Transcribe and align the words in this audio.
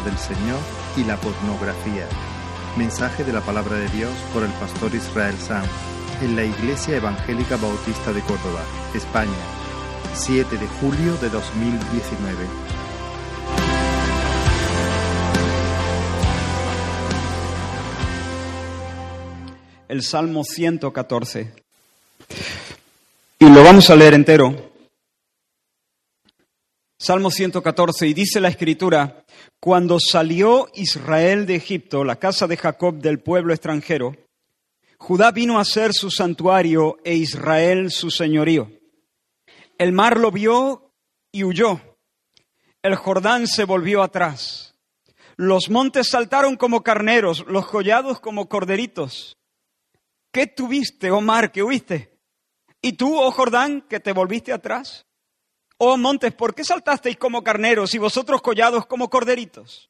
del 0.00 0.16
Señor 0.18 0.58
y 0.96 1.04
la 1.04 1.16
pornografía. 1.16 2.06
Mensaje 2.76 3.24
de 3.24 3.32
la 3.32 3.40
palabra 3.40 3.76
de 3.76 3.88
Dios 3.88 4.12
por 4.32 4.42
el 4.42 4.50
pastor 4.52 4.94
Israel 4.94 5.36
Sanz 5.38 5.68
en 6.22 6.36
la 6.36 6.44
Iglesia 6.44 6.96
Evangélica 6.96 7.56
Bautista 7.56 8.12
de 8.12 8.20
Córdoba, 8.22 8.62
España, 8.94 9.30
7 10.14 10.56
de 10.56 10.66
julio 10.66 11.16
de 11.16 11.30
2019. 11.30 12.36
El 19.88 20.02
Salmo 20.02 20.44
114. 20.44 21.52
Y 23.40 23.48
lo 23.48 23.64
vamos 23.64 23.90
a 23.90 23.96
leer 23.96 24.14
entero. 24.14 24.69
Salmo 27.02 27.30
114, 27.30 28.08
y 28.08 28.12
dice 28.12 28.40
la 28.40 28.50
escritura, 28.50 29.24
cuando 29.58 29.98
salió 29.98 30.68
Israel 30.74 31.46
de 31.46 31.56
Egipto, 31.56 32.04
la 32.04 32.16
casa 32.16 32.46
de 32.46 32.58
Jacob 32.58 32.96
del 32.96 33.20
pueblo 33.20 33.54
extranjero, 33.54 34.14
Judá 34.98 35.30
vino 35.30 35.58
a 35.58 35.64
ser 35.64 35.94
su 35.94 36.10
santuario 36.10 36.98
e 37.02 37.14
Israel 37.14 37.90
su 37.90 38.10
señorío. 38.10 38.70
El 39.78 39.92
mar 39.92 40.18
lo 40.18 40.30
vio 40.30 40.92
y 41.32 41.44
huyó. 41.44 41.80
El 42.82 42.96
Jordán 42.96 43.46
se 43.46 43.64
volvió 43.64 44.02
atrás. 44.02 44.74
Los 45.36 45.70
montes 45.70 46.10
saltaron 46.10 46.56
como 46.56 46.82
carneros, 46.82 47.46
los 47.48 47.66
collados 47.66 48.20
como 48.20 48.46
corderitos. 48.46 49.38
¿Qué 50.30 50.46
tuviste, 50.46 51.10
oh 51.10 51.22
mar, 51.22 51.50
que 51.50 51.62
huiste? 51.62 52.20
¿Y 52.82 52.92
tú, 52.92 53.18
oh 53.18 53.30
Jordán, 53.30 53.86
que 53.88 54.00
te 54.00 54.12
volviste 54.12 54.52
atrás? 54.52 55.06
Oh 55.82 55.96
montes, 55.96 56.34
¿por 56.34 56.54
qué 56.54 56.62
saltasteis 56.62 57.16
como 57.16 57.42
carneros 57.42 57.94
y 57.94 57.98
vosotros 57.98 58.42
collados 58.42 58.84
como 58.84 59.08
corderitos? 59.08 59.88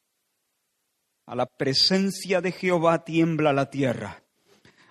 A 1.27 1.35
la 1.35 1.47
presencia 1.47 2.41
de 2.41 2.53
Jehová 2.53 3.05
tiembla 3.05 3.53
la 3.53 3.71
tierra, 3.71 4.23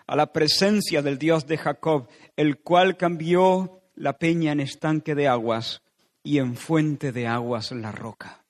a 0.07 0.17
la 0.17 0.33
presencia 0.33 1.01
del 1.01 1.17
Dios 1.17 1.47
de 1.47 1.57
Jacob, 1.57 2.09
el 2.35 2.59
cual 2.59 2.97
cambió 2.97 3.81
la 3.95 4.17
peña 4.17 4.51
en 4.51 4.59
estanque 4.59 5.15
de 5.15 5.29
aguas 5.29 5.83
y 6.21 6.39
en 6.39 6.57
fuente 6.57 7.13
de 7.13 7.27
aguas 7.27 7.71
la 7.71 7.93
roca. 7.93 8.43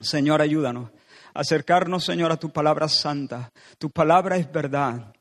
Señor, 0.00 0.40
ayúdanos 0.40 0.92
a 1.34 1.40
acercarnos, 1.40 2.06
Señor, 2.06 2.32
a 2.32 2.38
tu 2.38 2.50
palabra 2.50 2.88
santa. 2.88 3.52
Tu 3.76 3.90
palabra 3.90 4.38
es 4.38 4.50
verdad. 4.50 5.12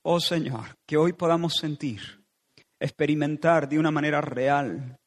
Oh 0.00 0.18
Señor, 0.18 0.78
que 0.86 0.96
hoy 0.96 1.12
podamos 1.12 1.56
sentir, 1.56 2.24
experimentar 2.80 3.68
de 3.68 3.78
una 3.78 3.90
manera 3.90 4.22
real 4.22 4.98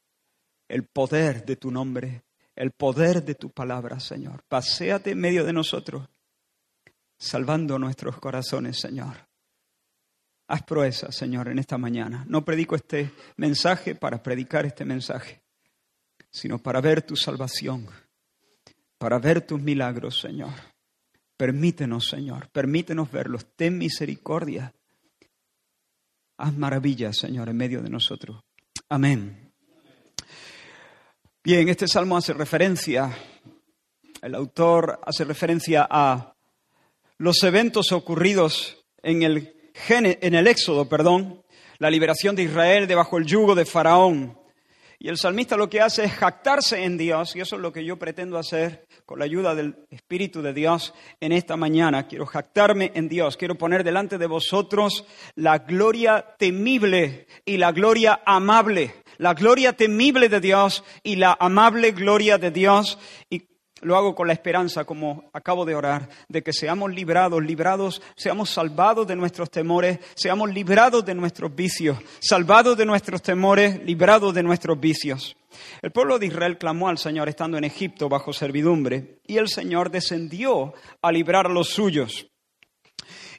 el 0.69 0.85
poder 0.85 1.43
de 1.43 1.55
tu 1.57 1.71
nombre, 1.71 2.23
el 2.55 2.71
poder 2.71 3.25
de 3.25 3.35
tu 3.35 3.49
palabra, 3.49 3.99
Señor. 3.99 4.43
Paseate 4.47 5.11
en 5.11 5.19
medio 5.19 5.43
de 5.43 5.51
nosotros, 5.51 6.07
salvando 7.17 7.77
nuestros 7.79 8.17
corazones, 8.19 8.79
Señor. 8.79 9.27
Haz 10.47 10.63
proeza, 10.63 11.11
Señor, 11.11 11.49
en 11.49 11.59
esta 11.59 11.77
mañana. 11.77 12.23
No 12.27 12.45
predico 12.45 12.75
este 12.75 13.11
mensaje 13.37 13.95
para 13.95 14.21
predicar 14.23 14.65
este 14.65 14.85
mensaje, 14.85 15.41
sino 16.31 16.59
para 16.59 16.81
ver 16.81 17.01
tu 17.01 17.15
salvación, 17.15 17.87
para 18.97 19.19
ver 19.19 19.41
tus 19.41 19.61
milagros, 19.61 20.19
Señor. 20.19 20.53
Permítenos, 21.35 22.07
Señor, 22.07 22.49
permítenos 22.49 23.11
verlos. 23.11 23.47
Ten 23.55 23.77
misericordia. 23.77 24.73
Haz 26.37 26.55
maravillas, 26.57 27.17
Señor, 27.17 27.49
en 27.49 27.57
medio 27.57 27.81
de 27.81 27.89
nosotros. 27.89 28.41
Amén. 28.89 29.48
Bien, 31.51 31.67
este 31.67 31.87
salmo 31.87 32.15
hace 32.15 32.31
referencia, 32.33 33.11
el 34.21 34.35
autor 34.35 34.99
hace 35.03 35.23
referencia 35.23 35.87
a 35.89 36.35
los 37.17 37.41
eventos 37.41 37.91
ocurridos 37.91 38.85
en 39.01 39.23
el, 39.23 39.55
en 39.89 40.35
el 40.35 40.45
Éxodo, 40.45 40.87
perdón, 40.87 41.43
la 41.79 41.89
liberación 41.89 42.35
de 42.35 42.43
Israel 42.43 42.85
debajo 42.85 43.17
el 43.17 43.25
yugo 43.25 43.55
de 43.55 43.65
Faraón. 43.65 44.37
Y 44.99 45.07
el 45.07 45.17
salmista 45.17 45.57
lo 45.57 45.71
que 45.71 45.81
hace 45.81 46.03
es 46.03 46.11
jactarse 46.11 46.83
en 46.83 46.99
Dios, 46.99 47.35
y 47.35 47.39
eso 47.39 47.55
es 47.55 47.63
lo 47.63 47.73
que 47.73 47.83
yo 47.83 47.97
pretendo 47.97 48.37
hacer 48.37 48.85
con 49.07 49.17
la 49.17 49.25
ayuda 49.25 49.55
del 49.55 49.87
Espíritu 49.89 50.43
de 50.43 50.53
Dios 50.53 50.93
en 51.19 51.31
esta 51.31 51.57
mañana. 51.57 52.05
Quiero 52.05 52.27
jactarme 52.27 52.91
en 52.93 53.09
Dios, 53.09 53.37
quiero 53.37 53.55
poner 53.55 53.83
delante 53.83 54.19
de 54.19 54.27
vosotros 54.27 55.03
la 55.33 55.57
gloria 55.57 56.35
temible 56.37 57.25
y 57.43 57.57
la 57.57 57.71
gloria 57.71 58.21
amable 58.23 58.93
la 59.19 59.33
gloria 59.33 59.73
temible 59.73 60.29
de 60.29 60.39
Dios 60.39 60.83
y 61.03 61.17
la 61.17 61.37
amable 61.39 61.91
gloria 61.91 62.37
de 62.37 62.51
Dios. 62.51 62.97
Y 63.29 63.43
lo 63.81 63.95
hago 63.95 64.15
con 64.15 64.27
la 64.27 64.33
esperanza, 64.33 64.85
como 64.85 65.29
acabo 65.33 65.65
de 65.65 65.75
orar, 65.75 66.09
de 66.27 66.41
que 66.41 66.53
seamos 66.53 66.93
librados, 66.93 67.43
librados, 67.43 68.01
seamos 68.15 68.49
salvados 68.49 69.07
de 69.07 69.15
nuestros 69.15 69.51
temores, 69.51 69.99
seamos 70.15 70.53
librados 70.53 71.05
de 71.05 71.15
nuestros 71.15 71.53
vicios, 71.53 71.97
salvados 72.19 72.77
de 72.77 72.85
nuestros 72.85 73.21
temores, 73.21 73.81
librados 73.83 74.33
de 74.33 74.43
nuestros 74.43 74.79
vicios. 74.79 75.35
El 75.81 75.91
pueblo 75.91 76.17
de 76.17 76.27
Israel 76.27 76.57
clamó 76.57 76.89
al 76.89 76.97
Señor 76.97 77.29
estando 77.29 77.57
en 77.57 77.65
Egipto 77.65 78.09
bajo 78.09 78.33
servidumbre, 78.33 79.19
y 79.27 79.37
el 79.37 79.49
Señor 79.49 79.91
descendió 79.91 80.73
a 81.01 81.11
librar 81.11 81.45
a 81.45 81.53
los 81.53 81.69
suyos. 81.69 82.27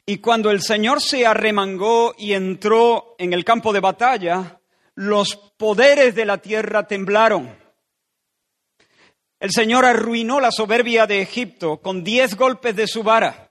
Y 0.05 0.17
cuando 0.17 0.49
el 0.49 0.61
Señor 0.61 1.01
se 1.01 1.25
arremangó 1.25 2.13
y 2.17 2.33
entró 2.33 3.15
en 3.19 3.33
el 3.33 3.45
campo 3.45 3.71
de 3.71 3.79
batalla, 3.79 4.60
los 5.01 5.35
poderes 5.57 6.13
de 6.13 6.25
la 6.25 6.37
tierra 6.37 6.85
temblaron. 6.85 7.57
El 9.39 9.49
Señor 9.49 9.83
arruinó 9.83 10.39
la 10.39 10.51
soberbia 10.51 11.07
de 11.07 11.23
Egipto 11.23 11.81
con 11.81 12.03
diez 12.03 12.37
golpes 12.37 12.75
de 12.75 12.85
su 12.85 13.01
vara. 13.01 13.49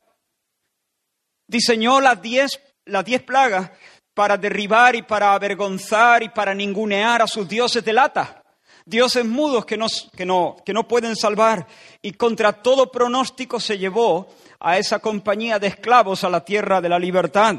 Diseñó 1.48 2.00
las 2.00 2.22
diez, 2.22 2.60
las 2.84 3.04
diez 3.04 3.22
plagas 3.22 3.72
para 4.14 4.36
derribar 4.36 4.94
y 4.94 5.02
para 5.02 5.34
avergonzar 5.34 6.22
y 6.22 6.28
para 6.28 6.54
ningunear 6.54 7.20
a 7.20 7.26
sus 7.26 7.48
dioses 7.48 7.84
de 7.84 7.94
lata, 7.94 8.44
dioses 8.84 9.24
mudos 9.24 9.66
que 9.66 9.76
no, 9.76 9.88
que 10.16 10.24
no, 10.24 10.54
que 10.64 10.72
no 10.72 10.86
pueden 10.86 11.16
salvar. 11.16 11.66
Y 12.00 12.12
contra 12.12 12.52
todo 12.52 12.92
pronóstico 12.92 13.58
se 13.58 13.76
llevó 13.76 14.28
a 14.60 14.78
esa 14.78 15.00
compañía 15.00 15.58
de 15.58 15.66
esclavos 15.66 16.22
a 16.22 16.30
la 16.30 16.44
tierra 16.44 16.80
de 16.80 16.88
la 16.90 16.98
libertad 17.00 17.56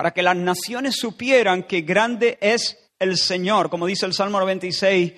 para 0.00 0.12
que 0.12 0.22
las 0.22 0.34
naciones 0.34 0.96
supieran 0.96 1.64
que 1.64 1.82
grande 1.82 2.38
es 2.40 2.90
el 2.98 3.18
Señor, 3.18 3.68
como 3.68 3.86
dice 3.86 4.06
el 4.06 4.14
Salmo 4.14 4.38
96, 4.38 5.12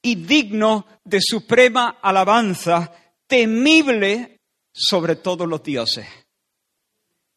y 0.00 0.14
digno 0.14 0.86
de 1.02 1.18
suprema 1.20 1.98
alabanza, 2.00 2.92
temible 3.26 4.42
sobre 4.72 5.16
todos 5.16 5.48
los 5.48 5.60
dioses. 5.60 6.06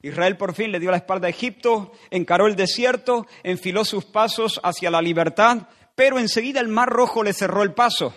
Israel 0.04 0.38
por 0.38 0.54
fin 0.54 0.72
le 0.72 0.80
dio 0.80 0.92
la 0.92 0.98
espalda 0.98 1.26
a 1.26 1.32
Egipto, 1.32 1.92
encaró 2.12 2.46
el 2.46 2.56
desierto, 2.56 3.26
enfiló 3.42 3.84
sus 3.84 4.06
pasos 4.06 4.62
hacia 4.64 4.92
la 4.92 5.02
libertad, 5.02 5.70
pero 5.96 6.20
enseguida 6.20 6.60
el 6.60 6.68
mar 6.68 6.90
rojo 6.90 7.24
le 7.24 7.34
cerró 7.34 7.64
el 7.64 7.74
paso. 7.74 8.14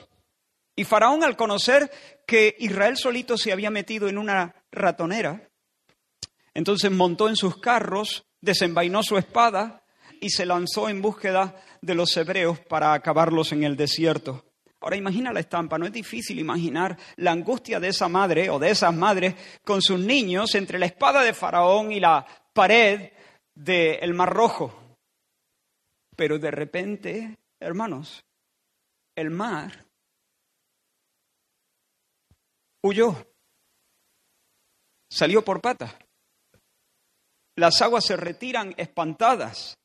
Y 0.76 0.84
Faraón, 0.84 1.24
al 1.24 1.38
conocer 1.38 1.90
que 2.26 2.54
Israel 2.58 2.98
solito 2.98 3.38
se 3.38 3.50
había 3.50 3.70
metido 3.70 4.10
en 4.10 4.18
una 4.18 4.62
ratonera, 4.70 5.48
entonces 6.52 6.90
montó 6.90 7.30
en 7.30 7.36
sus 7.36 7.56
carros 7.56 8.26
desenvainó 8.42 9.02
su 9.02 9.16
espada 9.16 9.82
y 10.20 10.28
se 10.28 10.44
lanzó 10.44 10.88
en 10.88 11.00
búsqueda 11.00 11.56
de 11.80 11.94
los 11.94 12.14
hebreos 12.16 12.58
para 12.60 12.92
acabarlos 12.92 13.52
en 13.52 13.64
el 13.64 13.76
desierto. 13.76 14.44
Ahora 14.80 14.96
imagina 14.96 15.32
la 15.32 15.40
estampa, 15.40 15.78
no 15.78 15.86
es 15.86 15.92
difícil 15.92 16.40
imaginar 16.40 16.98
la 17.16 17.30
angustia 17.30 17.78
de 17.78 17.88
esa 17.88 18.08
madre 18.08 18.50
o 18.50 18.58
de 18.58 18.70
esas 18.70 18.92
madres 18.92 19.34
con 19.64 19.80
sus 19.80 20.00
niños 20.00 20.54
entre 20.56 20.78
la 20.78 20.86
espada 20.86 21.22
de 21.22 21.32
Faraón 21.32 21.92
y 21.92 22.00
la 22.00 22.26
pared 22.52 23.12
del 23.54 24.12
Mar 24.12 24.32
Rojo. 24.34 24.96
Pero 26.16 26.38
de 26.38 26.50
repente, 26.50 27.38
hermanos, 27.60 28.24
el 29.14 29.30
mar 29.30 29.86
huyó, 32.82 33.14
salió 35.08 35.44
por 35.44 35.60
patas 35.60 35.94
las 37.56 37.82
aguas 37.82 38.04
se 38.04 38.16
retiran 38.16 38.74
espantadas, 38.76 39.78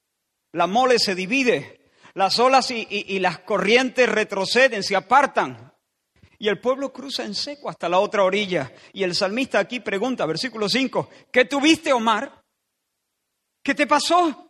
la 0.54 0.68
mole 0.68 1.00
se 1.00 1.16
divide, 1.16 1.92
las 2.14 2.40
olas 2.40 2.72
y, 2.72 3.20
las 3.20 3.40
corrientes 3.40 4.10
retroceden, 4.10 4.82
se 4.82 4.96
apartan. 4.96 5.72
Y 6.40 6.48
el 6.48 6.60
pueblo 6.60 6.94
cruza 6.94 7.24
en 7.24 7.36
seco 7.36 7.70
hasta 7.70 7.90
la 7.90 8.00
otra 8.00 8.24
orilla. 8.24 8.74
Y 8.94 9.04
el 9.04 9.14
salmista 9.16 9.60
aquí 9.60 9.80
pregunta, 9.80 10.26
versículo 10.26 10.70
5, 10.70 11.10
¿qué 11.32 11.46
tuviste, 11.46 11.94
Omar? 11.94 12.44
¿Qué 13.64 13.76
te 13.76 13.86
pasó? 13.86 14.50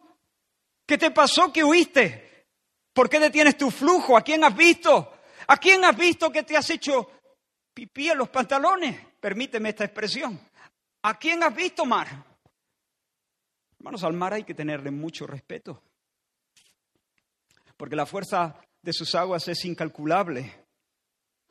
¿Qué 0.86 0.98
te 0.98 1.12
pasó 1.12 1.52
que 1.52 1.64
huiste? 1.64 2.46
¿Por 2.94 3.10
qué 3.10 3.20
detienes 3.20 3.58
tu 3.58 3.70
flujo? 3.70 4.16
¿A 4.16 4.22
quién 4.22 4.44
has 4.44 4.56
visto? 4.56 5.14
¿A 5.48 5.58
quién 5.58 5.84
has 5.84 5.98
visto 5.98 6.32
que 6.32 6.44
te 6.44 6.56
has 6.56 6.70
hecho 6.70 7.12
pipí 7.74 8.10
en 8.10 8.18
los 8.18 8.30
pantalones? 8.30 8.98
Permíteme 9.20 9.70
esta 9.70 9.84
expresión. 9.84 10.40
¿A 11.04 11.18
quién 11.18 11.44
has 11.44 11.54
visto, 11.54 11.84
Omar? 11.84 12.27
Al 13.90 14.14
mar 14.14 14.34
hay 14.34 14.44
que 14.44 14.54
tenerle 14.54 14.92
mucho 14.92 15.26
respeto, 15.26 15.82
porque 17.78 17.96
la 17.96 18.06
fuerza 18.06 18.60
de 18.82 18.94
sus 18.94 19.16
aguas 19.16 19.48
es 19.48 19.64
incalculable. 19.66 20.66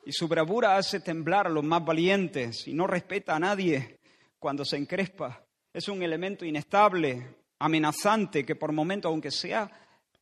y 0.05 0.13
su 0.13 0.29
bravura 0.29 0.77
hace 0.77 1.01
temblar 1.01 1.47
a 1.47 1.49
los 1.49 1.65
más 1.65 1.83
valientes 1.83 2.65
y 2.65 2.73
no 2.73 2.87
respeta 2.87 3.35
a 3.35 3.39
nadie 3.39 3.99
cuando 4.39 4.63
se 4.63 4.77
encrespa. 4.77 5.43
Es 5.73 5.89
un 5.89 6.01
elemento 6.01 6.45
inestable, 6.45 7.35
amenazante, 7.59 8.45
que 8.45 8.55
por 8.55 8.71
momentos, 8.71 9.09
aunque 9.09 9.31
sea 9.31 9.69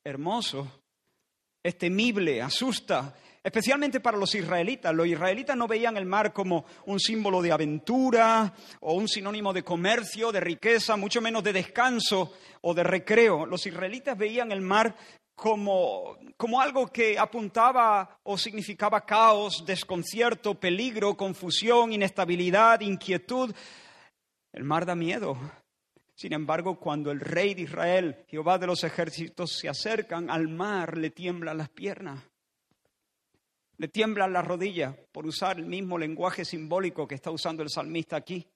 hermoso, 0.04 0.82
es 1.62 1.78
temible, 1.78 2.42
asusta, 2.42 3.16
especialmente 3.46 4.00
para 4.00 4.18
los 4.18 4.34
israelitas. 4.34 4.94
Los 4.94 5.06
israelitas 5.06 5.56
no 5.56 5.68
veían 5.68 5.96
el 5.98 6.08
mar 6.08 6.34
como 6.34 6.66
un 6.88 7.00
símbolo 7.00 7.44
de 7.44 7.52
aventura 7.52 8.52
o 8.80 8.96
un 8.96 9.08
sinónimo 9.08 9.54
de 9.54 9.64
comercio, 9.64 10.32
de 10.32 10.40
riqueza, 10.40 10.98
mucho 10.98 11.22
menos 11.22 11.44
de 11.44 11.54
descanso 11.54 12.34
o 12.62 12.74
de 12.74 12.84
recreo. 12.84 13.46
Los 13.46 13.68
israelitas 13.68 14.18
veían 14.18 14.52
el 14.52 14.62
mar 14.62 14.96
como, 15.36 16.18
como 16.36 16.60
algo 16.60 16.88
que 16.88 17.20
apuntaba 17.20 18.20
o 18.24 18.36
significaba 18.36 19.06
caos, 19.06 19.64
desconcierto, 19.64 20.56
peligro, 20.56 21.16
confusión, 21.16 21.94
inestabilidad, 21.94 22.82
inquietud. 22.82 23.54
El 24.54 24.64
mar 24.64 24.88
da 24.88 24.96
miedo. 24.96 25.38
Sin 26.16 26.34
embargo, 26.34 26.80
cuando 26.80 27.12
el 27.12 27.20
rey 27.20 27.54
de 27.54 27.62
Israel, 27.62 28.26
Jehová 28.28 28.58
de 28.58 28.66
los 28.66 28.84
ejércitos, 28.84 29.52
se 29.52 29.70
acercan 29.70 30.32
al 30.32 30.48
mar, 30.48 30.98
le 30.98 31.12
tiemblan 31.12 31.60
las 31.60 31.70
piernas. 31.70 32.24
Le 33.78 33.88
tiemblan 33.90 34.32
las 34.32 34.46
rodillas, 34.46 34.96
por 35.12 35.26
usar 35.26 35.58
el 35.58 35.66
mismo 35.66 35.98
lenguaje 35.98 36.46
simbólico 36.46 37.08
que 37.08 37.16
está 37.16 37.32
usando 37.32 37.62
el 37.62 37.70
salmista 37.70 38.16
aquí. 38.16 38.48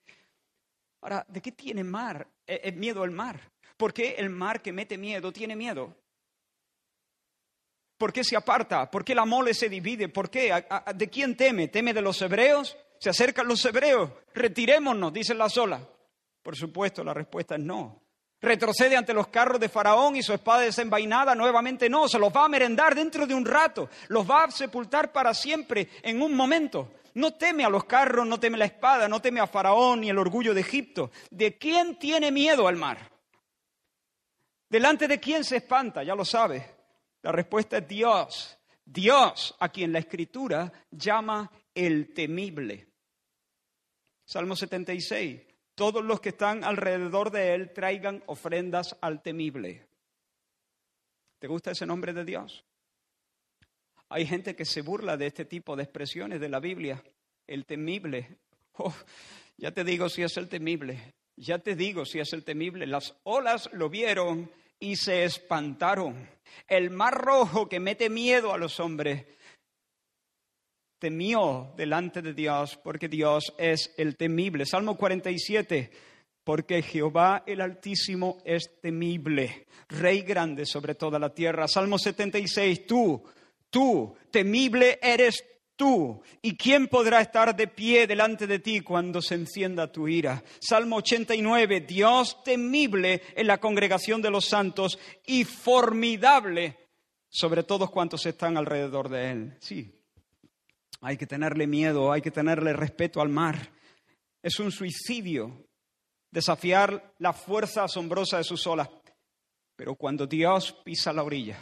Ahora, 1.01 1.25
¿de 1.27 1.41
qué 1.41 1.51
tiene 1.51 1.83
mar? 1.83 2.27
¿Es 2.45 2.59
e, 2.63 2.71
miedo 2.71 3.03
el 3.03 3.11
mar? 3.11 3.51
¿Por 3.77 3.93
qué 3.93 4.15
el 4.17 4.29
mar 4.29 4.61
que 4.61 4.73
mete 4.73 4.97
miedo 4.97 5.31
tiene 5.31 5.55
miedo? 5.55 5.95
¿Por 7.97 8.13
qué 8.13 8.23
se 8.23 8.37
aparta? 8.37 8.89
¿Por 8.89 9.03
qué 9.03 9.13
la 9.13 9.25
mole 9.25 9.53
se 9.53 9.67
divide? 9.67 10.07
¿Por 10.07 10.29
qué? 10.29 10.65
¿De 10.95 11.09
quién 11.09 11.35
teme? 11.35 11.67
¿Teme 11.67 11.93
de 11.93 12.01
los 12.01 12.21
hebreos? 12.21 12.77
Se 12.97 13.09
acercan 13.09 13.47
los 13.47 13.63
hebreos. 13.65 14.11
Retirémonos, 14.33 15.11
dicen 15.11 15.37
las 15.37 15.57
olas. 15.57 15.81
Por 16.41 16.55
supuesto, 16.55 17.03
la 17.03 17.13
respuesta 17.13 17.55
es 17.55 17.61
no. 17.61 18.01
Retrocede 18.41 18.95
ante 18.95 19.13
los 19.13 19.27
carros 19.27 19.59
de 19.59 19.67
Faraón 19.67 20.15
y 20.15 20.23
su 20.23 20.33
espada 20.33 20.61
desenvainada, 20.61 21.35
nuevamente 21.35 21.89
no, 21.89 22.07
se 22.07 22.17
los 22.17 22.33
va 22.33 22.45
a 22.45 22.49
merendar 22.49 22.95
dentro 22.95 23.27
de 23.27 23.33
un 23.33 23.45
rato, 23.45 23.89
los 24.07 24.29
va 24.29 24.45
a 24.45 24.51
sepultar 24.51 25.11
para 25.11 25.33
siempre 25.33 25.89
en 26.01 26.21
un 26.21 26.33
momento. 26.33 26.93
No 27.15 27.33
teme 27.33 27.65
a 27.65 27.69
los 27.69 27.83
carros, 27.83 28.25
no 28.25 28.39
teme 28.39 28.57
la 28.57 28.65
espada, 28.65 29.09
no 29.09 29.21
teme 29.21 29.41
a 29.41 29.47
Faraón 29.47 30.01
ni 30.01 30.09
el 30.09 30.17
orgullo 30.17 30.53
de 30.53 30.61
Egipto. 30.61 31.11
¿De 31.29 31.57
quién 31.57 31.99
tiene 31.99 32.31
miedo 32.31 32.67
al 32.67 32.77
mar? 32.77 33.11
¿Delante 34.69 35.07
de 35.07 35.19
quién 35.19 35.43
se 35.43 35.57
espanta? 35.57 36.03
Ya 36.03 36.15
lo 36.15 36.23
sabe. 36.23 36.75
La 37.21 37.33
respuesta 37.33 37.79
es 37.79 37.87
Dios. 37.87 38.57
Dios, 38.85 39.55
a 39.59 39.69
quien 39.69 39.91
la 39.91 39.99
Escritura 39.99 40.71
llama 40.91 41.51
el 41.75 42.13
temible. 42.13 42.87
Salmo 44.23 44.55
76 44.55 45.48
todos 45.79 46.03
los 46.03 46.19
que 46.19 46.29
están 46.29 46.65
alrededor 46.65 47.31
de 47.31 47.55
él 47.55 47.71
traigan 47.71 48.21
ofrendas 48.25 48.97
al 48.99 49.21
temible. 49.21 49.87
¿Te 51.39 51.47
gusta 51.47 51.71
ese 51.71 51.85
nombre 51.85 52.11
de 52.11 52.25
Dios? 52.25 52.65
Hay 54.09 54.25
gente 54.25 54.57
que 54.57 54.65
se 54.65 54.81
burla 54.81 55.15
de 55.15 55.27
este 55.27 55.45
tipo 55.45 55.77
de 55.77 55.83
expresiones 55.83 56.41
de 56.41 56.49
la 56.49 56.59
Biblia. 56.59 57.01
El 57.47 57.65
temible. 57.65 58.39
Oh, 58.81 58.93
ya 59.55 59.71
te 59.71 59.85
digo 59.85 60.09
si 60.09 60.21
es 60.21 60.35
el 60.35 60.49
temible. 60.49 61.13
Ya 61.37 61.59
te 61.59 61.77
digo 61.77 62.03
si 62.03 62.19
es 62.19 62.33
el 62.33 62.43
temible. 62.43 62.85
Las 62.85 63.15
olas 63.23 63.69
lo 63.71 63.89
vieron 63.89 64.51
y 64.81 64.97
se 64.97 65.23
espantaron. 65.23 66.29
El 66.67 66.89
mar 66.89 67.13
rojo 67.13 67.69
que 67.69 67.79
mete 67.79 68.09
miedo 68.09 68.53
a 68.53 68.57
los 68.57 68.81
hombres 68.81 69.25
temió 70.99 71.73
delante 71.75 72.21
de 72.21 72.33
Dios 72.33 72.77
porque 72.83 73.07
Dios 73.07 73.53
es 73.57 73.93
el 73.97 74.15
temible. 74.17 74.65
Salmo 74.65 74.95
47, 74.95 75.89
porque 76.43 76.81
Jehová 76.81 77.43
el 77.47 77.61
Altísimo 77.61 78.37
es 78.43 78.79
temible, 78.81 79.67
Rey 79.87 80.21
grande 80.21 80.65
sobre 80.65 80.95
toda 80.95 81.17
la 81.17 81.33
tierra. 81.33 81.67
Salmo 81.67 81.97
76, 81.97 82.85
tú, 82.85 83.23
tú, 83.69 84.15
temible 84.29 84.99
eres 85.01 85.43
tú. 85.75 86.21
¿Y 86.41 86.55
quién 86.57 86.87
podrá 86.87 87.21
estar 87.21 87.55
de 87.55 87.67
pie 87.67 88.05
delante 88.05 88.45
de 88.45 88.59
ti 88.59 88.81
cuando 88.81 89.21
se 89.21 89.35
encienda 89.35 89.91
tu 89.91 90.07
ira? 90.07 90.43
Salmo 90.59 90.97
89, 90.97 91.81
Dios 91.81 92.43
temible 92.43 93.21
en 93.35 93.47
la 93.47 93.59
congregación 93.59 94.21
de 94.21 94.29
los 94.29 94.45
santos 94.45 94.99
y 95.25 95.45
formidable 95.45 96.77
sobre 97.29 97.63
todos 97.63 97.89
cuantos 97.89 98.25
están 98.25 98.57
alrededor 98.57 99.07
de 99.07 99.31
él. 99.31 99.57
Sí, 99.61 99.98
hay 101.01 101.17
que 101.17 101.27
tenerle 101.27 101.67
miedo, 101.67 102.11
hay 102.11 102.21
que 102.21 102.31
tenerle 102.31 102.73
respeto 102.73 103.21
al 103.21 103.29
mar. 103.29 103.71
Es 104.41 104.59
un 104.59 104.71
suicidio 104.71 105.65
desafiar 106.31 107.13
la 107.19 107.33
fuerza 107.33 107.83
asombrosa 107.83 108.37
de 108.37 108.43
sus 108.43 108.65
olas. 108.67 108.89
Pero 109.75 109.95
cuando 109.95 110.27
Dios 110.27 110.73
pisa 110.83 111.13
la 111.13 111.23
orilla, 111.23 111.57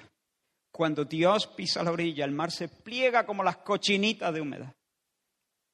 cuando 0.71 1.05
Dios 1.05 1.47
pisa 1.47 1.83
la 1.83 1.91
orilla, 1.91 2.25
el 2.25 2.31
mar 2.31 2.51
se 2.51 2.67
pliega 2.67 3.25
como 3.25 3.43
las 3.43 3.57
cochinitas 3.57 4.33
de 4.33 4.41
humedad. 4.41 4.75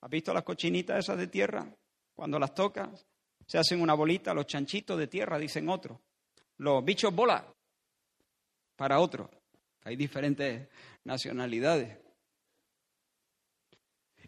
¿Has 0.02 0.10
visto 0.10 0.34
las 0.34 0.44
cochinitas 0.44 1.00
esas 1.00 1.18
de 1.18 1.28
tierra? 1.28 1.66
Cuando 2.14 2.38
las 2.38 2.54
tocas, 2.54 3.06
se 3.48 3.58
hacen 3.58 3.82
una 3.82 3.94
bolita, 3.94 4.34
los 4.34 4.46
chanchitos 4.46 4.98
de 4.98 5.08
tierra, 5.08 5.40
dicen 5.40 5.70
otro. 5.70 6.02
Los 6.58 6.84
bichos 6.84 7.14
bola, 7.14 7.46
para 8.76 9.00
otro. 9.00 9.30
Hay 9.84 9.96
diferentes 9.96 10.68
nacionalidades. 11.04 12.03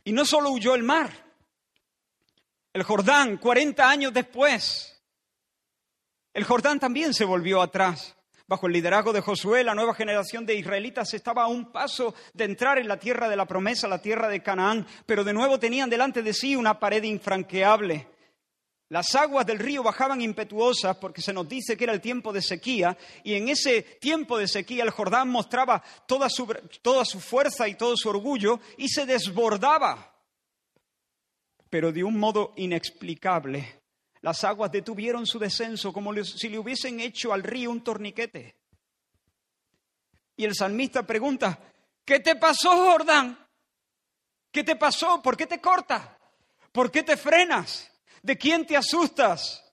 Y 0.05 0.13
no 0.13 0.25
solo 0.25 0.51
huyó 0.51 0.75
el 0.75 0.83
mar, 0.83 1.11
el 2.71 2.83
Jordán, 2.83 3.37
40 3.37 3.89
años 3.89 4.13
después, 4.13 5.01
el 6.33 6.43
Jordán 6.43 6.79
también 6.79 7.13
se 7.13 7.25
volvió 7.25 7.61
atrás. 7.61 8.15
Bajo 8.47 8.67
el 8.67 8.73
liderazgo 8.73 9.11
de 9.11 9.21
Josué, 9.21 9.63
la 9.63 9.73
nueva 9.73 9.95
generación 9.95 10.45
de 10.45 10.53
israelitas 10.53 11.11
estaba 11.15 11.43
a 11.43 11.47
un 11.47 11.71
paso 11.71 12.13
de 12.33 12.43
entrar 12.43 12.77
en 12.77 12.87
la 12.87 12.99
tierra 12.99 13.27
de 13.27 13.35
la 13.35 13.47
promesa, 13.47 13.87
la 13.87 14.01
tierra 14.01 14.27
de 14.27 14.43
Canaán, 14.43 14.85
pero 15.07 15.23
de 15.23 15.33
nuevo 15.33 15.57
tenían 15.57 15.89
delante 15.89 16.21
de 16.21 16.33
sí 16.33 16.55
una 16.55 16.79
pared 16.79 17.01
infranqueable. 17.01 18.07
Las 18.89 19.15
aguas 19.15 19.47
del 19.47 19.57
río 19.57 19.81
bajaban 19.81 20.21
impetuosas 20.21 20.97
porque 20.97 21.21
se 21.21 21.33
nos 21.33 21.49
dice 21.49 21.75
que 21.75 21.85
era 21.85 21.93
el 21.93 22.01
tiempo 22.01 22.31
de 22.31 22.41
sequía 22.41 22.95
y 23.23 23.33
en 23.33 23.49
ese 23.49 23.81
tiempo 23.81 24.37
de 24.37 24.47
sequía 24.47 24.83
el 24.83 24.91
Jordán 24.91 25.27
mostraba 25.29 25.83
toda 26.05 26.29
su, 26.29 26.45
toda 26.83 27.03
su 27.03 27.19
fuerza 27.19 27.67
y 27.67 27.75
todo 27.75 27.97
su 27.97 28.09
orgullo 28.09 28.59
y 28.77 28.87
se 28.89 29.07
desbordaba. 29.07 30.13
Pero 31.69 31.91
de 31.91 32.03
un 32.03 32.19
modo 32.19 32.53
inexplicable, 32.57 33.81
las 34.21 34.43
aguas 34.43 34.71
detuvieron 34.71 35.25
su 35.25 35.39
descenso 35.39 35.91
como 35.91 36.13
si 36.23 36.49
le 36.49 36.59
hubiesen 36.59 36.99
hecho 36.99 37.33
al 37.33 37.41
río 37.41 37.71
un 37.71 37.83
torniquete. 37.83 38.55
Y 40.37 40.45
el 40.45 40.53
salmista 40.53 41.07
pregunta, 41.07 41.57
¿qué 42.03 42.19
te 42.19 42.35
pasó, 42.35 42.69
Jordán? 42.69 43.37
¿Qué 44.51 44.63
te 44.63 44.75
pasó? 44.75 45.21
¿Por 45.23 45.35
qué 45.35 45.47
te 45.47 45.59
cortas? 45.59 46.07
¿Por 46.71 46.91
qué 46.91 47.01
te 47.01 47.17
frenas? 47.17 47.91
¿De 48.25 48.39
quién 48.39 48.65
te 48.65 48.75
asustas? 48.75 49.63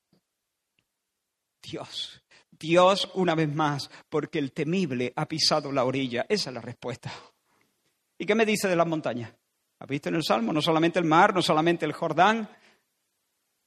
Dios. 1.62 2.22
Dios 2.50 3.10
una 3.14 3.34
vez 3.34 3.48
más, 3.48 3.90
porque 4.10 4.38
el 4.38 4.52
temible 4.52 5.10
ha 5.16 5.26
pisado 5.26 5.72
la 5.72 5.86
orilla. 5.86 6.26
Esa 6.28 6.50
es 6.50 6.54
la 6.54 6.60
respuesta. 6.60 7.10
¿Y 8.18 8.26
qué 8.26 8.34
me 8.34 8.44
dice 8.44 8.68
de 8.68 8.76
las 8.76 8.86
montañas? 8.86 9.32
¿Has 9.78 9.88
visto 9.88 10.10
en 10.10 10.16
el 10.16 10.22
Salmo? 10.22 10.52
No 10.52 10.60
solamente 10.60 10.98
el 10.98 11.06
mar, 11.06 11.34
no 11.34 11.40
solamente 11.40 11.86
el 11.86 11.94
Jordán. 11.94 12.46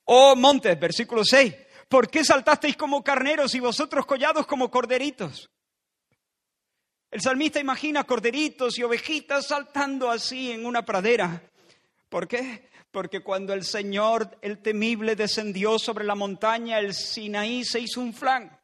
Oh 0.03 0.35
montes, 0.35 0.79
versículo 0.79 1.23
6. 1.25 1.55
¿Por 1.89 2.07
qué 2.07 2.23
saltasteis 2.23 2.77
como 2.77 3.03
carneros 3.03 3.55
y 3.55 3.59
vosotros 3.59 4.05
collados 4.05 4.45
como 4.45 4.69
corderitos? 4.69 5.49
El 7.09 7.21
salmista 7.21 7.59
imagina 7.59 8.03
corderitos 8.03 8.77
y 8.77 8.83
ovejitas 8.83 9.47
saltando 9.47 10.11
así 10.11 10.51
en 10.51 10.63
una 10.63 10.85
pradera. 10.85 11.41
¿Por 12.07 12.27
qué? 12.27 12.69
Porque 12.95 13.19
cuando 13.19 13.51
el 13.51 13.65
Señor, 13.65 14.37
el 14.41 14.59
temible, 14.59 15.17
descendió 15.17 15.77
sobre 15.77 16.05
la 16.05 16.15
montaña, 16.15 16.79
el 16.79 16.93
Sinaí 16.93 17.65
se 17.65 17.81
hizo 17.81 17.99
un 17.99 18.13
flan. 18.13 18.57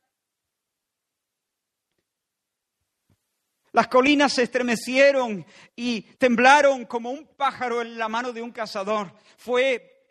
Las 3.74 3.90
colinas 3.90 4.32
se 4.32 4.44
estremecieron 4.44 5.46
y 5.76 6.04
temblaron 6.16 6.86
como 6.86 7.12
un 7.12 7.28
pájaro 7.36 7.82
en 7.82 7.98
la 7.98 8.08
mano 8.08 8.32
de 8.32 8.42
un 8.42 8.54
cazador. 8.54 9.14
Fue 9.36 10.02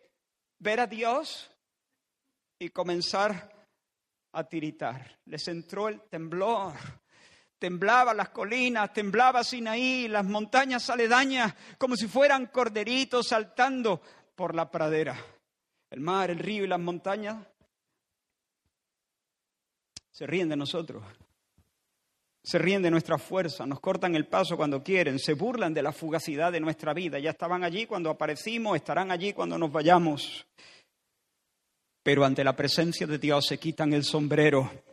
ver 0.58 0.80
a 0.80 0.86
Dios 0.86 1.50
y 2.58 2.68
comenzar 2.68 3.66
a 4.32 4.44
tiritar. 4.44 5.18
Les 5.24 5.48
entró 5.48 5.88
el 5.88 6.02
temblor. 6.10 6.74
Temblaba 7.60 8.14
las 8.14 8.30
colinas, 8.30 8.90
temblaba 8.94 9.44
Sinaí, 9.44 10.08
las 10.08 10.24
montañas 10.24 10.88
aledañas, 10.88 11.54
como 11.76 11.94
si 11.94 12.08
fueran 12.08 12.46
corderitos 12.46 13.28
saltando 13.28 14.00
por 14.34 14.54
la 14.54 14.70
pradera. 14.70 15.14
El 15.90 16.00
mar, 16.00 16.30
el 16.30 16.38
río 16.38 16.64
y 16.64 16.68
las 16.68 16.80
montañas 16.80 17.36
se 20.10 20.26
ríen 20.26 20.48
de 20.48 20.56
nosotros. 20.56 21.04
Se 22.42 22.58
ríen 22.58 22.80
de 22.80 22.90
nuestra 22.90 23.18
fuerza, 23.18 23.66
nos 23.66 23.80
cortan 23.80 24.14
el 24.14 24.26
paso 24.26 24.56
cuando 24.56 24.82
quieren, 24.82 25.18
se 25.18 25.34
burlan 25.34 25.74
de 25.74 25.82
la 25.82 25.92
fugacidad 25.92 26.50
de 26.50 26.60
nuestra 26.60 26.94
vida. 26.94 27.18
Ya 27.18 27.32
estaban 27.32 27.62
allí 27.62 27.84
cuando 27.84 28.08
aparecimos, 28.08 28.74
estarán 28.74 29.10
allí 29.10 29.34
cuando 29.34 29.58
nos 29.58 29.70
vayamos. 29.70 30.46
Pero 32.02 32.24
ante 32.24 32.42
la 32.42 32.56
presencia 32.56 33.06
de 33.06 33.18
Dios 33.18 33.44
se 33.46 33.58
quitan 33.58 33.92
el 33.92 34.04
sombrero 34.04 34.89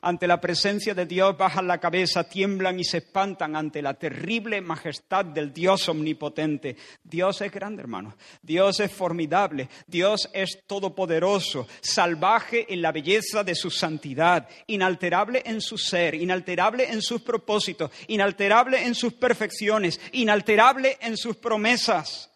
ante 0.00 0.26
la 0.26 0.40
presencia 0.40 0.94
de 0.94 1.06
Dios 1.06 1.36
bajan 1.36 1.66
la 1.66 1.78
cabeza, 1.78 2.24
tiemblan 2.24 2.78
y 2.78 2.84
se 2.84 2.98
espantan 2.98 3.56
ante 3.56 3.82
la 3.82 3.94
terrible 3.94 4.60
majestad 4.60 5.24
del 5.24 5.52
Dios 5.52 5.88
omnipotente. 5.88 6.76
Dios 7.02 7.40
es 7.40 7.52
grande, 7.52 7.82
hermano. 7.82 8.16
Dios 8.42 8.80
es 8.80 8.92
formidable. 8.92 9.68
Dios 9.86 10.28
es 10.32 10.60
todopoderoso, 10.66 11.66
salvaje 11.80 12.72
en 12.72 12.82
la 12.82 12.92
belleza 12.92 13.44
de 13.44 13.54
su 13.54 13.70
santidad, 13.70 14.48
inalterable 14.66 15.42
en 15.44 15.60
su 15.60 15.78
ser, 15.78 16.14
inalterable 16.14 16.90
en 16.90 17.02
sus 17.02 17.22
propósitos, 17.22 17.90
inalterable 18.08 18.84
en 18.84 18.94
sus 18.94 19.14
perfecciones, 19.14 20.00
inalterable 20.12 20.98
en 21.00 21.16
sus 21.16 21.36
promesas. 21.36 22.30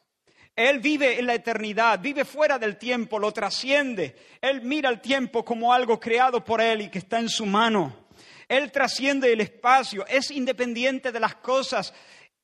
Él 0.55 0.81
vive 0.81 1.19
en 1.19 1.27
la 1.27 1.35
eternidad, 1.35 1.99
vive 1.99 2.25
fuera 2.25 2.59
del 2.59 2.77
tiempo, 2.77 3.19
lo 3.19 3.33
trasciende. 3.33 4.17
Él 4.41 4.61
mira 4.63 4.91
el 4.91 5.01
tiempo 5.01 5.45
como 5.45 5.73
algo 5.73 5.99
creado 5.99 6.45
por 6.45 6.61
Él 6.61 6.83
y 6.83 6.91
que 6.91 6.99
está 6.99 7.19
en 7.19 7.29
su 7.29 7.47
mano. 7.47 8.07
Él 8.49 8.71
trasciende 8.71 9.33
el 9.33 9.41
espacio, 9.41 10.07
es 10.07 10.31
independiente 10.31 11.11
de 11.11 11.21
las 11.21 11.37
cosas 11.37 11.95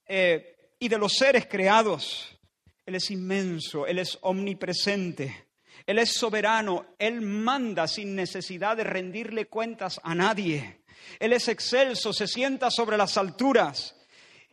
eh, 0.06 0.72
y 0.78 0.88
de 0.88 0.98
los 0.98 1.12
seres 1.12 1.46
creados. 1.46 2.34
Él 2.86 2.94
es 2.94 3.10
inmenso, 3.10 3.86
Él 3.86 3.98
es 3.98 4.16
omnipresente, 4.22 5.48
Él 5.84 5.98
es 5.98 6.14
soberano, 6.14 6.94
Él 6.98 7.20
manda 7.20 7.86
sin 7.86 8.16
necesidad 8.16 8.78
de 8.78 8.84
rendirle 8.84 9.48
cuentas 9.48 10.00
a 10.02 10.14
nadie. 10.14 10.80
Él 11.18 11.34
es 11.34 11.48
excelso, 11.48 12.14
se 12.14 12.26
sienta 12.26 12.70
sobre 12.70 12.96
las 12.96 13.18
alturas 13.18 13.94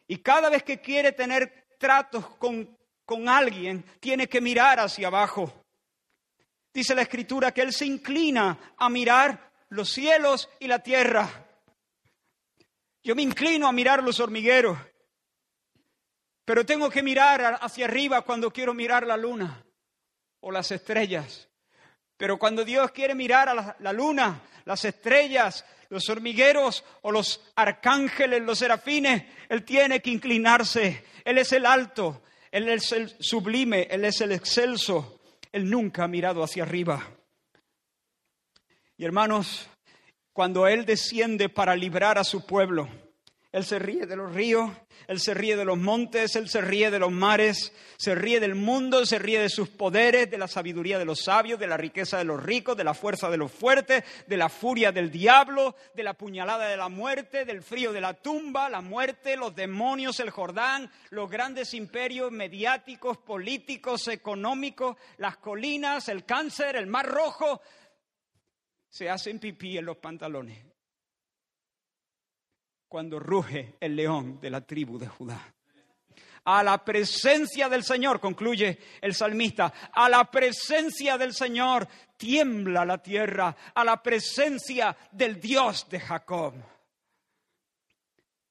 y 0.07 0.17
cada 0.17 0.49
vez 0.49 0.63
que 0.63 0.81
quiere 0.81 1.13
tener 1.13 1.67
tratos 1.77 2.27
con 2.37 2.77
con 3.05 3.29
alguien, 3.29 3.83
tiene 3.99 4.27
que 4.27 4.41
mirar 4.41 4.79
hacia 4.79 5.07
abajo. 5.07 5.53
Dice 6.73 6.95
la 6.95 7.03
escritura 7.03 7.53
que 7.53 7.61
Él 7.61 7.71
se 7.71 7.85
inclina 7.85 8.73
a 8.77 8.89
mirar 8.89 9.51
los 9.69 9.89
cielos 9.89 10.49
y 10.59 10.67
la 10.67 10.79
tierra. 10.79 11.29
Yo 13.03 13.15
me 13.15 13.21
inclino 13.21 13.67
a 13.67 13.71
mirar 13.71 14.03
los 14.03 14.19
hormigueros, 14.19 14.77
pero 16.43 16.65
tengo 16.65 16.89
que 16.89 17.03
mirar 17.03 17.59
hacia 17.61 17.85
arriba 17.85 18.23
cuando 18.23 18.51
quiero 18.51 18.73
mirar 18.73 19.05
la 19.05 19.15
luna 19.15 19.63
o 20.41 20.51
las 20.51 20.71
estrellas. 20.71 21.47
Pero 22.17 22.37
cuando 22.37 22.63
Dios 22.63 22.91
quiere 22.91 23.13
mirar 23.13 23.49
a 23.49 23.75
la, 23.79 23.93
luna, 23.93 24.41
las 24.65 24.85
estrellas, 24.85 25.65
los 25.89 26.09
hormigueros 26.09 26.83
o 27.01 27.11
los 27.11 27.41
arcángeles, 27.55 28.41
los 28.41 28.59
serafines, 28.59 29.23
Él 29.49 29.63
tiene 29.63 30.01
que 30.01 30.11
inclinarse. 30.11 31.05
Él 31.25 31.37
es 31.37 31.51
el 31.51 31.65
alto, 31.65 32.23
él 32.55 32.69
es 32.69 32.93
el 32.93 33.13
sublime, 33.19 33.85
Él 33.91 34.05
es 34.05 34.21
el 34.21 34.31
excelso. 34.31 35.19
Él 35.51 35.69
nunca 35.69 36.05
ha 36.05 36.07
mirado 36.07 36.41
hacia 36.41 36.63
arriba. 36.63 37.05
Y 38.95 39.03
hermanos, 39.03 39.67
cuando 40.31 40.65
Él 40.65 40.85
desciende 40.85 41.49
para 41.49 41.75
librar 41.75 42.17
a 42.17 42.23
su 42.23 42.45
pueblo, 42.45 42.87
él 43.55 43.63
se 43.63 43.79
ríe 43.79 44.05
de 44.05 44.17
los 44.17 44.33
ríos, 44.33 44.69
Él 45.07 45.17
se 45.21 45.33
ríe 45.33 45.55
de 45.55 45.63
los 45.63 45.77
montes, 45.77 46.35
Él 46.35 46.49
se 46.49 46.59
ríe 46.59 46.91
de 46.91 46.99
los 46.99 47.13
mares, 47.13 47.71
se 47.95 48.13
ríe 48.13 48.41
del 48.41 48.53
mundo, 48.53 49.05
se 49.05 49.17
ríe 49.17 49.39
de 49.39 49.47
sus 49.47 49.69
poderes, 49.69 50.29
de 50.29 50.37
la 50.37 50.49
sabiduría 50.49 50.99
de 50.99 51.05
los 51.05 51.21
sabios, 51.21 51.57
de 51.57 51.65
la 51.65 51.77
riqueza 51.77 52.17
de 52.17 52.25
los 52.25 52.43
ricos, 52.43 52.75
de 52.75 52.83
la 52.83 52.93
fuerza 52.93 53.29
de 53.29 53.37
los 53.37 53.49
fuertes, 53.49 54.03
de 54.27 54.35
la 54.35 54.49
furia 54.49 54.91
del 54.91 55.09
diablo, 55.09 55.73
de 55.93 56.03
la 56.03 56.15
puñalada 56.15 56.67
de 56.67 56.75
la 56.75 56.89
muerte, 56.89 57.45
del 57.45 57.63
frío 57.63 57.93
de 57.93 58.01
la 58.01 58.15
tumba, 58.15 58.69
la 58.69 58.81
muerte, 58.81 59.37
los 59.37 59.55
demonios, 59.55 60.19
el 60.19 60.31
Jordán, 60.31 60.91
los 61.11 61.29
grandes 61.29 61.73
imperios 61.73 62.33
mediáticos, 62.33 63.19
políticos, 63.19 64.09
económicos, 64.09 64.97
las 65.15 65.37
colinas, 65.37 66.09
el 66.09 66.25
cáncer, 66.25 66.75
el 66.75 66.87
mar 66.87 67.05
rojo. 67.05 67.61
Se 68.89 69.09
hacen 69.09 69.39
pipí 69.39 69.77
en 69.77 69.85
los 69.85 69.95
pantalones 69.95 70.74
cuando 72.87 73.19
ruge 73.19 73.75
el 73.79 73.95
león 73.95 74.39
de 74.39 74.49
la 74.49 74.61
tribu 74.61 74.97
de 74.97 75.07
Judá. 75.07 75.53
A 76.45 76.61
la 76.61 76.83
presencia 76.85 77.67
del 77.69 77.83
Señor, 77.83 78.19
concluye 78.19 78.77
el 79.01 79.15
salmista, 79.15 79.73
a 79.91 80.07
la 80.07 80.29
presencia 80.29 81.17
del 81.17 81.33
Señor 81.33 81.87
tiembla 82.17 82.85
la 82.85 82.99
tierra, 82.99 83.55
a 83.73 83.83
la 83.83 84.01
presencia 84.01 84.95
del 85.11 85.39
Dios 85.39 85.87
de 85.89 85.99
Jacob. 85.99 86.53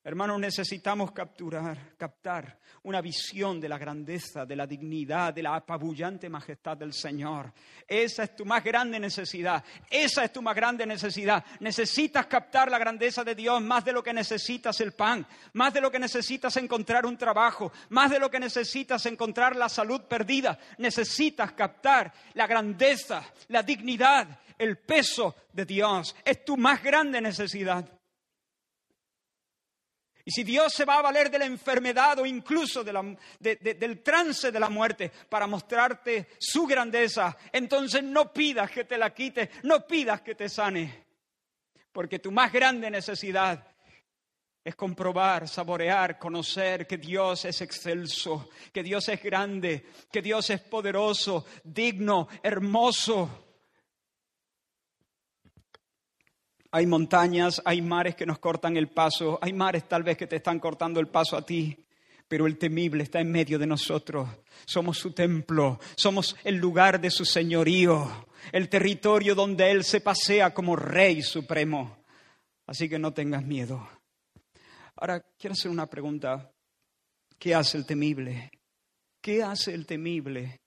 Hermanos, 0.07 0.39
necesitamos 0.39 1.13
capturar, 1.13 1.97
captar 1.97 2.59
una 2.83 3.01
visión 3.01 3.59
de 3.59 3.71
la 3.71 3.79
grandeza, 3.79 4.45
de 4.45 4.55
la 4.55 4.67
dignidad, 4.67 5.33
de 5.33 5.43
la 5.43 5.57
apabullante 5.57 6.29
majestad 6.29 6.77
del 6.77 6.93
Señor. 6.93 7.51
Esa 7.89 8.25
es 8.25 8.37
tu 8.37 8.45
más 8.45 8.63
grande 8.63 9.01
necesidad. 9.01 9.65
Esa 9.89 10.25
es 10.25 10.31
tu 10.31 10.43
más 10.43 10.55
grande 10.55 10.85
necesidad. 10.85 11.43
Necesitas 11.61 12.27
captar 12.27 12.71
la 12.71 12.77
grandeza 12.77 13.25
de 13.25 13.35
Dios 13.35 13.63
más 13.63 13.83
de 13.83 13.93
lo 13.93 14.03
que 14.03 14.13
necesitas 14.13 14.79
el 14.83 14.93
pan, 14.93 15.27
más 15.55 15.73
de 15.73 15.81
lo 15.81 15.91
que 15.91 15.99
necesitas 15.99 16.55
encontrar 16.59 17.07
un 17.07 17.17
trabajo, 17.17 17.73
más 17.89 18.11
de 18.11 18.19
lo 18.19 18.31
que 18.31 18.39
necesitas 18.39 19.07
encontrar 19.07 19.57
la 19.57 19.71
salud 19.71 20.03
perdida. 20.03 20.59
Necesitas 20.77 21.53
captar 21.53 22.13
la 22.35 22.47
grandeza, 22.47 23.25
la 23.49 23.63
dignidad, 23.63 24.39
el 24.59 24.77
peso 24.77 25.35
de 25.51 25.65
Dios. 25.65 26.15
Es 26.23 26.45
tu 26.45 26.59
más 26.59 26.83
grande 26.83 27.23
necesidad. 27.23 27.89
Y 30.27 30.31
si 30.31 30.43
Dios 30.43 30.73
se 30.73 30.87
va 30.87 30.99
a 30.99 31.03
valer 31.03 31.31
de 31.31 31.39
la 31.39 31.45
enfermedad 31.45 32.19
o 32.19 32.25
incluso 32.25 32.83
del 32.83 34.03
trance 34.03 34.51
de 34.51 34.61
la 34.61 34.71
muerte 34.71 35.13
para 35.29 35.47
mostrarte 35.47 36.29
su 36.39 36.67
grandeza, 36.67 37.37
entonces 37.53 38.03
no 38.03 38.33
pidas 38.33 38.71
que 38.71 38.85
te 38.85 38.97
la 38.97 39.13
quite, 39.13 39.51
no 39.65 39.87
pidas 39.87 40.23
que 40.23 40.35
te 40.35 40.49
sane, 40.49 41.05
porque 41.93 42.21
tu 42.21 42.33
más 42.33 42.51
grande 42.51 42.91
necesidad 42.91 43.67
es 44.65 44.75
comprobar, 44.77 45.47
saborear, 45.47 46.19
conocer 46.19 46.87
que 46.87 46.97
Dios 46.97 47.45
es 47.45 47.61
excelso, 47.61 48.49
que 48.73 48.83
Dios 48.83 49.07
es 49.11 49.23
grande, 49.23 49.85
que 50.11 50.23
Dios 50.23 50.49
es 50.49 50.61
poderoso, 50.63 51.45
digno, 51.63 52.29
hermoso. 52.43 53.44
Hay 56.77 56.87
montañas, 56.87 57.63
hay 57.65 57.81
mares 57.83 58.17
que 58.17 58.27
nos 58.27 58.41
cortan 58.41 58.77
el 58.77 58.89
paso, 58.89 59.39
hay 59.41 59.53
mares 59.53 59.87
tal 59.87 60.03
vez 60.03 60.17
que 60.17 60.27
te 60.27 60.35
están 60.35 60.59
cortando 60.59 60.99
el 60.99 61.07
paso 61.07 61.37
a 61.37 61.47
ti, 61.47 61.87
pero 62.27 62.49
el 62.49 62.59
temible 62.59 63.05
está 63.05 63.21
en 63.21 63.31
medio 63.31 63.61
de 63.61 63.67
nosotros. 63.69 64.29
Somos 64.67 64.99
su 64.99 65.13
templo, 65.13 65.79
somos 65.95 66.35
el 66.43 66.57
lugar 66.57 67.01
de 67.01 67.13
su 67.13 67.25
señorío, 67.25 68.27
el 68.51 68.69
territorio 68.69 69.37
donde 69.37 69.71
Él 69.71 69.85
se 69.85 70.01
pasea 70.01 70.53
como 70.53 70.75
Rey 70.75 71.23
Supremo. 71.23 71.99
Así 72.67 72.89
que 72.89 72.99
no 72.99 73.13
tengas 73.13 73.45
miedo. 73.45 73.89
Ahora, 74.97 75.25
quiero 75.39 75.53
hacer 75.53 75.71
una 75.71 75.87
pregunta. 75.87 76.51
¿Qué 77.39 77.55
hace 77.55 77.79
el 77.79 77.87
temible? 77.87 78.51
¿Qué 79.21 79.45
hace 79.45 79.73
el 79.75 79.87
temible 79.87 80.64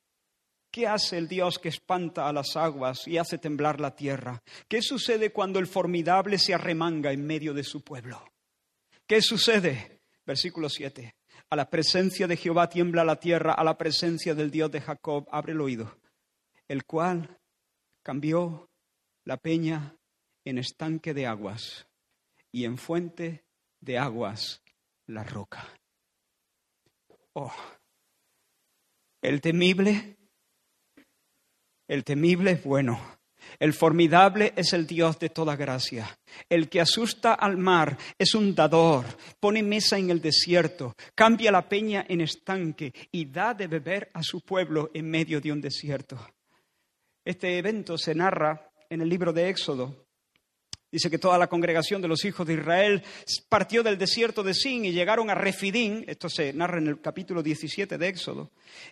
¿Qué 0.71 0.88
hace 0.88 1.17
el 1.17 1.27
Dios 1.27 1.59
que 1.59 1.69
espanta 1.69 2.27
a 2.27 2.33
las 2.33 2.55
aguas 2.55 3.07
y 3.07 3.17
hace 3.17 3.38
temblar 3.38 3.79
la 3.79 3.95
tierra? 3.95 4.43
¿Qué 4.67 4.81
sucede 4.81 5.31
cuando 5.31 5.59
el 5.59 5.67
formidable 5.67 6.38
se 6.38 6.53
arremanga 6.53 7.12
en 7.12 7.25
medio 7.25 7.53
de 7.53 7.63
su 7.63 7.83
pueblo? 7.83 8.24
¿Qué 9.07 9.21
sucede? 9.21 10.01
Versículo 10.25 10.69
7. 10.69 11.15
A 11.50 11.55
la 11.55 11.69
presencia 11.69 12.27
de 12.27 12.36
Jehová 12.36 12.67
tiembla 12.67 13.05
la 13.05 13.19
tierra, 13.19 13.53
a 13.53 13.63
la 13.63 13.77
presencia 13.77 14.36
del 14.36 14.51
Dios 14.51 14.69
de 14.69 14.81
Jacob 14.81 15.27
abre 15.31 15.53
el 15.53 15.62
oído, 15.62 15.97
el 16.67 16.86
cual 16.86 17.39
cambió 18.03 18.69
la 19.24 19.38
peña 19.38 19.95
en 20.43 20.57
estanque 20.57 21.13
de 21.13 21.25
aguas 21.25 21.88
y 22.51 22.65
en 22.65 22.77
fuente 22.77 23.45
de 23.79 23.97
aguas 23.97 24.62
la 25.05 25.24
roca. 25.24 25.67
Oh, 27.33 27.53
el 29.21 29.41
temible 29.41 30.16
el 31.88 32.03
temible 32.03 32.51
es 32.51 32.63
bueno. 32.63 33.17
El 33.60 33.74
formidable 33.74 34.53
es 34.56 34.74
el 34.74 34.86
Dios 34.86 35.20
de 35.20 35.29
toda 35.29 35.56
gracia. 35.56 36.20
El 36.50 36.70
que 36.70 36.82
asusta 36.82 37.34
al 37.34 37.58
mar 37.58 37.98
es 38.17 38.36
un 38.36 38.53
dador, 38.53 39.06
pone 39.39 39.63
mesa 39.63 39.98
en 39.98 40.10
el 40.10 40.22
desierto, 40.22 40.96
cambia 41.15 41.51
la 41.51 41.67
peña 41.67 42.06
en 42.08 42.22
estanque 42.22 42.94
y 43.12 43.25
da 43.25 43.53
de 43.53 43.67
beber 43.67 44.12
a 44.13 44.22
su 44.22 44.41
pueblo 44.41 44.91
en 44.94 45.10
medio 45.10 45.39
de 45.39 45.51
un 45.51 45.62
desierto. 45.62 46.20
Este 47.24 47.58
evento 47.58 47.98
se 47.98 48.13
narra 48.13 48.70
en 48.89 49.01
el 49.01 49.10
libro 49.10 49.34
de 49.34 49.50
Éxodo 49.50 50.06
Dice 50.89 51.10
que 51.10 51.20
toda 51.20 51.38
la 51.38 51.48
congregación 51.48 52.01
de 52.01 52.08
los 52.08 52.24
hijos 52.24 52.48
de 52.48 52.53
Israel 52.53 53.03
partió 53.50 53.84
del 53.84 53.98
desierto 53.98 54.41
de 54.41 54.53
Sin 54.53 54.86
y 54.86 54.94
llegaron 54.94 55.29
a 55.29 55.36
Refidín, 55.36 56.06
esto 56.08 56.29
se 56.29 56.53
narra 56.53 56.77
en 56.77 56.88
el 56.88 57.01
capítulo 57.01 57.44
17 57.44 57.98
de 57.98 58.08
Éxodo, 58.08 58.51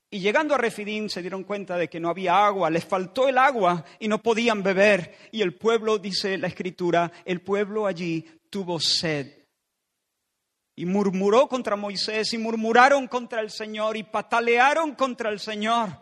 y 0.09 0.19
llegando 0.19 0.53
a 0.53 0.57
Refidín 0.57 1.09
se 1.09 1.21
dieron 1.21 1.45
cuenta 1.45 1.77
de 1.77 1.87
que 1.87 2.01
no 2.01 2.09
había 2.09 2.45
agua, 2.45 2.69
les 2.69 2.83
faltó 2.83 3.29
el 3.29 3.37
agua 3.37 3.85
y 3.97 4.09
no 4.09 4.21
podían 4.21 4.61
beber, 4.61 5.15
y 5.31 5.41
el 5.41 5.55
pueblo, 5.55 5.97
dice 5.97 6.37
la 6.37 6.47
escritura, 6.47 7.13
el 7.23 7.39
pueblo 7.39 7.87
allí 7.87 8.25
tuvo 8.49 8.77
sed. 8.77 9.45
Y 10.75 10.85
murmuró 10.85 11.47
contra 11.47 11.77
Moisés 11.77 12.33
y 12.33 12.37
murmuraron 12.37 13.07
contra 13.07 13.39
el 13.39 13.49
Señor 13.49 13.95
y 13.95 14.03
patalearon 14.03 14.95
contra 14.95 15.29
el 15.29 15.39
Señor, 15.39 15.97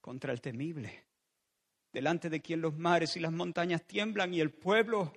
contra 0.00 0.32
el 0.32 0.40
temible, 0.40 1.01
delante 1.92 2.30
de 2.30 2.40
quien 2.40 2.60
los 2.60 2.76
mares 2.76 3.16
y 3.16 3.20
las 3.20 3.32
montañas 3.32 3.84
tiemblan 3.84 4.32
y 4.32 4.40
el 4.40 4.50
pueblo 4.50 5.12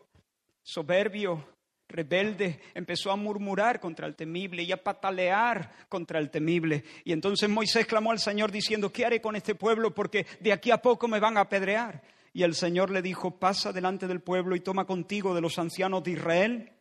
soberbio, 0.61 1.47
rebelde, 1.87 2.59
empezó 2.73 3.11
a 3.11 3.15
murmurar 3.15 3.79
contra 3.79 4.07
el 4.07 4.15
temible 4.15 4.63
y 4.63 4.71
a 4.71 4.83
patalear 4.83 5.87
contra 5.87 6.19
el 6.19 6.29
temible. 6.29 6.83
Y 7.03 7.13
entonces 7.13 7.47
Moisés 7.49 7.85
clamó 7.85 8.11
al 8.11 8.19
Señor 8.19 8.51
diciendo, 8.51 8.91
¿qué 8.91 9.05
haré 9.05 9.21
con 9.21 9.35
este 9.35 9.55
pueblo? 9.55 9.93
Porque 9.93 10.25
de 10.39 10.51
aquí 10.51 10.71
a 10.71 10.81
poco 10.81 11.07
me 11.07 11.19
van 11.19 11.37
a 11.37 11.41
apedrear. 11.41 12.03
Y 12.33 12.43
el 12.43 12.55
Señor 12.55 12.89
le 12.89 13.01
dijo, 13.01 13.39
pasa 13.39 13.71
delante 13.71 14.07
del 14.07 14.21
pueblo 14.21 14.55
y 14.55 14.59
toma 14.59 14.85
contigo 14.85 15.33
de 15.33 15.41
los 15.41 15.57
ancianos 15.57 16.03
de 16.03 16.11
Israel 16.11 16.71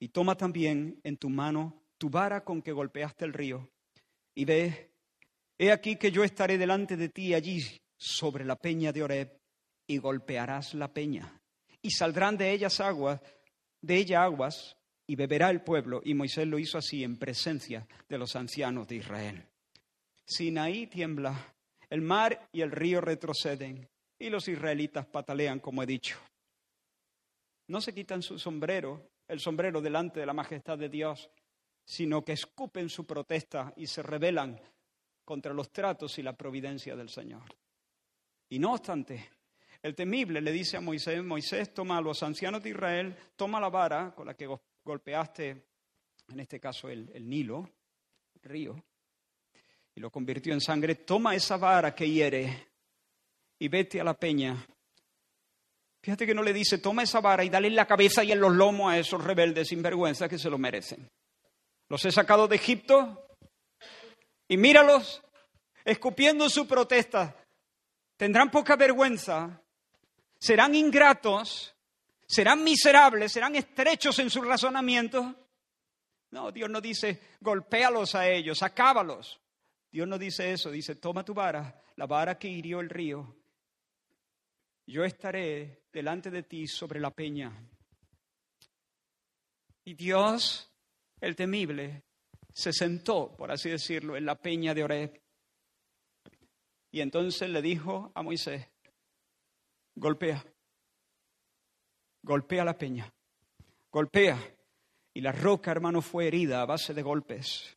y 0.00 0.08
toma 0.08 0.36
también 0.36 1.00
en 1.04 1.16
tu 1.16 1.28
mano 1.28 1.82
tu 1.98 2.10
vara 2.10 2.42
con 2.42 2.60
que 2.60 2.72
golpeaste 2.72 3.24
el 3.24 3.32
río. 3.32 3.70
Y 4.34 4.44
ve, 4.44 4.90
he 5.58 5.70
aquí 5.70 5.96
que 5.96 6.10
yo 6.10 6.24
estaré 6.24 6.58
delante 6.58 6.96
de 6.96 7.08
ti 7.08 7.34
allí 7.34 7.62
sobre 7.96 8.44
la 8.44 8.56
peña 8.56 8.92
de 8.92 9.02
Oreb, 9.02 9.40
y 9.86 9.98
golpearás 9.98 10.74
la 10.74 10.92
peña, 10.92 11.40
y 11.80 11.90
saldrán 11.90 12.36
de 12.36 12.52
ellas 12.52 12.80
aguas, 12.80 13.20
de 13.80 13.96
ella 13.96 14.24
aguas, 14.24 14.76
y 15.06 15.14
beberá 15.14 15.50
el 15.50 15.62
pueblo. 15.62 16.00
Y 16.04 16.14
Moisés 16.14 16.48
lo 16.48 16.58
hizo 16.58 16.78
así 16.78 17.04
en 17.04 17.16
presencia 17.16 17.86
de 18.08 18.18
los 18.18 18.34
ancianos 18.34 18.88
de 18.88 18.96
Israel. 18.96 19.46
Sinaí 20.24 20.88
tiembla, 20.88 21.54
el 21.88 22.02
mar 22.02 22.48
y 22.52 22.62
el 22.62 22.72
río 22.72 23.00
retroceden, 23.00 23.88
y 24.18 24.30
los 24.30 24.48
israelitas 24.48 25.06
patalean, 25.06 25.60
como 25.60 25.82
he 25.82 25.86
dicho. 25.86 26.18
No 27.68 27.80
se 27.80 27.94
quitan 27.94 28.22
su 28.22 28.38
sombrero 28.38 29.08
el 29.28 29.40
sombrero 29.40 29.80
delante 29.80 30.20
de 30.20 30.26
la 30.26 30.32
majestad 30.32 30.78
de 30.78 30.88
Dios, 30.88 31.30
sino 31.84 32.24
que 32.24 32.32
escupen 32.32 32.88
su 32.88 33.06
protesta 33.06 33.72
y 33.76 33.86
se 33.86 34.02
rebelan 34.02 34.60
contra 35.24 35.52
los 35.52 35.70
tratos 35.72 36.18
y 36.18 36.22
la 36.22 36.36
providencia 36.36 36.94
del 36.96 37.08
Señor. 37.08 37.42
Y 38.48 38.58
no 38.58 38.74
obstante, 38.74 39.30
el 39.82 39.94
temible 39.94 40.40
le 40.40 40.52
dice 40.52 40.76
a 40.76 40.80
Moisés, 40.80 41.22
Moisés, 41.22 41.74
toma 41.74 41.98
a 41.98 42.00
los 42.00 42.22
ancianos 42.22 42.62
de 42.62 42.70
Israel, 42.70 43.16
toma 43.36 43.60
la 43.60 43.68
vara 43.68 44.14
con 44.14 44.26
la 44.26 44.34
que 44.34 44.48
golpeaste, 44.84 45.64
en 46.28 46.40
este 46.40 46.60
caso 46.60 46.88
el, 46.88 47.28
Nilo, 47.28 47.68
el 48.34 48.42
río, 48.42 48.84
y 49.94 50.00
lo 50.00 50.10
convirtió 50.10 50.52
en 50.52 50.60
sangre, 50.60 50.94
toma 50.94 51.34
esa 51.34 51.56
vara 51.56 51.94
que 51.94 52.08
hiere 52.08 52.68
y 53.58 53.68
vete 53.68 54.00
a 54.00 54.04
la 54.04 54.14
peña 54.14 54.66
Fíjate 56.06 56.24
que 56.24 56.34
no 56.34 56.44
le 56.44 56.52
dice, 56.52 56.78
toma 56.78 57.02
esa 57.02 57.20
vara 57.20 57.42
y 57.42 57.48
dale 57.48 57.66
en 57.66 57.74
la 57.74 57.84
cabeza 57.84 58.22
y 58.22 58.30
en 58.30 58.38
los 58.38 58.52
lomos 58.52 58.92
a 58.92 58.96
esos 58.96 59.24
rebeldes 59.24 59.66
sinvergüenza 59.66 60.28
que 60.28 60.38
se 60.38 60.48
lo 60.48 60.56
merecen. 60.56 61.10
Los 61.88 62.04
he 62.04 62.12
sacado 62.12 62.46
de 62.46 62.54
Egipto 62.54 63.26
y 64.46 64.56
míralos 64.56 65.20
escupiendo 65.84 66.48
su 66.48 66.68
protesta. 66.68 67.34
Tendrán 68.16 68.50
poca 68.50 68.76
vergüenza, 68.76 69.60
serán 70.38 70.74
ingratos, 70.74 71.74
serán 72.26 72.64
miserables, 72.64 73.32
serán 73.32 73.56
estrechos 73.56 74.18
en 74.18 74.30
su 74.30 74.42
razonamiento. 74.42 75.34
No, 76.30 76.50
Dios 76.50 76.70
no 76.70 76.80
dice, 76.80 77.20
golpéalos 77.40 78.14
a 78.14 78.28
ellos, 78.28 78.62
acábalos. 78.62 79.40
Dios 79.90 80.08
no 80.08 80.18
dice 80.18 80.52
eso, 80.52 80.70
dice, 80.70 80.96
toma 80.96 81.24
tu 81.24 81.34
vara, 81.34 81.82
la 81.96 82.06
vara 82.06 82.38
que 82.38 82.48
hirió 82.48 82.80
el 82.80 82.90
río, 82.90 83.36
yo 84.86 85.04
estaré 85.04 85.82
delante 85.92 86.30
de 86.30 86.44
ti 86.44 86.66
sobre 86.66 87.00
la 87.00 87.10
peña. 87.10 87.52
Y 89.84 89.94
Dios, 89.94 90.70
el 91.20 91.34
temible, 91.34 92.04
se 92.52 92.72
sentó, 92.72 93.34
por 93.36 93.50
así 93.50 93.70
decirlo, 93.70 94.16
en 94.16 94.24
la 94.24 94.36
peña 94.36 94.74
de 94.74 94.84
Oreb. 94.84 95.20
Y 96.90 97.00
entonces 97.00 97.48
le 97.50 97.60
dijo 97.62 98.12
a 98.14 98.22
Moisés, 98.22 98.66
golpea, 99.94 100.44
golpea 102.22 102.64
la 102.64 102.76
peña, 102.76 103.12
golpea. 103.90 104.38
Y 105.14 105.22
la 105.22 105.32
roca, 105.32 105.70
hermano, 105.70 106.02
fue 106.02 106.26
herida 106.26 106.60
a 106.60 106.66
base 106.66 106.92
de 106.92 107.02
golpes. 107.02 107.74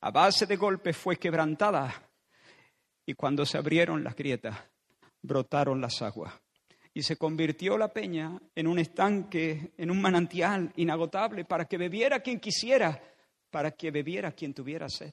A 0.00 0.10
base 0.10 0.46
de 0.46 0.56
golpes 0.56 0.96
fue 0.96 1.16
quebrantada. 1.16 2.10
Y 3.06 3.14
cuando 3.14 3.46
se 3.46 3.58
abrieron 3.58 4.02
las 4.02 4.16
grietas, 4.16 4.56
brotaron 5.22 5.80
las 5.80 6.02
aguas. 6.02 6.34
Y 6.92 7.02
se 7.02 7.16
convirtió 7.16 7.78
la 7.78 7.92
peña 7.92 8.40
en 8.54 8.66
un 8.66 8.78
estanque, 8.80 9.72
en 9.76 9.90
un 9.90 10.00
manantial 10.00 10.72
inagotable 10.76 11.44
para 11.44 11.66
que 11.66 11.78
bebiera 11.78 12.20
quien 12.20 12.40
quisiera, 12.40 13.00
para 13.50 13.70
que 13.70 13.90
bebiera 13.90 14.32
quien 14.32 14.52
tuviera 14.52 14.88
sed. 14.88 15.12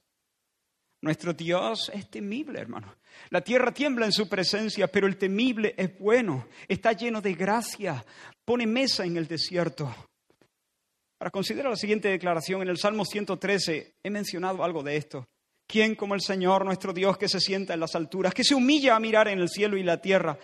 Nuestro 1.00 1.32
Dios 1.32 1.90
es 1.94 2.10
temible, 2.10 2.58
hermano. 2.58 2.96
La 3.30 3.40
tierra 3.40 3.72
tiembla 3.72 4.06
en 4.06 4.12
su 4.12 4.28
presencia, 4.28 4.88
pero 4.88 5.06
el 5.06 5.16
temible 5.16 5.74
es 5.76 5.98
bueno, 5.98 6.48
está 6.66 6.92
lleno 6.92 7.20
de 7.20 7.34
gracia, 7.34 8.04
pone 8.44 8.66
mesa 8.66 9.04
en 9.04 9.16
el 9.16 9.26
desierto. 9.26 9.94
Para 11.18 11.30
considerar 11.30 11.70
la 11.70 11.76
siguiente 11.76 12.08
declaración, 12.08 12.62
en 12.62 12.68
el 12.68 12.78
Salmo 12.78 13.04
113 13.04 13.94
he 14.02 14.10
mencionado 14.10 14.62
algo 14.62 14.82
de 14.82 14.96
esto. 14.96 15.28
¿Quién 15.66 15.94
como 15.94 16.14
el 16.14 16.22
Señor, 16.22 16.64
nuestro 16.64 16.92
Dios, 16.92 17.18
que 17.18 17.28
se 17.28 17.40
sienta 17.40 17.74
en 17.74 17.80
las 17.80 17.94
alturas, 17.94 18.32
que 18.32 18.44
se 18.44 18.54
humilla 18.54 18.96
a 18.96 19.00
mirar 19.00 19.28
en 19.28 19.38
el 19.38 19.48
cielo 19.48 19.76
y 19.76 19.82
la 19.82 20.00
tierra? 20.00 20.38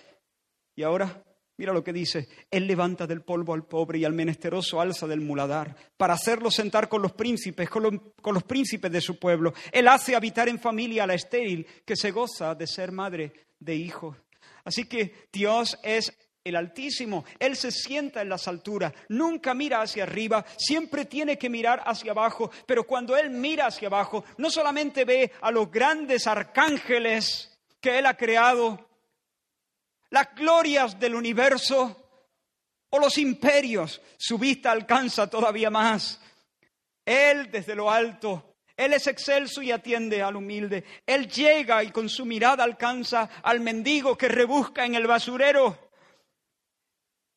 Y 0.76 0.82
ahora, 0.82 1.22
mira 1.56 1.72
lo 1.72 1.84
que 1.84 1.92
dice, 1.92 2.28
Él 2.50 2.66
levanta 2.66 3.06
del 3.06 3.22
polvo 3.22 3.54
al 3.54 3.66
pobre 3.66 3.98
y 3.98 4.04
al 4.04 4.12
menesteroso 4.12 4.80
alza 4.80 5.06
del 5.06 5.20
muladar, 5.20 5.76
para 5.96 6.14
hacerlo 6.14 6.50
sentar 6.50 6.88
con 6.88 7.02
los 7.02 7.12
príncipes, 7.12 7.68
con, 7.68 8.12
con 8.20 8.34
los 8.34 8.44
príncipes 8.44 8.90
de 8.90 9.00
su 9.00 9.18
pueblo. 9.18 9.52
Él 9.72 9.88
hace 9.88 10.16
habitar 10.16 10.48
en 10.48 10.58
familia 10.58 11.04
a 11.04 11.06
la 11.06 11.14
estéril, 11.14 11.66
que 11.84 11.96
se 11.96 12.10
goza 12.10 12.54
de 12.54 12.66
ser 12.66 12.92
madre 12.92 13.32
de 13.58 13.74
hijos. 13.74 14.16
Así 14.64 14.84
que 14.86 15.28
Dios 15.32 15.78
es 15.82 16.12
el 16.44 16.56
Altísimo. 16.56 17.24
Él 17.38 17.56
se 17.56 17.70
sienta 17.70 18.20
en 18.20 18.28
las 18.28 18.46
alturas, 18.46 18.92
nunca 19.08 19.54
mira 19.54 19.80
hacia 19.80 20.02
arriba, 20.02 20.44
siempre 20.58 21.06
tiene 21.06 21.38
que 21.38 21.48
mirar 21.48 21.82
hacia 21.86 22.12
abajo, 22.12 22.50
pero 22.66 22.84
cuando 22.84 23.16
Él 23.16 23.30
mira 23.30 23.66
hacia 23.66 23.88
abajo, 23.88 24.24
no 24.36 24.50
solamente 24.50 25.04
ve 25.04 25.32
a 25.40 25.50
los 25.50 25.70
grandes 25.70 26.26
arcángeles 26.26 27.58
que 27.80 27.98
Él 27.98 28.06
ha 28.06 28.16
creado, 28.16 28.88
las 30.14 30.34
glorias 30.34 30.98
del 30.98 31.14
universo 31.14 32.08
o 32.90 32.98
los 32.98 33.18
imperios, 33.18 34.00
su 34.16 34.38
vista 34.38 34.70
alcanza 34.70 35.28
todavía 35.28 35.70
más. 35.70 36.20
Él 37.04 37.50
desde 37.50 37.74
lo 37.74 37.90
alto 37.90 38.54
él 38.76 38.92
es 38.92 39.06
excelso 39.06 39.62
y 39.62 39.70
atiende 39.70 40.22
al 40.22 40.36
humilde. 40.36 40.84
Él 41.06 41.28
llega 41.28 41.82
y 41.84 41.90
con 41.90 42.08
su 42.08 42.26
mirada 42.26 42.64
alcanza 42.64 43.30
al 43.42 43.60
mendigo 43.60 44.16
que 44.16 44.28
rebusca 44.28 44.84
en 44.84 44.96
el 44.96 45.06
basurero. 45.06 45.90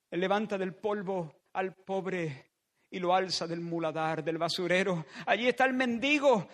Él 0.09 0.19
levanta 0.19 0.57
del 0.57 0.73
polvo 0.73 1.43
al 1.53 1.75
pobre 1.75 2.53
y 2.89 2.99
lo 2.99 3.13
alza 3.13 3.45
del 3.45 3.61
muladar, 3.61 4.23
del 4.23 4.39
basurero. 4.39 5.05
Allí 5.27 5.47
está 5.47 5.65
el 5.65 5.73
mendigo 5.73 6.47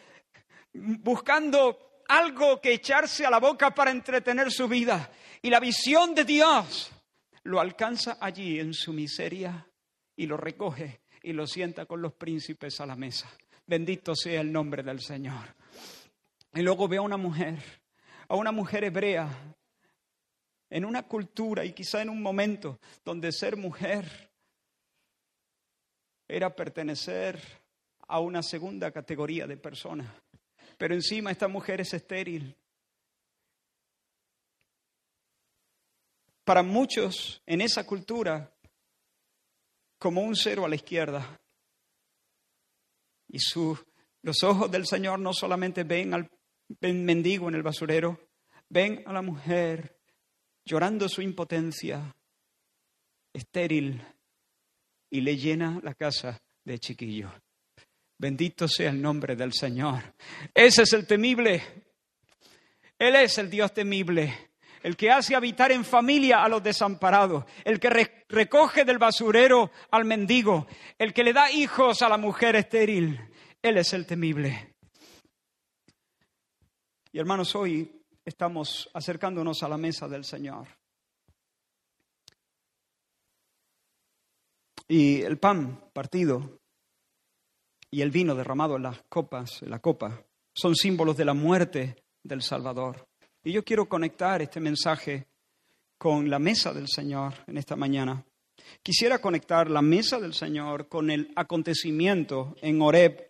buscando 0.74 1.93
algo 2.18 2.62
que 2.62 2.74
echarse 2.74 3.26
a 3.26 3.30
la 3.30 3.40
boca 3.40 3.74
para 3.74 3.92
entretener 3.92 4.52
su 4.52 4.68
vida. 4.68 5.12
Y 5.42 5.50
la 5.50 5.60
visión 5.60 6.14
de 6.14 6.24
Dios 6.24 6.92
lo 7.44 7.60
alcanza 7.60 8.18
allí 8.22 8.60
en 8.60 8.74
su 8.74 8.94
miseria 8.94 9.68
y 10.16 10.28
lo 10.28 10.38
recoge 10.38 11.02
y 11.24 11.34
lo 11.34 11.48
sienta 11.48 11.86
con 11.86 12.02
los 12.02 12.14
príncipes 12.14 12.80
a 12.80 12.86
la 12.86 12.96
mesa. 12.96 13.30
Bendito 13.66 14.16
sea 14.16 14.42
el 14.42 14.52
nombre 14.52 14.84
del 14.84 15.02
Señor. 15.02 15.56
Y 16.54 16.62
luego 16.62 16.88
ve 16.88 16.98
a 16.98 17.02
una 17.02 17.18
mujer, 17.18 17.58
a 18.28 18.36
una 18.36 18.52
mujer 18.52 18.84
hebrea 18.84 19.28
en 20.70 20.86
una 20.86 21.04
cultura 21.04 21.66
y 21.66 21.74
quizá 21.74 22.02
en 22.02 22.10
un 22.10 22.22
momento 22.22 22.80
donde 23.04 23.32
ser 23.32 23.58
mujer 23.58 24.32
era 26.28 26.56
pertenecer 26.56 27.42
a 28.08 28.20
una 28.20 28.44
segunda 28.44 28.92
categoría 28.92 29.48
de 29.48 29.58
personas. 29.58 30.23
Pero 30.84 30.96
encima 30.96 31.32
esta 31.32 31.48
mujer 31.48 31.80
es 31.80 31.94
estéril. 31.94 32.58
Para 36.44 36.62
muchos 36.62 37.42
en 37.46 37.62
esa 37.62 37.86
cultura, 37.86 38.54
como 39.98 40.20
un 40.20 40.36
cero 40.36 40.66
a 40.66 40.68
la 40.68 40.76
izquierda. 40.76 41.40
Y 43.30 43.38
los 44.24 44.44
ojos 44.44 44.70
del 44.70 44.86
Señor 44.86 45.20
no 45.20 45.32
solamente 45.32 45.86
ven 45.86 46.14
al 46.16 46.30
mendigo 46.82 47.48
en 47.48 47.56
el 47.56 47.64
basurero, 47.64 48.20
ven 48.68 49.04
a 49.06 49.14
la 49.14 49.22
mujer 49.22 50.02
llorando 50.66 51.08
su 51.08 51.22
impotencia, 51.22 52.14
estéril, 53.32 54.06
y 55.10 55.22
le 55.22 55.38
llena 55.38 55.80
la 55.82 55.94
casa 55.94 56.44
de 56.66 56.78
chiquillos. 56.78 57.32
Bendito 58.24 58.70
sea 58.70 58.90
el 58.90 59.02
nombre 59.02 59.36
del 59.36 59.52
Señor. 59.52 60.16
Ese 60.54 60.84
es 60.84 60.94
el 60.94 61.06
temible. 61.06 61.62
Él 62.98 63.18
es 63.18 63.38
el 63.38 63.50
Dios 63.50 63.74
temible. 63.74 64.52
el 64.82 64.96
que 64.96 65.12
hace 65.12 65.36
habitar 65.36 65.74
en 65.74 65.84
familia 65.84 66.42
a 66.42 66.48
los 66.48 66.64
desamparados, 66.64 67.44
el 67.66 67.82
que 67.82 68.24
recoge 68.30 68.86
del 68.86 68.98
basurero 68.98 69.72
al 69.92 70.06
mendigo, 70.06 70.68
el 70.98 71.14
que 71.14 71.26
le 71.26 71.34
da 71.34 71.52
hijos 71.52 72.02
a 72.02 72.08
la 72.08 72.16
mujer 72.16 72.56
estéril. 72.56 73.20
Él 73.62 73.78
es 73.78 73.92
el 73.92 74.06
temible. 74.06 74.76
Y 77.12 77.20
hermanos, 77.20 77.54
hoy 77.56 78.06
estamos 78.24 78.90
acercándonos 78.94 79.64
a 79.64 79.68
la 79.68 79.78
mesa 79.78 80.08
del 80.08 80.24
Señor. 80.24 80.66
Y 84.88 85.22
el 85.24 85.38
pan 85.40 85.90
partido 85.92 86.63
y 87.94 88.02
el 88.02 88.10
vino 88.10 88.34
derramado 88.34 88.76
en 88.76 88.82
las 88.82 89.04
copas, 89.08 89.62
en 89.62 89.70
la 89.70 89.78
copa, 89.78 90.26
son 90.52 90.76
símbolos 90.76 91.16
de 91.16 91.26
la 91.26 91.36
muerte 91.36 91.96
del 92.24 92.42
Salvador. 92.42 93.08
Y 93.44 93.52
yo 93.52 93.64
quiero 93.64 93.88
conectar 93.88 94.42
este 94.42 94.60
mensaje 94.60 95.28
con 96.00 96.28
la 96.28 96.40
mesa 96.40 96.74
del 96.74 96.88
Señor 96.88 97.36
en 97.46 97.60
esta 97.60 97.76
mañana. 97.76 98.26
Quisiera 98.82 99.22
conectar 99.22 99.70
la 99.70 99.84
mesa 99.84 100.20
del 100.20 100.34
Señor 100.34 100.88
con 100.88 101.12
el 101.12 101.32
acontecimiento 101.36 102.56
en 102.64 102.82
Oreb. 102.82 103.30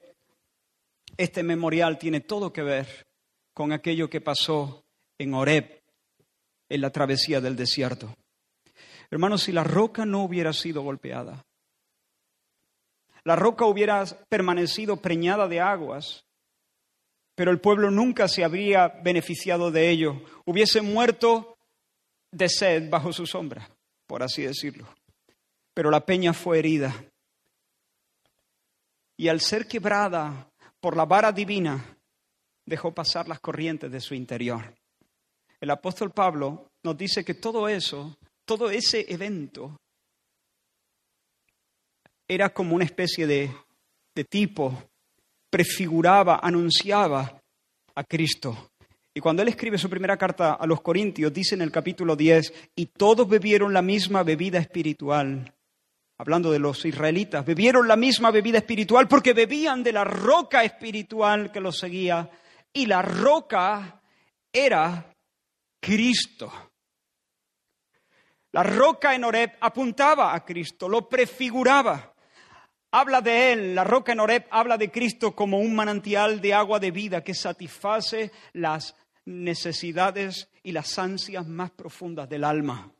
Este 1.18 1.44
memorial 1.44 1.98
tiene 1.98 2.22
todo 2.22 2.54
que 2.54 2.64
ver 2.64 2.88
con 3.54 3.74
aquello 3.74 4.10
que 4.10 4.22
pasó 4.22 4.86
en 5.18 5.34
Oreb, 5.34 5.84
en 6.70 6.80
la 6.80 6.90
travesía 6.90 7.42
del 7.42 7.58
desierto. 7.58 8.16
Hermanos, 9.12 9.44
si 9.44 9.52
la 9.52 9.66
roca 9.66 10.06
no 10.06 10.24
hubiera 10.24 10.54
sido 10.54 10.84
golpeada, 10.84 11.46
la 13.26 13.36
roca 13.36 13.66
hubiera 13.66 14.06
permanecido 14.30 14.98
preñada 14.98 15.48
de 15.48 15.62
aguas, 15.62 16.26
pero 17.36 17.52
el 17.52 17.60
pueblo 17.60 17.90
nunca 17.90 18.28
se 18.28 18.44
habría 18.44 18.88
beneficiado 18.88 19.72
de 19.72 19.90
ello. 19.90 20.22
Hubiese 20.46 20.82
muerto 20.82 21.58
de 22.32 22.50
sed 22.50 22.90
bajo 22.90 23.12
su 23.14 23.26
sombra, 23.26 23.70
por 24.08 24.24
así 24.24 24.44
decirlo. 24.44 24.88
Pero 25.74 25.90
la 25.90 26.06
peña 26.06 26.34
fue 26.34 26.60
herida. 26.60 26.94
Y 29.18 29.30
al 29.30 29.42
ser 29.42 29.68
quebrada 29.68 30.50
por 30.80 30.98
la 30.98 31.06
vara 31.06 31.32
divina, 31.32 31.98
dejó 32.66 32.94
pasar 32.94 33.28
las 33.28 33.40
corrientes 33.40 33.92
de 33.92 34.02
su 34.02 34.14
interior. 34.14 34.76
El 35.60 35.70
apóstol 35.70 36.12
Pablo 36.12 36.68
nos 36.84 36.98
dice 36.98 37.24
que 37.24 37.36
todo 37.36 37.68
eso, 37.68 38.18
todo 38.46 38.70
ese 38.70 39.06
evento, 39.12 39.78
era 42.28 42.54
como 42.54 42.76
una 42.76 42.86
especie 42.86 43.28
de, 43.28 43.52
de 44.16 44.24
tipo 44.24 44.90
prefiguraba, 45.50 46.40
anunciaba 46.42 47.40
a 47.96 48.04
Cristo. 48.04 48.72
Y 49.14 49.20
cuando 49.20 49.44
él 49.44 49.50
escribe 49.50 49.78
su 49.78 49.90
primera 49.90 50.18
carta 50.18 50.54
a 50.54 50.66
los 50.66 50.82
Corintios, 50.82 51.32
dice 51.32 51.54
en 51.54 51.62
el 51.62 51.72
capítulo 51.72 52.16
10, 52.16 52.72
y 52.76 52.88
todos 52.88 53.30
bebieron 53.30 53.72
la 53.72 53.84
misma 53.84 54.24
bebida 54.24 54.58
espiritual. 54.58 55.54
Hablando 56.18 56.52
de 56.52 56.60
los 56.60 56.86
israelitas, 56.86 57.46
bebieron 57.46 57.88
la 57.88 57.96
misma 57.96 58.32
bebida 58.32 58.60
espiritual 58.60 59.08
porque 59.08 59.34
bebían 59.34 59.84
de 59.84 59.92
la 59.92 60.04
roca 60.04 60.64
espiritual 60.64 61.52
que 61.52 61.60
los 61.60 61.78
seguía. 61.78 62.30
Y 62.72 62.88
la 62.88 63.02
roca 63.02 64.02
era 64.52 65.14
Cristo. 65.80 66.52
La 68.54 68.64
roca 68.64 69.14
en 69.14 69.24
Oreb 69.24 69.52
apuntaba 69.60 70.34
a 70.34 70.46
Cristo, 70.46 70.88
lo 70.88 71.08
prefiguraba 71.10 72.13
habla 72.94 73.22
de 73.22 73.52
Él, 73.52 73.76
la 73.76 73.84
roca 73.84 74.12
en 74.12 74.20
Oreb 74.20 74.46
habla 74.52 74.78
de 74.78 74.92
Cristo 74.92 75.36
como 75.36 75.58
un 75.60 75.76
manantial 75.76 76.40
de 76.40 76.54
agua 76.54 76.80
de 76.80 76.92
vida 76.92 77.24
que 77.24 77.34
satisface 77.34 78.32
las 78.54 78.96
necesidades 79.26 80.48
y 80.62 80.72
las 80.72 81.00
ansias 81.00 81.48
más 81.48 81.72
profundas 81.72 82.30
del 82.30 82.44
alma. 82.44 82.92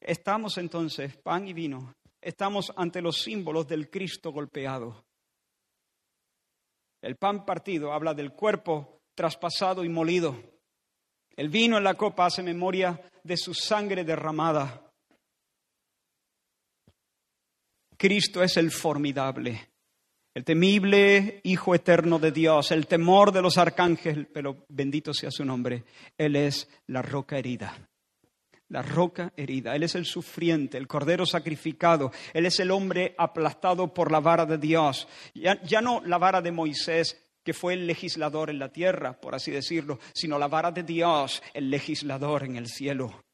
Estamos 0.00 0.56
entonces, 0.56 1.16
pan 1.16 1.48
y 1.48 1.52
vino, 1.52 1.94
estamos 2.20 2.72
ante 2.76 3.02
los 3.02 3.20
símbolos 3.20 3.66
del 3.66 3.90
Cristo 3.90 4.30
golpeado. 4.30 5.04
El 7.02 7.16
pan 7.16 7.44
partido 7.44 7.92
habla 7.92 8.14
del 8.14 8.32
cuerpo 8.32 9.00
traspasado 9.16 9.82
y 9.84 9.88
molido. 9.88 10.36
El 11.34 11.48
vino 11.48 11.76
en 11.76 11.84
la 11.84 11.94
copa 11.94 12.26
hace 12.26 12.42
memoria 12.42 13.00
de 13.24 13.36
su 13.36 13.52
sangre 13.52 14.04
derramada. 14.04 14.89
Cristo 18.00 18.42
es 18.42 18.56
el 18.56 18.70
formidable, 18.70 19.68
el 20.32 20.42
temible 20.42 21.42
Hijo 21.44 21.74
eterno 21.74 22.18
de 22.18 22.32
Dios, 22.32 22.70
el 22.70 22.86
temor 22.86 23.30
de 23.30 23.42
los 23.42 23.58
arcángeles, 23.58 24.26
pero 24.32 24.64
bendito 24.70 25.12
sea 25.12 25.30
su 25.30 25.44
nombre. 25.44 25.84
Él 26.16 26.34
es 26.34 26.66
la 26.86 27.02
roca 27.02 27.36
herida. 27.36 27.90
La 28.68 28.80
roca 28.80 29.34
herida. 29.36 29.76
Él 29.76 29.82
es 29.82 29.96
el 29.96 30.06
sufriente, 30.06 30.78
el 30.78 30.86
cordero 30.86 31.26
sacrificado. 31.26 32.10
Él 32.32 32.46
es 32.46 32.58
el 32.58 32.70
hombre 32.70 33.14
aplastado 33.18 33.92
por 33.92 34.10
la 34.10 34.20
vara 34.20 34.46
de 34.46 34.56
Dios. 34.56 35.06
Ya, 35.34 35.62
ya 35.62 35.82
no 35.82 36.00
la 36.06 36.16
vara 36.16 36.40
de 36.40 36.52
Moisés, 36.52 37.28
que 37.44 37.52
fue 37.52 37.74
el 37.74 37.86
legislador 37.86 38.48
en 38.48 38.60
la 38.60 38.72
tierra, 38.72 39.20
por 39.20 39.34
así 39.34 39.50
decirlo, 39.50 39.98
sino 40.14 40.38
la 40.38 40.48
vara 40.48 40.70
de 40.70 40.84
Dios, 40.84 41.42
el 41.52 41.68
legislador 41.68 42.44
en 42.44 42.56
el 42.56 42.68
cielo. 42.68 43.24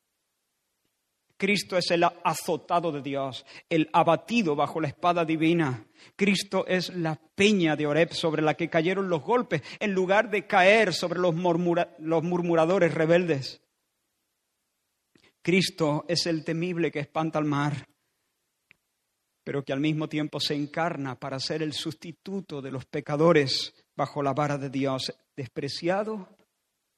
Cristo 1.37 1.77
es 1.77 1.91
el 1.91 2.05
azotado 2.25 2.91
de 2.93 3.03
Dios, 3.03 3.45
el 3.69 3.91
abatido 3.93 4.57
bajo 4.57 4.81
la 4.81 4.89
espada 4.89 5.25
divina. 5.25 5.87
Cristo 6.15 6.67
es 6.67 6.95
la 6.95 7.21
peña 7.35 7.77
de 7.77 7.87
Oreb 7.87 8.13
sobre 8.13 8.43
la 8.43 8.55
que 8.55 8.71
cayeron 8.71 9.11
los 9.11 9.23
golpes, 9.23 9.63
en 9.79 9.93
lugar 9.93 10.31
de 10.31 10.47
caer 10.47 10.95
sobre 10.95 11.21
los, 11.21 11.35
murmuradores 11.35 12.95
rebeldes. 12.95 13.61
Cristo 15.43 16.05
es 16.09 16.27
el 16.27 16.43
temible 16.43 16.91
que 16.91 17.01
espanta 17.01 17.39
al 17.39 17.45
mar, 17.45 17.87
pero 19.45 19.63
que 19.63 19.73
al 19.73 19.81
mismo 19.81 20.09
tiempo 20.09 20.41
se 20.41 20.55
encarna 20.55 21.19
para 21.19 21.39
ser 21.39 21.63
el 21.63 21.73
sustituto 21.73 22.63
de 22.63 22.71
los 22.71 22.87
pecadores 22.87 23.75
bajo 23.95 24.23
la 24.23 24.33
vara 24.33 24.57
de 24.59 24.71
Dios, 24.71 25.15
despreciado 25.37 26.29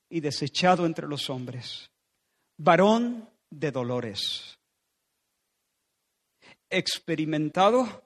y 0.08 0.20
desechado 0.20 0.86
entre 0.86 1.08
los 1.08 1.28
hombres. 1.28 1.90
Varón 2.56 3.28
de 3.50 3.70
dolores, 3.70 4.58
experimentado 6.70 8.04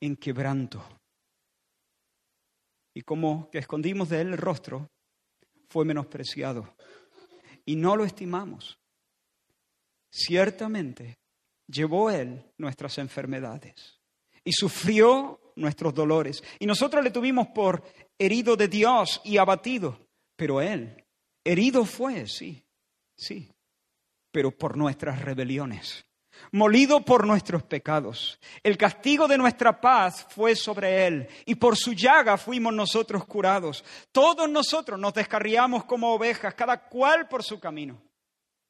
en 0.00 0.16
quebranto. 0.16 0.84
Y 2.94 3.02
como 3.02 3.48
que 3.50 3.58
escondimos 3.58 4.08
de 4.08 4.20
él 4.20 4.28
el 4.28 4.38
rostro, 4.38 4.90
fue 5.68 5.84
menospreciado. 5.84 6.74
Y 7.64 7.76
no 7.76 7.96
lo 7.96 8.04
estimamos. 8.04 8.78
Ciertamente 10.10 11.18
llevó 11.68 12.10
él 12.10 12.52
nuestras 12.58 12.98
enfermedades 12.98 14.00
y 14.42 14.52
sufrió 14.52 15.52
nuestros 15.54 15.94
dolores. 15.94 16.42
Y 16.58 16.66
nosotros 16.66 17.04
le 17.04 17.10
tuvimos 17.10 17.48
por 17.48 17.84
herido 18.18 18.56
de 18.56 18.66
Dios 18.66 19.20
y 19.24 19.38
abatido. 19.38 20.08
Pero 20.36 20.60
él, 20.60 21.04
herido 21.44 21.84
fue, 21.84 22.26
sí, 22.26 22.64
sí, 23.14 23.50
pero 24.30 24.50
por 24.50 24.76
nuestras 24.76 25.20
rebeliones, 25.22 26.04
molido 26.52 27.04
por 27.04 27.26
nuestros 27.26 27.62
pecados. 27.62 28.38
El 28.62 28.76
castigo 28.76 29.28
de 29.28 29.38
nuestra 29.38 29.80
paz 29.80 30.26
fue 30.30 30.54
sobre 30.54 31.06
él 31.06 31.28
y 31.46 31.54
por 31.54 31.76
su 31.76 31.92
llaga 31.92 32.36
fuimos 32.36 32.72
nosotros 32.72 33.24
curados. 33.26 33.84
Todos 34.12 34.48
nosotros 34.48 34.98
nos 34.98 35.14
descarriamos 35.14 35.84
como 35.84 36.14
ovejas, 36.14 36.54
cada 36.54 36.88
cual 36.88 37.28
por 37.28 37.42
su 37.42 37.58
camino. 37.58 38.00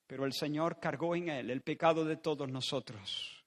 Pero 0.07 0.25
el 0.25 0.33
Señor 0.33 0.81
cargó 0.81 1.15
en 1.15 1.29
él 1.29 1.51
el 1.51 1.63
pecado 1.63 2.05
de 2.05 2.17
todos 2.17 2.49
nosotros. 2.49 3.45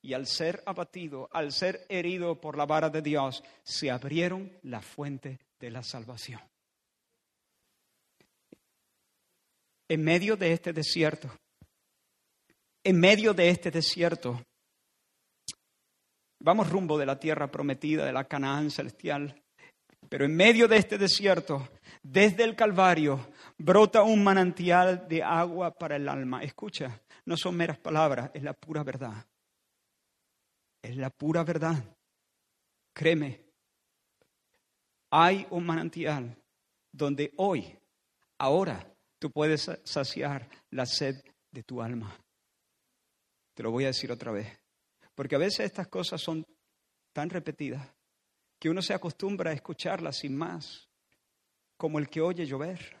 Y 0.00 0.12
al 0.12 0.26
ser 0.26 0.62
abatido, 0.66 1.28
al 1.32 1.52
ser 1.52 1.86
herido 1.88 2.40
por 2.40 2.56
la 2.56 2.66
vara 2.66 2.90
de 2.90 3.00
Dios, 3.00 3.42
se 3.62 3.90
abrieron 3.90 4.52
la 4.62 4.82
fuente 4.82 5.40
de 5.58 5.70
la 5.70 5.82
salvación. 5.82 6.40
En 9.88 10.02
medio 10.02 10.36
de 10.36 10.52
este 10.52 10.72
desierto, 10.72 11.30
en 12.82 12.98
medio 12.98 13.32
de 13.34 13.48
este 13.48 13.70
desierto, 13.70 14.44
vamos 16.40 16.70
rumbo 16.70 16.98
de 16.98 17.06
la 17.06 17.18
tierra 17.18 17.50
prometida, 17.50 18.04
de 18.04 18.12
la 18.12 18.24
Canaán 18.24 18.70
celestial, 18.70 19.42
pero 20.08 20.24
en 20.24 20.36
medio 20.36 20.68
de 20.68 20.76
este 20.76 20.98
desierto, 20.98 21.68
desde 22.02 22.44
el 22.44 22.54
Calvario, 22.54 23.32
brota 23.56 24.02
un 24.02 24.22
manantial 24.22 25.08
de 25.08 25.22
agua 25.22 25.70
para 25.72 25.96
el 25.96 26.08
alma. 26.08 26.42
Escucha, 26.42 27.00
no 27.24 27.36
son 27.36 27.56
meras 27.56 27.78
palabras, 27.78 28.30
es 28.34 28.42
la 28.42 28.52
pura 28.52 28.82
verdad. 28.82 29.26
Es 30.82 30.96
la 30.96 31.08
pura 31.08 31.42
verdad. 31.42 31.82
Créeme, 32.92 33.40
hay 35.10 35.46
un 35.50 35.64
manantial 35.64 36.36
donde 36.92 37.32
hoy, 37.36 37.76
ahora, 38.38 38.93
tú 39.24 39.30
puedes 39.30 39.70
saciar 39.84 40.46
la 40.68 40.84
sed 40.84 41.24
de 41.50 41.62
tu 41.62 41.80
alma. 41.80 42.14
Te 43.54 43.62
lo 43.62 43.70
voy 43.70 43.84
a 43.84 43.86
decir 43.86 44.12
otra 44.12 44.32
vez. 44.32 44.46
Porque 45.14 45.34
a 45.34 45.38
veces 45.38 45.60
estas 45.60 45.88
cosas 45.88 46.20
son 46.20 46.44
tan 47.14 47.30
repetidas 47.30 47.88
que 48.60 48.68
uno 48.68 48.82
se 48.82 48.92
acostumbra 48.92 49.50
a 49.50 49.54
escucharlas 49.54 50.18
sin 50.18 50.36
más, 50.36 50.90
como 51.78 51.98
el 51.98 52.10
que 52.10 52.20
oye 52.20 52.44
llover. 52.44 53.00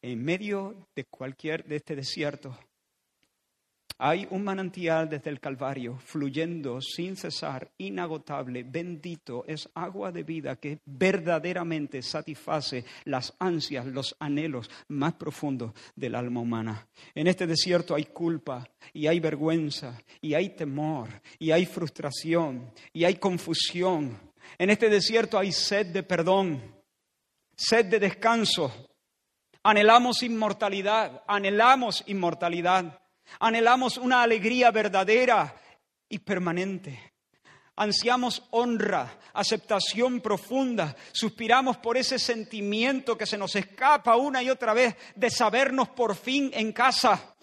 en 0.00 0.24
medio 0.24 0.88
de 0.94 1.04
cualquier 1.04 1.62
de 1.66 1.76
este 1.76 1.94
desierto, 1.94 2.58
hay 3.98 4.26
un 4.30 4.42
manantial 4.42 5.08
desde 5.08 5.30
el 5.30 5.38
Calvario 5.38 5.98
fluyendo 5.98 6.80
sin 6.80 7.16
cesar, 7.16 7.70
inagotable, 7.78 8.64
bendito, 8.64 9.44
es 9.46 9.68
agua 9.74 10.10
de 10.10 10.24
vida 10.24 10.56
que 10.56 10.80
verdaderamente 10.84 12.02
satisface 12.02 12.84
las 13.04 13.34
ansias, 13.38 13.86
los 13.86 14.16
anhelos 14.18 14.68
más 14.88 15.14
profundos 15.14 15.72
del 15.94 16.16
alma 16.16 16.40
humana. 16.40 16.86
En 17.14 17.28
este 17.28 17.46
desierto 17.46 17.94
hay 17.94 18.06
culpa 18.06 18.68
y 18.92 19.06
hay 19.06 19.20
vergüenza 19.20 20.00
y 20.20 20.34
hay 20.34 20.50
temor 20.50 21.08
y 21.38 21.52
hay 21.52 21.64
frustración 21.64 22.72
y 22.92 23.04
hay 23.04 23.14
confusión. 23.14 24.18
En 24.58 24.70
este 24.70 24.88
desierto 24.88 25.38
hay 25.38 25.52
sed 25.52 25.86
de 25.86 26.02
perdón, 26.02 26.60
sed 27.56 27.86
de 27.86 28.00
descanso. 28.00 28.72
Anhelamos 29.62 30.22
inmortalidad, 30.22 31.22
anhelamos 31.26 32.02
inmortalidad. 32.06 33.00
Anhelamos 33.40 33.98
una 33.98 34.22
alegría 34.22 34.70
verdadera 34.70 35.54
y 36.08 36.18
permanente. 36.18 37.12
Ansiamos 37.76 38.44
honra, 38.50 39.18
aceptación 39.32 40.20
profunda, 40.20 40.94
suspiramos 41.12 41.78
por 41.78 41.96
ese 41.96 42.20
sentimiento 42.20 43.18
que 43.18 43.26
se 43.26 43.36
nos 43.36 43.56
escapa 43.56 44.16
una 44.16 44.42
y 44.42 44.50
otra 44.50 44.72
vez 44.74 44.94
de 45.16 45.28
sabernos 45.28 45.88
por 45.88 46.14
fin 46.14 46.50
en 46.54 46.72
casa. 46.72 47.34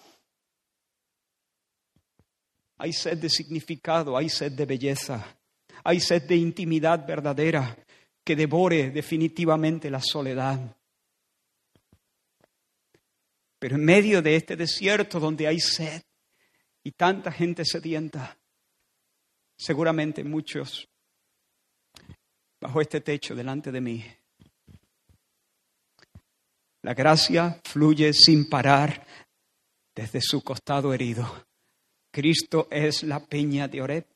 Hay 2.77 2.93
sed 2.93 3.17
de 3.17 3.29
significado, 3.29 4.15
hay 4.15 4.29
sed 4.29 4.53
de 4.53 4.65
belleza, 4.65 5.37
hay 5.83 5.99
sed 5.99 6.23
de 6.23 6.37
intimidad 6.37 7.05
verdadera 7.05 7.77
que 8.23 8.35
devore 8.35 8.89
definitivamente 8.89 9.89
la 9.89 10.01
soledad. 10.01 10.75
Pero 13.62 13.76
en 13.76 13.86
medio 13.86 14.24
de 14.24 14.36
este 14.36 14.56
desierto 14.56 15.19
donde 15.19 15.45
hay 15.45 15.60
sed 15.60 16.02
y 16.84 16.93
tanta 16.93 17.32
gente 17.32 17.63
sedienta, 17.63 18.36
seguramente 19.56 20.24
muchos 20.24 20.89
bajo 22.60 22.82
este 22.82 23.02
techo 23.02 23.36
delante 23.36 23.71
de 23.71 23.80
mí, 23.80 24.04
la 26.82 26.95
gracia 26.95 27.62
fluye 27.63 28.13
sin 28.13 28.50
parar 28.50 29.06
desde 29.93 30.21
su 30.21 30.41
costado 30.43 30.91
herido. 30.91 31.45
Cristo 32.12 32.67
es 32.71 33.04
la 33.04 33.24
peña 33.24 33.67
de 33.67 33.84
Oreb. 33.84 34.08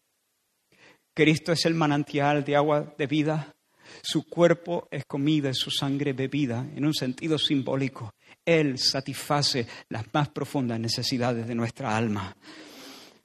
Cristo 1.13 1.51
es 1.51 1.65
el 1.65 1.75
manantial 1.75 2.43
de 2.43 2.55
agua 2.55 2.95
de 2.97 3.05
vida. 3.05 3.54
Su 4.01 4.27
cuerpo 4.27 4.87
es 4.91 5.05
comida 5.05 5.53
su 5.53 5.71
sangre 5.71 6.13
bebida, 6.13 6.65
en 6.75 6.85
un 6.85 6.93
sentido 6.93 7.37
simbólico. 7.37 8.13
Él 8.43 8.77
satisface 8.77 9.67
las 9.89 10.05
más 10.13 10.29
profundas 10.29 10.79
necesidades 10.79 11.47
de 11.47 11.55
nuestra 11.55 11.95
alma. 11.95 12.35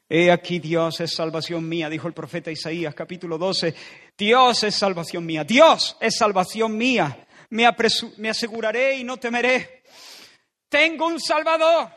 He 0.08 0.30
aquí 0.32 0.58
Dios 0.58 1.00
es 1.00 1.14
salvación 1.14 1.68
mía, 1.68 1.88
dijo 1.88 2.08
el 2.08 2.14
profeta 2.14 2.50
Isaías 2.50 2.94
capítulo 2.94 3.38
12. 3.38 3.74
Dios 4.18 4.64
es 4.64 4.74
salvación 4.74 5.24
mía, 5.24 5.44
Dios 5.44 5.96
es 6.00 6.16
salvación 6.16 6.76
mía. 6.76 7.26
Me, 7.50 7.68
me 8.18 8.30
aseguraré 8.30 8.98
y 8.98 9.04
no 9.04 9.18
temeré. 9.18 9.82
Tengo 10.68 11.06
un 11.06 11.20
Salvador, 11.20 11.90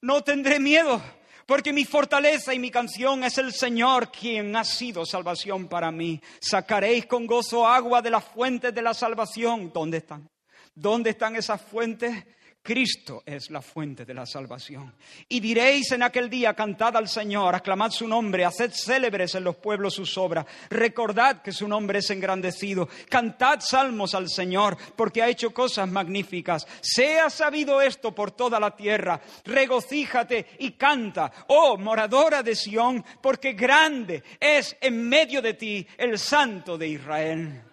no 0.00 0.22
tendré 0.22 0.60
miedo, 0.60 1.02
porque 1.46 1.72
mi 1.72 1.84
fortaleza 1.84 2.54
y 2.54 2.58
mi 2.58 2.70
canción 2.70 3.24
es 3.24 3.38
el 3.38 3.52
Señor 3.52 4.10
quien 4.10 4.54
ha 4.56 4.64
sido 4.64 5.04
salvación 5.04 5.68
para 5.68 5.90
mí. 5.90 6.20
Sacaréis 6.40 7.06
con 7.06 7.26
gozo 7.26 7.66
agua 7.66 8.02
de 8.02 8.10
las 8.10 8.24
fuentes 8.24 8.74
de 8.74 8.82
la 8.82 8.94
salvación. 8.94 9.70
¿Dónde 9.72 9.98
están? 9.98 10.28
¿Dónde 10.74 11.10
están 11.10 11.36
esas 11.36 11.60
fuentes? 11.60 12.24
Cristo 12.62 13.24
es 13.26 13.50
la 13.50 13.60
fuente 13.60 14.04
de 14.04 14.14
la 14.14 14.24
salvación. 14.24 14.94
Y 15.28 15.40
diréis 15.40 15.90
en 15.90 16.04
aquel 16.04 16.30
día, 16.30 16.54
cantad 16.54 16.96
al 16.96 17.08
Señor, 17.08 17.56
aclamad 17.56 17.90
su 17.90 18.06
nombre, 18.06 18.44
haced 18.44 18.70
célebres 18.72 19.34
en 19.34 19.42
los 19.42 19.56
pueblos 19.56 19.94
sus 19.94 20.16
obras, 20.16 20.46
recordad 20.70 21.42
que 21.42 21.50
su 21.50 21.66
nombre 21.66 21.98
es 21.98 22.10
engrandecido, 22.10 22.88
cantad 23.08 23.58
salmos 23.60 24.14
al 24.14 24.28
Señor, 24.28 24.76
porque 24.94 25.22
ha 25.22 25.28
hecho 25.28 25.52
cosas 25.52 25.90
magníficas. 25.90 26.66
Sea 26.80 27.30
sabido 27.30 27.82
esto 27.82 28.14
por 28.14 28.30
toda 28.30 28.60
la 28.60 28.76
tierra, 28.76 29.20
regocíjate 29.44 30.46
y 30.60 30.72
canta, 30.72 31.32
oh 31.48 31.76
moradora 31.76 32.44
de 32.44 32.54
Sión, 32.54 33.04
porque 33.20 33.54
grande 33.54 34.22
es 34.38 34.76
en 34.80 35.08
medio 35.08 35.42
de 35.42 35.54
ti 35.54 35.84
el 35.98 36.16
Santo 36.16 36.78
de 36.78 36.86
Israel. 36.86 37.71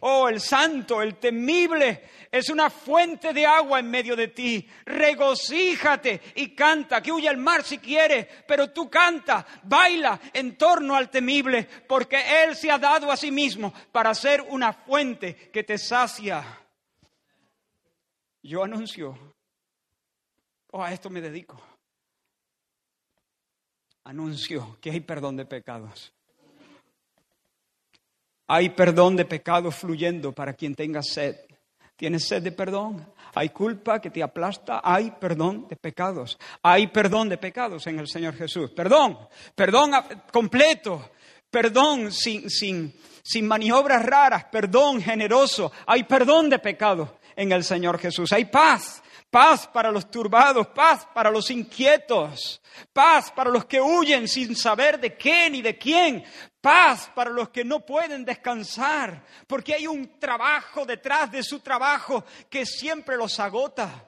Oh, 0.00 0.28
el 0.28 0.40
santo, 0.40 1.02
el 1.02 1.16
temible, 1.16 2.02
es 2.30 2.50
una 2.50 2.70
fuente 2.70 3.32
de 3.32 3.46
agua 3.46 3.80
en 3.80 3.90
medio 3.90 4.14
de 4.14 4.28
ti. 4.28 4.68
Regocíjate 4.84 6.20
y 6.36 6.54
canta, 6.54 7.02
que 7.02 7.12
huya 7.12 7.30
el 7.30 7.36
mar 7.36 7.64
si 7.64 7.78
quieres, 7.78 8.26
pero 8.46 8.70
tú 8.70 8.88
canta, 8.88 9.46
baila 9.64 10.20
en 10.32 10.56
torno 10.56 10.94
al 10.94 11.10
temible, 11.10 11.68
porque 11.86 12.44
Él 12.44 12.54
se 12.54 12.70
ha 12.70 12.78
dado 12.78 13.10
a 13.10 13.16
sí 13.16 13.30
mismo 13.30 13.72
para 13.92 14.14
ser 14.14 14.42
una 14.42 14.72
fuente 14.72 15.50
que 15.50 15.64
te 15.64 15.78
sacia. 15.78 16.44
Yo 18.42 18.62
anuncio, 18.62 19.34
oh, 20.70 20.82
a 20.82 20.92
esto 20.92 21.10
me 21.10 21.20
dedico. 21.20 21.60
Anuncio 24.04 24.78
que 24.80 24.90
hay 24.90 25.00
perdón 25.00 25.36
de 25.36 25.44
pecados. 25.44 26.14
Hay 28.48 28.70
perdón 28.70 29.14
de 29.14 29.26
pecados 29.26 29.74
fluyendo 29.74 30.32
para 30.32 30.54
quien 30.54 30.74
tenga 30.74 31.02
sed. 31.02 31.36
¿Tienes 31.96 32.26
sed 32.26 32.42
de 32.42 32.52
perdón? 32.52 33.06
Hay 33.34 33.50
culpa 33.50 34.00
que 34.00 34.10
te 34.10 34.22
aplasta. 34.22 34.80
Hay 34.82 35.10
perdón 35.10 35.66
de 35.68 35.76
pecados. 35.76 36.38
Hay 36.62 36.86
perdón 36.86 37.28
de 37.28 37.36
pecados 37.36 37.86
en 37.86 37.98
el 37.98 38.08
Señor 38.08 38.34
Jesús. 38.34 38.70
Perdón, 38.70 39.18
perdón 39.54 39.92
completo. 40.32 41.10
Perdón 41.50 42.10
sin, 42.10 42.48
sin, 42.48 42.94
sin 43.22 43.46
maniobras 43.46 44.02
raras. 44.04 44.44
Perdón 44.50 45.02
generoso. 45.02 45.70
Hay 45.86 46.04
perdón 46.04 46.48
de 46.48 46.58
pecados 46.58 47.10
en 47.36 47.52
el 47.52 47.64
Señor 47.64 47.98
Jesús. 47.98 48.32
Hay 48.32 48.46
paz. 48.46 49.02
Paz 49.30 49.66
para 49.66 49.90
los 49.90 50.10
turbados, 50.10 50.68
paz 50.68 51.06
para 51.12 51.30
los 51.30 51.50
inquietos, 51.50 52.62
paz 52.94 53.30
para 53.30 53.50
los 53.50 53.66
que 53.66 53.78
huyen 53.78 54.26
sin 54.26 54.56
saber 54.56 54.98
de 54.98 55.18
qué 55.18 55.50
ni 55.50 55.60
de 55.60 55.76
quién, 55.76 56.24
Paz 56.60 57.10
para 57.14 57.30
los 57.30 57.50
que 57.50 57.64
no 57.64 57.80
pueden 57.80 58.24
descansar, 58.24 59.24
porque 59.46 59.74
hay 59.74 59.86
un 59.86 60.18
trabajo 60.18 60.84
detrás 60.84 61.30
de 61.30 61.42
su 61.42 61.60
trabajo 61.60 62.24
que 62.50 62.66
siempre 62.66 63.16
los 63.16 63.38
agota. 63.38 64.04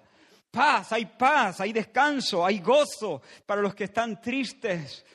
Paz, 0.51 0.93
hay 0.93 1.07
paz, 1.07 1.61
hay 1.61 1.73
descanso, 1.73 2.45
hay 2.45 2.59
gozo 2.59 3.23
para 3.47 3.63
los 3.63 3.73
que 3.73 3.85
están 3.85 4.21
tristes, 4.21 5.07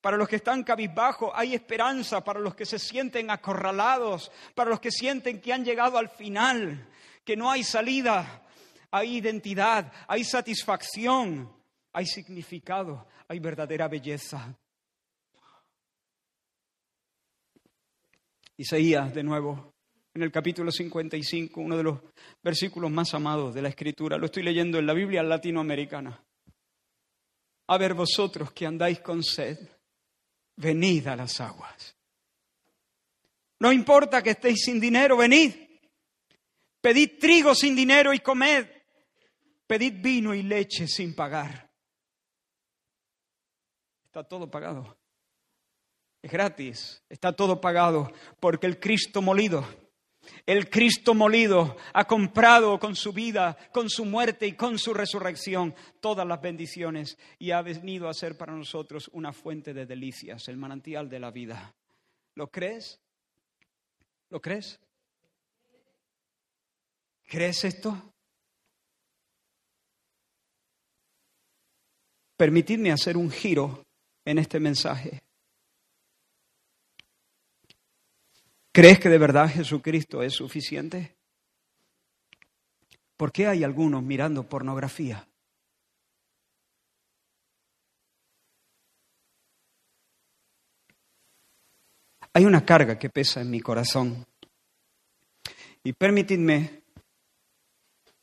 para 0.00 0.16
los 0.16 0.28
que 0.28 0.36
están 0.36 0.64
cabizbajos, 0.64 1.30
hay 1.36 1.54
esperanza 1.54 2.24
para 2.24 2.40
los 2.40 2.56
que 2.56 2.66
se 2.66 2.80
sienten 2.80 3.30
acorralados, 3.30 4.32
para 4.56 4.68
los 4.68 4.80
que 4.80 4.90
sienten 4.90 5.40
que 5.40 5.52
han 5.52 5.64
llegado 5.64 5.98
al 5.98 6.08
final, 6.08 6.88
que 7.24 7.36
no 7.36 7.48
hay 7.48 7.62
salida, 7.62 8.41
hay 8.92 9.16
identidad, 9.16 9.90
hay 10.06 10.22
satisfacción, 10.22 11.50
hay 11.92 12.06
significado, 12.06 13.08
hay 13.26 13.38
verdadera 13.40 13.88
belleza. 13.88 14.54
Isaías, 18.58 19.14
de 19.14 19.22
nuevo, 19.22 19.72
en 20.12 20.22
el 20.22 20.30
capítulo 20.30 20.70
55, 20.70 21.60
uno 21.60 21.76
de 21.76 21.82
los 21.82 22.00
versículos 22.42 22.90
más 22.90 23.14
amados 23.14 23.54
de 23.54 23.62
la 23.62 23.70
Escritura. 23.70 24.18
Lo 24.18 24.26
estoy 24.26 24.42
leyendo 24.42 24.78
en 24.78 24.86
la 24.86 24.92
Biblia 24.92 25.22
latinoamericana. 25.22 26.22
A 27.68 27.78
ver 27.78 27.94
vosotros 27.94 28.52
que 28.52 28.66
andáis 28.66 29.00
con 29.00 29.22
sed, 29.22 29.58
venid 30.56 31.06
a 31.06 31.16
las 31.16 31.40
aguas. 31.40 31.96
No 33.58 33.72
importa 33.72 34.22
que 34.22 34.30
estéis 34.30 34.64
sin 34.64 34.78
dinero, 34.78 35.16
venid. 35.16 35.54
Pedid 36.82 37.18
trigo 37.18 37.54
sin 37.54 37.74
dinero 37.74 38.12
y 38.12 38.18
comed. 38.18 38.66
Pedid 39.72 40.02
vino 40.02 40.34
y 40.34 40.42
leche 40.42 40.86
sin 40.86 41.14
pagar. 41.14 41.72
Está 44.04 44.22
todo 44.22 44.50
pagado. 44.50 44.98
Es 46.20 46.30
gratis, 46.30 47.02
está 47.08 47.34
todo 47.34 47.58
pagado, 47.58 48.12
porque 48.38 48.66
el 48.66 48.78
Cristo 48.78 49.22
molido, 49.22 49.66
el 50.44 50.68
Cristo 50.68 51.14
molido 51.14 51.78
ha 51.94 52.04
comprado 52.04 52.78
con 52.78 52.94
su 52.94 53.14
vida, 53.14 53.56
con 53.72 53.88
su 53.88 54.04
muerte 54.04 54.46
y 54.46 54.56
con 54.56 54.78
su 54.78 54.92
resurrección 54.92 55.74
todas 56.00 56.26
las 56.26 56.42
bendiciones 56.42 57.16
y 57.38 57.52
ha 57.52 57.62
venido 57.62 58.10
a 58.10 58.12
ser 58.12 58.36
para 58.36 58.52
nosotros 58.52 59.08
una 59.14 59.32
fuente 59.32 59.72
de 59.72 59.86
delicias, 59.86 60.48
el 60.48 60.58
manantial 60.58 61.08
de 61.08 61.18
la 61.18 61.30
vida. 61.30 61.74
¿Lo 62.34 62.50
crees? 62.50 63.00
¿Lo 64.28 64.38
crees? 64.38 64.78
¿Crees 67.24 67.64
esto? 67.64 68.11
Permitidme 72.36 72.92
hacer 72.92 73.16
un 73.16 73.30
giro 73.30 73.84
en 74.24 74.38
este 74.38 74.58
mensaje. 74.60 75.22
¿Crees 78.72 78.98
que 78.98 79.08
de 79.08 79.18
verdad 79.18 79.48
Jesucristo 79.48 80.22
es 80.22 80.32
suficiente? 80.32 81.14
¿Por 83.16 83.30
qué 83.30 83.46
hay 83.46 83.62
algunos 83.62 84.02
mirando 84.02 84.48
pornografía? 84.48 85.28
Hay 92.32 92.44
una 92.44 92.64
carga 92.64 92.98
que 92.98 93.10
pesa 93.10 93.42
en 93.42 93.50
mi 93.50 93.60
corazón. 93.60 94.26
Y 95.84 95.92
permitidme 95.92 96.82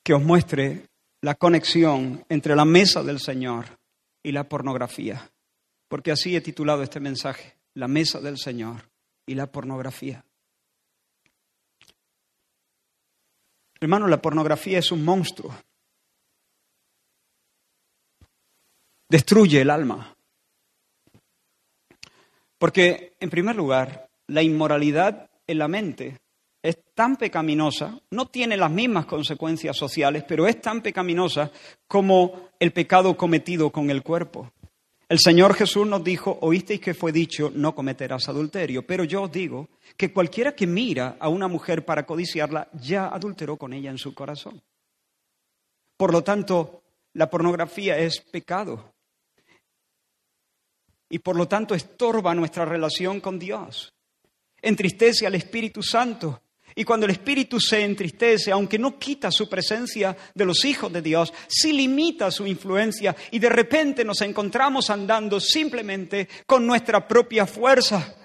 que 0.04 0.14
os 0.14 0.22
muestre 0.22 0.88
la 1.22 1.36
conexión 1.36 2.26
entre 2.28 2.56
la 2.56 2.66
mesa 2.66 3.04
del 3.04 3.20
Señor 3.20 3.79
y 4.24 4.32
la 4.32 4.48
pornografía, 4.48 5.32
porque 5.88 6.12
así 6.12 6.36
he 6.36 6.42
titulado 6.42 6.84
este 6.84 7.00
mensaje, 7.00 7.56
la 7.74 7.88
mesa 7.88 8.20
del 8.20 8.38
Señor 8.38 8.90
y 9.26 9.36
la 9.36 9.52
pornografía. 9.52 10.24
Hermano, 13.80 14.08
la 14.08 14.22
pornografía 14.22 14.80
es 14.80 14.92
un 14.92 15.06
monstruo. 15.06 15.56
Destruye 19.08 19.62
el 19.62 19.70
alma. 19.70 20.16
Porque, 22.58 23.16
en 23.20 23.30
primer 23.30 23.56
lugar, 23.56 24.10
la 24.28 24.44
inmoralidad 24.44 25.30
en 25.48 25.58
la 25.58 25.68
mente 25.70 26.20
es 26.62 26.78
tan 26.94 27.16
pecaminosa, 27.16 27.98
no 28.12 28.28
tiene 28.28 28.58
las 28.58 28.70
mismas 28.70 29.06
consecuencias 29.06 29.78
sociales, 29.78 30.26
pero 30.28 30.46
es 30.46 30.60
tan 30.60 30.82
pecaminosa 30.82 31.50
como 31.88 32.49
el 32.60 32.72
pecado 32.74 33.16
cometido 33.16 33.72
con 33.72 33.90
el 33.90 34.04
cuerpo. 34.04 34.52
El 35.08 35.18
Señor 35.20 35.56
Jesús 35.56 35.88
nos 35.88 36.04
dijo, 36.04 36.38
oísteis 36.42 36.80
que 36.80 36.94
fue 36.94 37.12
dicho, 37.12 37.52
no 37.56 37.74
cometerás 37.74 38.30
adulterio, 38.30 38.86
pero 38.86 39.04
yo 39.04 39.24
os 39.24 39.32
digo 39.32 39.70
que 39.98 40.14
cualquiera 40.14 40.54
que 40.54 40.68
mira 40.68 41.18
a 41.20 41.30
una 41.30 41.48
mujer 41.48 41.84
para 41.84 42.06
codiciarla, 42.06 42.70
ya 42.74 43.08
adulteró 43.08 43.58
con 43.58 43.74
ella 43.74 43.90
en 43.90 43.98
su 43.98 44.14
corazón. 44.14 44.62
Por 45.98 46.14
lo 46.14 46.24
tanto, 46.24 46.84
la 47.14 47.30
pornografía 47.30 47.98
es 47.98 48.22
pecado 48.22 48.94
y 51.10 51.20
por 51.20 51.36
lo 51.36 51.48
tanto 51.48 51.74
estorba 51.74 52.36
nuestra 52.36 52.66
relación 52.66 53.20
con 53.20 53.40
Dios. 53.40 53.92
Entristece 54.62 55.26
al 55.26 55.36
Espíritu 55.36 55.82
Santo. 55.82 56.42
Y 56.76 56.84
cuando 56.84 57.06
el 57.06 57.12
Espíritu 57.12 57.60
se 57.60 57.84
entristece, 57.84 58.52
aunque 58.52 58.80
no 58.80 58.98
quita 58.98 59.32
su 59.32 59.50
presencia 59.50 60.16
de 60.34 60.46
los 60.46 60.64
hijos 60.66 60.92
de 60.92 61.02
Dios, 61.02 61.34
sí 61.48 61.74
limita 61.74 62.32
su 62.32 62.46
influencia 62.48 63.16
y 63.32 63.40
de 63.40 63.50
repente 63.50 64.06
nos 64.06 64.22
encontramos 64.22 64.90
andando 64.90 65.40
simplemente 65.40 66.28
con 66.46 66.66
nuestra 66.66 67.08
propia 67.08 67.46
fuerza. 67.46 68.16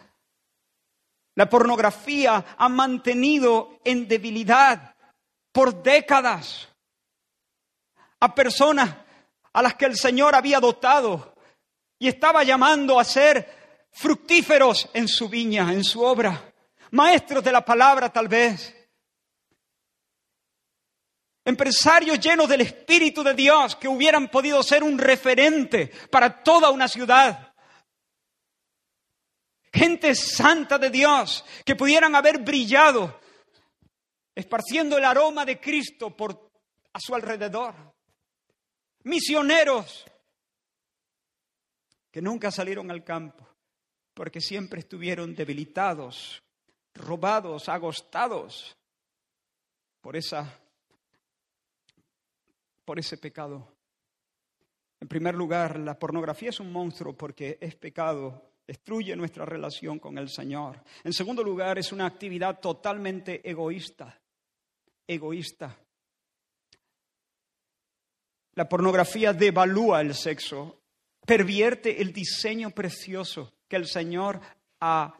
La 1.36 1.48
pornografía 1.48 2.56
ha 2.56 2.68
mantenido 2.68 3.80
en 3.84 4.06
debilidad 4.06 4.94
por 5.52 5.82
décadas 5.82 6.68
a 8.20 8.34
personas 8.34 8.94
a 9.52 9.62
las 9.62 9.74
que 9.74 9.86
el 9.86 9.96
Señor 9.96 10.34
había 10.34 10.60
dotado 10.60 11.34
y 11.98 12.08
estaba 12.08 12.44
llamando 12.44 13.00
a 13.00 13.04
ser 13.04 13.88
fructíferos 13.92 14.88
en 14.92 15.08
su 15.08 15.28
viña, 15.28 15.72
en 15.72 15.84
su 15.84 16.02
obra, 16.02 16.53
maestros 16.94 17.42
de 17.42 17.52
la 17.52 17.64
palabra 17.64 18.10
tal 18.12 18.28
vez, 18.28 18.74
empresarios 21.44 22.18
llenos 22.18 22.48
del 22.48 22.62
Espíritu 22.62 23.22
de 23.22 23.34
Dios 23.34 23.76
que 23.76 23.88
hubieran 23.88 24.28
podido 24.30 24.62
ser 24.62 24.82
un 24.82 24.98
referente 24.98 25.88
para 26.10 26.42
toda 26.42 26.70
una 26.70 26.88
ciudad. 26.88 27.52
Gente 29.72 30.14
santa 30.14 30.78
de 30.78 30.88
Dios 30.88 31.44
que 31.64 31.74
pudieran 31.74 32.14
haber 32.14 32.38
brillado 32.38 33.20
esparciendo 34.34 34.96
el 34.96 35.04
aroma 35.04 35.44
de 35.44 35.60
Cristo 35.60 36.16
por 36.16 36.50
a 36.92 37.00
su 37.00 37.14
alrededor. 37.14 37.74
Misioneros 39.02 40.04
que 42.10 42.22
nunca 42.22 42.52
salieron 42.52 42.90
al 42.92 43.02
campo, 43.02 43.44
porque 44.14 44.40
siempre 44.40 44.78
estuvieron 44.78 45.34
debilitados, 45.34 46.40
robados, 46.94 47.68
agostados 47.68 48.76
por 50.00 50.16
esa 50.16 50.60
por 52.84 52.98
ese 52.98 53.16
pecado. 53.16 53.66
En 55.00 55.08
primer 55.08 55.34
lugar, 55.34 55.78
la 55.78 55.98
pornografía 55.98 56.50
es 56.50 56.60
un 56.60 56.70
monstruo 56.70 57.14
porque 57.14 57.58
es 57.60 57.74
pecado, 57.76 58.50
destruye 58.66 59.16
nuestra 59.16 59.44
relación 59.44 59.98
con 59.98 60.18
el 60.18 60.28
Señor. 60.28 60.82
En 61.02 61.12
segundo 61.12 61.42
lugar, 61.42 61.78
es 61.78 61.92
una 61.92 62.06
actividad 62.06 62.60
totalmente 62.60 63.48
egoísta, 63.48 64.18
egoísta. 65.06 65.76
La 68.54 68.68
pornografía 68.68 69.32
devalúa 69.32 70.00
el 70.00 70.14
sexo 70.14 70.84
pervierte 71.24 72.00
el 72.00 72.12
diseño 72.12 72.70
precioso 72.70 73.54
que 73.68 73.76
el 73.76 73.86
Señor 73.86 74.40
ha, 74.80 75.14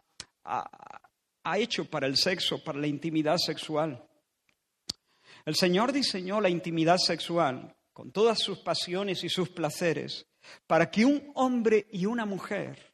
ha, 0.45 1.01
hecho 1.59 1.85
para 1.85 2.07
el 2.07 2.17
sexo, 2.17 2.63
para 2.63 2.79
la 2.79 2.87
intimidad 2.87 3.37
sexual. 3.37 4.03
El 5.45 5.55
Señor 5.57 5.93
diseñó 5.93 6.41
la 6.41 6.49
intimidad 6.49 6.97
sexual 6.97 7.77
con 7.93 8.11
todas 8.11 8.41
sus 8.41 8.59
pasiones 8.59 9.23
y 9.25 9.29
sus 9.29 9.51
placeres 9.51 10.27
para 10.67 10.91
que 10.91 11.05
un 11.05 11.31
hombre 11.35 11.87
y 11.93 12.07
una 12.07 12.27
mujer, 12.27 12.93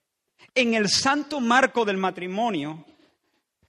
en 0.55 0.75
el 0.75 0.89
santo 0.89 1.41
marco 1.41 1.85
del 1.85 1.97
matrimonio, 1.97 2.85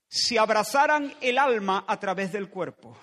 se 0.07 0.37
abrazaran 0.37 1.13
el 1.21 1.37
alma 1.37 1.85
a 1.87 1.99
través 1.99 2.31
del 2.31 2.49
cuerpo. 2.49 2.97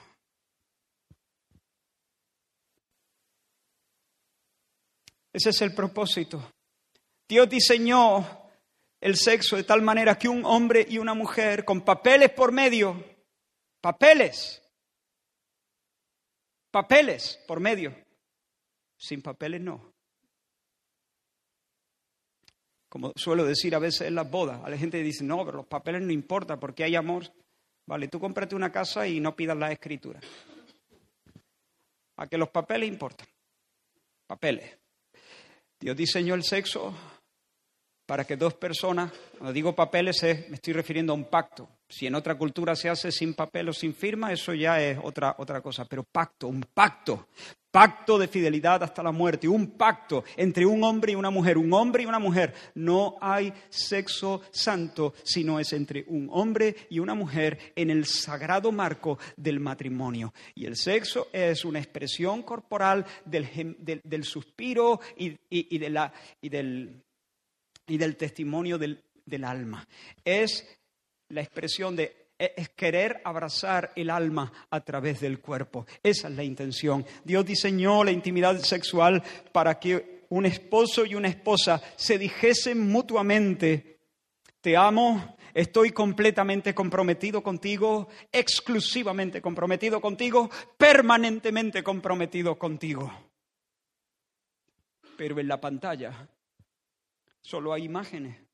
Ese 5.32 5.50
es 5.50 5.62
el 5.62 5.74
propósito. 5.74 6.52
Dios 7.28 7.48
diseñó 7.48 8.47
el 9.00 9.16
sexo 9.16 9.56
de 9.56 9.64
tal 9.64 9.82
manera 9.82 10.18
que 10.18 10.28
un 10.28 10.44
hombre 10.44 10.86
y 10.88 10.98
una 10.98 11.14
mujer 11.14 11.64
con 11.64 11.82
papeles 11.82 12.30
por 12.30 12.52
medio, 12.52 13.04
papeles, 13.80 14.62
papeles 16.70 17.38
por 17.46 17.60
medio, 17.60 17.94
sin 18.96 19.22
papeles 19.22 19.60
no. 19.60 19.92
Como 22.88 23.12
suelo 23.16 23.44
decir 23.44 23.74
a 23.74 23.78
veces 23.78 24.08
en 24.08 24.14
las 24.14 24.30
bodas, 24.30 24.64
a 24.64 24.70
la 24.70 24.78
gente 24.78 25.02
dice, 25.02 25.22
no, 25.22 25.44
pero 25.44 25.58
los 25.58 25.66
papeles 25.66 26.02
no 26.02 26.10
importan 26.10 26.58
porque 26.58 26.84
hay 26.84 26.96
amor. 26.96 27.30
Vale, 27.86 28.08
tú 28.08 28.18
cómprate 28.18 28.54
una 28.54 28.72
casa 28.72 29.06
y 29.06 29.20
no 29.20 29.36
pidas 29.36 29.56
la 29.56 29.70
escritura. 29.70 30.20
A 32.16 32.26
que 32.26 32.38
los 32.38 32.48
papeles 32.48 32.88
importan. 32.88 33.28
Papeles. 34.26 34.78
Dios 35.78 35.96
diseñó 35.96 36.34
el 36.34 36.42
sexo 36.42 36.94
para 38.08 38.24
que 38.24 38.38
dos 38.38 38.54
personas, 38.54 39.12
cuando 39.36 39.52
digo 39.52 39.74
papeles 39.74 40.22
me 40.22 40.54
estoy 40.54 40.72
refiriendo 40.72 41.12
a 41.12 41.14
un 41.14 41.26
pacto. 41.26 41.68
Si 41.86 42.06
en 42.06 42.14
otra 42.14 42.38
cultura 42.38 42.74
se 42.74 42.88
hace 42.88 43.12
sin 43.12 43.34
papel 43.34 43.68
o 43.68 43.72
sin 43.74 43.94
firma, 43.94 44.32
eso 44.32 44.54
ya 44.54 44.80
es 44.80 44.98
otra, 45.02 45.34
otra 45.36 45.60
cosa. 45.60 45.84
Pero 45.84 46.04
pacto, 46.04 46.48
un 46.48 46.64
pacto, 46.72 47.28
pacto 47.70 48.16
de 48.18 48.26
fidelidad 48.26 48.82
hasta 48.82 49.02
la 49.02 49.12
muerte, 49.12 49.46
un 49.46 49.72
pacto 49.72 50.24
entre 50.38 50.64
un 50.64 50.82
hombre 50.84 51.12
y 51.12 51.16
una 51.16 51.28
mujer, 51.28 51.58
un 51.58 51.70
hombre 51.74 52.04
y 52.04 52.06
una 52.06 52.18
mujer. 52.18 52.54
No 52.74 53.18
hay 53.20 53.52
sexo 53.68 54.40
santo 54.52 55.12
si 55.22 55.44
no 55.44 55.60
es 55.60 55.74
entre 55.74 56.06
un 56.08 56.30
hombre 56.32 56.76
y 56.88 57.00
una 57.00 57.12
mujer 57.12 57.58
en 57.76 57.90
el 57.90 58.06
sagrado 58.06 58.72
marco 58.72 59.18
del 59.36 59.60
matrimonio. 59.60 60.32
Y 60.54 60.64
el 60.64 60.76
sexo 60.76 61.28
es 61.30 61.62
una 61.66 61.78
expresión 61.78 62.42
corporal 62.42 63.04
del, 63.26 63.76
del, 64.02 64.24
suspiro 64.24 64.98
y, 65.14 65.78
de 65.78 65.90
la, 65.90 66.10
y, 66.40 66.48
del, 66.48 67.02
y 67.88 67.98
del 67.98 68.16
testimonio 68.16 68.78
del, 68.78 69.02
del 69.26 69.44
alma. 69.44 69.86
Es 70.24 70.66
la 71.28 71.40
expresión 71.40 71.96
de 71.96 72.28
e, 72.38 72.54
es 72.56 72.68
querer 72.70 73.20
abrazar 73.24 73.92
el 73.96 74.10
alma 74.10 74.52
a 74.70 74.80
través 74.80 75.20
del 75.20 75.40
cuerpo. 75.40 75.86
Esa 76.02 76.28
es 76.28 76.34
la 76.34 76.44
intención. 76.44 77.04
Dios 77.24 77.44
diseñó 77.44 78.04
la 78.04 78.12
intimidad 78.12 78.58
sexual 78.60 79.22
para 79.52 79.78
que 79.80 80.26
un 80.28 80.46
esposo 80.46 81.04
y 81.04 81.14
una 81.14 81.28
esposa 81.28 81.82
se 81.96 82.18
dijesen 82.18 82.88
mutuamente, 82.88 83.98
te 84.60 84.76
amo, 84.76 85.36
estoy 85.54 85.90
completamente 85.90 86.74
comprometido 86.74 87.42
contigo, 87.42 88.08
exclusivamente 88.30 89.40
comprometido 89.40 90.00
contigo, 90.00 90.50
permanentemente 90.76 91.82
comprometido 91.82 92.58
contigo. 92.58 93.12
Pero 95.16 95.40
en 95.40 95.48
la 95.48 95.60
pantalla 95.60 96.28
solo 97.40 97.72
hay 97.72 97.84
imágenes 97.84 98.48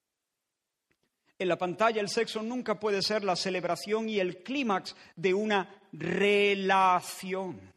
en 1.39 1.49
la 1.49 1.59
pantalla 1.59 2.01
el 2.01 2.09
sexo 2.09 2.43
nunca 2.43 2.79
puede 2.79 3.03
ser 3.03 3.25
la 3.25 3.37
celebración 3.37 4.09
y 4.09 4.21
el 4.21 4.43
clímax 4.43 4.95
de 5.17 5.35
una 5.35 5.83
relación. 5.93 7.73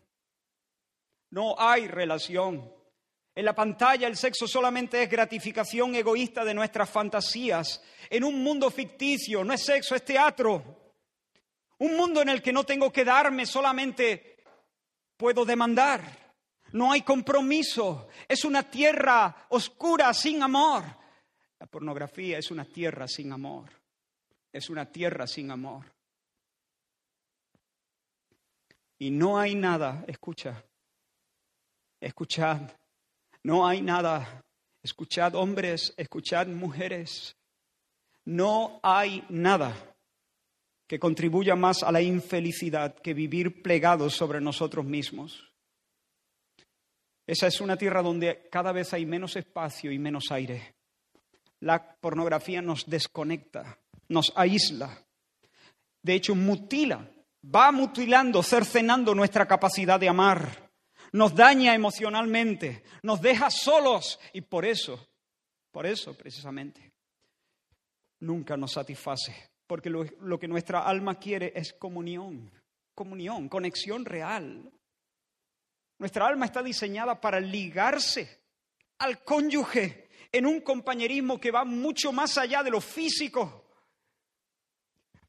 No 1.31 1.55
hay 1.57 1.87
relación. 1.87 2.71
En 3.35 3.45
la 3.45 3.53
pantalla 3.53 4.07
el 4.07 4.15
sexo 4.15 4.47
solamente 4.47 5.01
es 5.01 5.09
gratificación 5.09 5.95
egoísta 5.95 6.45
de 6.45 6.53
nuestras 6.53 6.89
fantasías. 6.89 7.83
En 8.09 8.23
un 8.23 8.43
mundo 8.43 8.69
ficticio, 8.69 9.43
no 9.43 9.53
es 9.53 9.63
sexo, 9.65 9.95
es 9.95 10.05
teatro. 10.05 10.93
Un 11.79 11.95
mundo 11.95 12.21
en 12.21 12.29
el 12.29 12.41
que 12.41 12.53
no 12.53 12.63
tengo 12.63 12.91
que 12.91 13.05
darme 13.05 13.45
solamente 13.45 14.37
puedo 15.17 15.45
demandar. 15.45 16.26
No 16.73 16.91
hay 16.91 17.01
compromiso. 17.01 18.07
Es 18.27 18.45
una 18.45 18.63
tierra 18.63 19.47
oscura 19.49 20.13
sin 20.13 20.43
amor. 20.43 20.83
La 21.59 21.67
pornografía 21.67 22.37
es 22.37 22.51
una 22.51 22.65
tierra 22.65 23.07
sin 23.07 23.31
amor. 23.31 23.69
Es 24.51 24.69
una 24.69 24.85
tierra 24.85 25.27
sin 25.27 25.51
amor. 25.51 25.85
Y 28.99 29.11
no 29.11 29.37
hay 29.37 29.53
nada, 29.53 30.03
escucha, 30.07 30.63
escuchad, 31.99 32.61
no 33.43 33.67
hay 33.67 33.81
nada, 33.81 34.43
escuchad 34.81 35.35
hombres, 35.35 35.93
escuchad 35.97 36.47
mujeres, 36.47 37.35
no 38.25 38.79
hay 38.81 39.23
nada 39.29 39.75
que 40.87 40.99
contribuya 40.99 41.55
más 41.55 41.83
a 41.83 41.91
la 41.91 42.01
infelicidad 42.01 42.95
que 42.95 43.13
vivir 43.13 43.61
plegados 43.61 44.15
sobre 44.15 44.41
nosotros 44.41 44.85
mismos. 44.85 45.46
Esa 47.27 47.47
es 47.47 47.61
una 47.61 47.77
tierra 47.77 48.01
donde 48.01 48.47
cada 48.49 48.71
vez 48.71 48.93
hay 48.93 49.05
menos 49.05 49.35
espacio 49.35 49.91
y 49.91 49.99
menos 49.99 50.31
aire. 50.31 50.75
La 51.59 51.95
pornografía 51.95 52.61
nos 52.61 52.85
desconecta, 52.89 53.77
nos 54.07 54.31
aísla, 54.35 55.05
de 56.01 56.13
hecho 56.13 56.33
mutila 56.33 57.07
va 57.43 57.71
mutilando, 57.71 58.43
cercenando 58.43 59.13
nuestra 59.13 59.45
capacidad 59.47 59.99
de 59.99 60.09
amar, 60.09 60.71
nos 61.11 61.35
daña 61.35 61.73
emocionalmente, 61.73 62.83
nos 63.03 63.21
deja 63.21 63.49
solos 63.49 64.19
y 64.33 64.41
por 64.41 64.65
eso, 64.65 65.07
por 65.71 65.85
eso 65.85 66.13
precisamente, 66.15 66.93
nunca 68.19 68.57
nos 68.57 68.73
satisface, 68.73 69.51
porque 69.65 69.89
lo, 69.89 70.39
que 70.39 70.47
nuestra 70.47 70.85
alma 70.85 71.15
quiere 71.15 71.53
es 71.55 71.73
comunión, 71.73 72.51
comunión, 72.93 73.47
conexión 73.49 74.05
real. 74.05 74.71
Nuestra 75.99 76.27
alma 76.27 76.45
está 76.45 76.61
diseñada 76.61 77.19
para 77.19 77.39
ligarse 77.39 78.41
al 78.99 79.23
cónyuge 79.23 80.09
en 80.31 80.45
un 80.45 80.61
compañerismo 80.61 81.39
que 81.39 81.51
va 81.51 81.65
mucho 81.65 82.11
más 82.11 82.37
allá 82.37 82.63
de 82.63 82.69
lo 82.69 82.81
físico. 82.81 83.65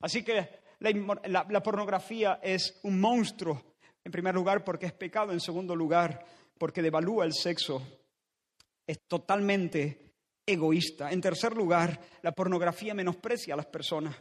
Así 0.01 0.23
que 0.23 0.61
la, 0.81 1.62
pornografía 1.62 2.39
es 2.43 2.79
un 2.83 3.01
monstruo, 3.01 3.75
en 4.05 4.12
primer 4.12 4.35
lugar 4.35 4.64
porque 4.64 4.87
es 4.87 4.93
pecado, 4.93 5.33
en 5.33 5.41
segundo 5.41 5.75
lugar 5.75 6.25
porque 6.57 6.83
devalúa 6.83 7.25
el 7.25 7.33
sexo, 7.33 7.83
es 8.87 9.01
totalmente 9.07 10.12
egoísta. 10.45 11.11
En 11.11 11.21
tercer 11.21 11.55
lugar, 11.55 12.01
la 12.23 12.33
pornografía 12.33 12.95
menosprecia 12.95 13.55
a 13.55 13.57
las 13.57 13.66
personas, 13.66 14.16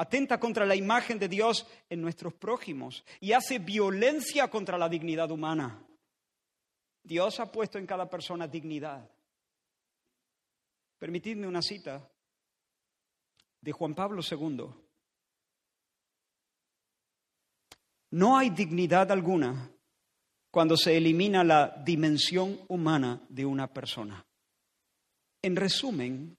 atenta 0.00 0.40
contra 0.40 0.64
la 0.64 0.74
imagen 0.74 1.18
de 1.18 1.28
Dios 1.28 1.66
en 1.90 2.00
nuestros 2.00 2.32
prójimos 2.32 3.04
y 3.20 3.32
hace 3.32 3.58
violencia 3.58 4.48
contra 4.48 4.78
la 4.78 4.88
dignidad 4.88 5.30
humana. 5.30 5.78
Dios 7.02 7.38
ha 7.38 7.52
puesto 7.52 7.76
en 7.76 7.86
cada 7.86 8.08
persona 8.08 8.48
dignidad. 8.48 9.06
Permitidme 10.98 11.46
una 11.46 11.60
cita 11.60 12.10
de 13.60 13.72
Juan 13.72 13.94
Pablo 13.94 14.22
II. 14.22 14.70
No 18.12 18.38
hay 18.38 18.48
dignidad 18.48 19.12
alguna 19.12 19.70
cuando 20.50 20.78
se 20.78 20.96
elimina 20.96 21.44
la 21.44 21.76
dimensión 21.84 22.58
humana 22.68 23.20
de 23.28 23.44
una 23.44 23.70
persona. 23.70 24.24
En 25.42 25.56
resumen, 25.56 26.38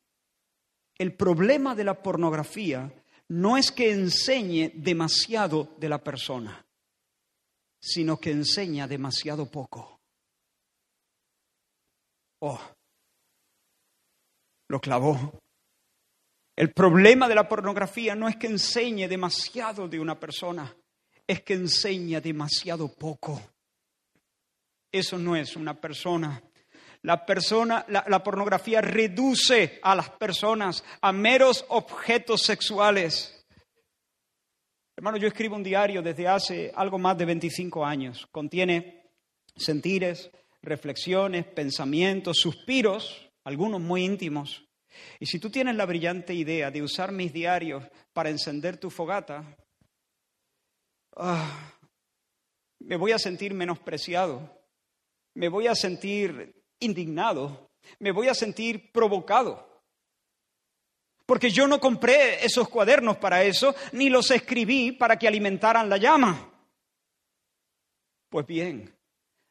el 0.97 1.13
problema 1.13 1.75
de 1.75 1.83
la 1.83 2.01
pornografía 2.01 2.91
no 3.31 3.55
es 3.55 3.71
que 3.71 3.91
enseñe 3.91 4.73
demasiado 4.75 5.75
de 5.77 5.87
la 5.87 6.03
persona, 6.03 6.65
sino 7.79 8.17
que 8.17 8.31
enseña 8.31 8.89
demasiado 8.89 9.49
poco. 9.49 10.01
Oh, 12.41 12.59
lo 14.67 14.81
clavó. 14.81 15.39
El 16.57 16.73
problema 16.73 17.29
de 17.29 17.35
la 17.35 17.47
pornografía 17.47 18.15
no 18.15 18.27
es 18.27 18.35
que 18.35 18.47
enseñe 18.47 19.07
demasiado 19.07 19.87
de 19.87 20.01
una 20.01 20.19
persona, 20.19 20.75
es 21.25 21.41
que 21.41 21.53
enseña 21.53 22.19
demasiado 22.19 22.89
poco. 22.89 23.41
Eso 24.91 25.17
no 25.17 25.37
es 25.37 25.55
una 25.55 25.79
persona. 25.79 26.43
La 27.03 27.25
persona, 27.25 27.85
la, 27.87 28.23
pornografía 28.23 28.79
reduce 28.79 29.79
a 29.81 29.95
las 29.95 30.09
personas 30.11 30.83
a 31.01 31.11
meros 31.11 31.65
objetos 31.69 32.43
sexuales. 32.43 33.45
Hermano, 34.95 35.17
yo 35.17 35.27
escribo 35.27 35.55
un 35.55 35.63
diario 35.63 36.03
desde 36.03 36.27
hace 36.27 36.71
algo 36.75 36.99
más 36.99 37.17
de 37.17 37.25
25 37.25 37.83
años. 37.83 38.27
Contiene 38.31 39.11
sentires, 39.55 40.29
reflexiones, 40.61 41.45
pensamientos, 41.45 42.37
suspiros, 42.37 43.31
algunos 43.45 43.81
muy 43.81 44.03
íntimos. 44.03 44.63
Y 45.19 45.25
si 45.25 45.39
tú 45.39 45.49
tienes 45.49 45.75
la 45.75 45.87
brillante 45.87 46.35
idea 46.35 46.69
de 46.69 46.83
usar 46.83 47.11
mis 47.11 47.33
diarios 47.33 47.83
para 48.13 48.29
encender 48.29 48.77
tu 48.77 48.91
fogata, 48.91 49.57
Ah, 51.15 51.77
me 52.79 52.95
voy 52.95 53.11
a 53.11 53.19
sentir 53.19 53.53
menospreciado, 53.53 54.63
me 55.35 55.49
voy 55.49 55.67
a 55.67 55.75
sentir 55.75 56.60
indignado, 56.81 57.71
me 57.99 58.11
voy 58.11 58.27
a 58.27 58.33
sentir 58.33 58.91
provocado. 58.91 59.67
Porque 61.25 61.49
yo 61.49 61.67
no 61.67 61.79
compré 61.79 62.43
esos 62.45 62.67
cuadernos 62.67 63.17
para 63.17 63.43
eso, 63.43 63.73
ni 63.93 64.09
los 64.09 64.29
escribí 64.31 64.91
para 64.91 65.17
que 65.17 65.27
alimentaran 65.27 65.89
la 65.89 65.97
llama. 65.97 66.51
Pues 68.29 68.45
bien, 68.45 68.93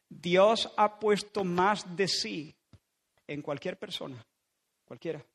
Dios 0.07 0.71
ha 0.77 0.99
puesto 0.99 1.43
más 1.43 1.95
de 1.95 2.07
sí 2.07 2.55
en 3.27 3.41
cualquier 3.41 3.77
persona, 3.77 4.23
cualquiera, 4.85 5.25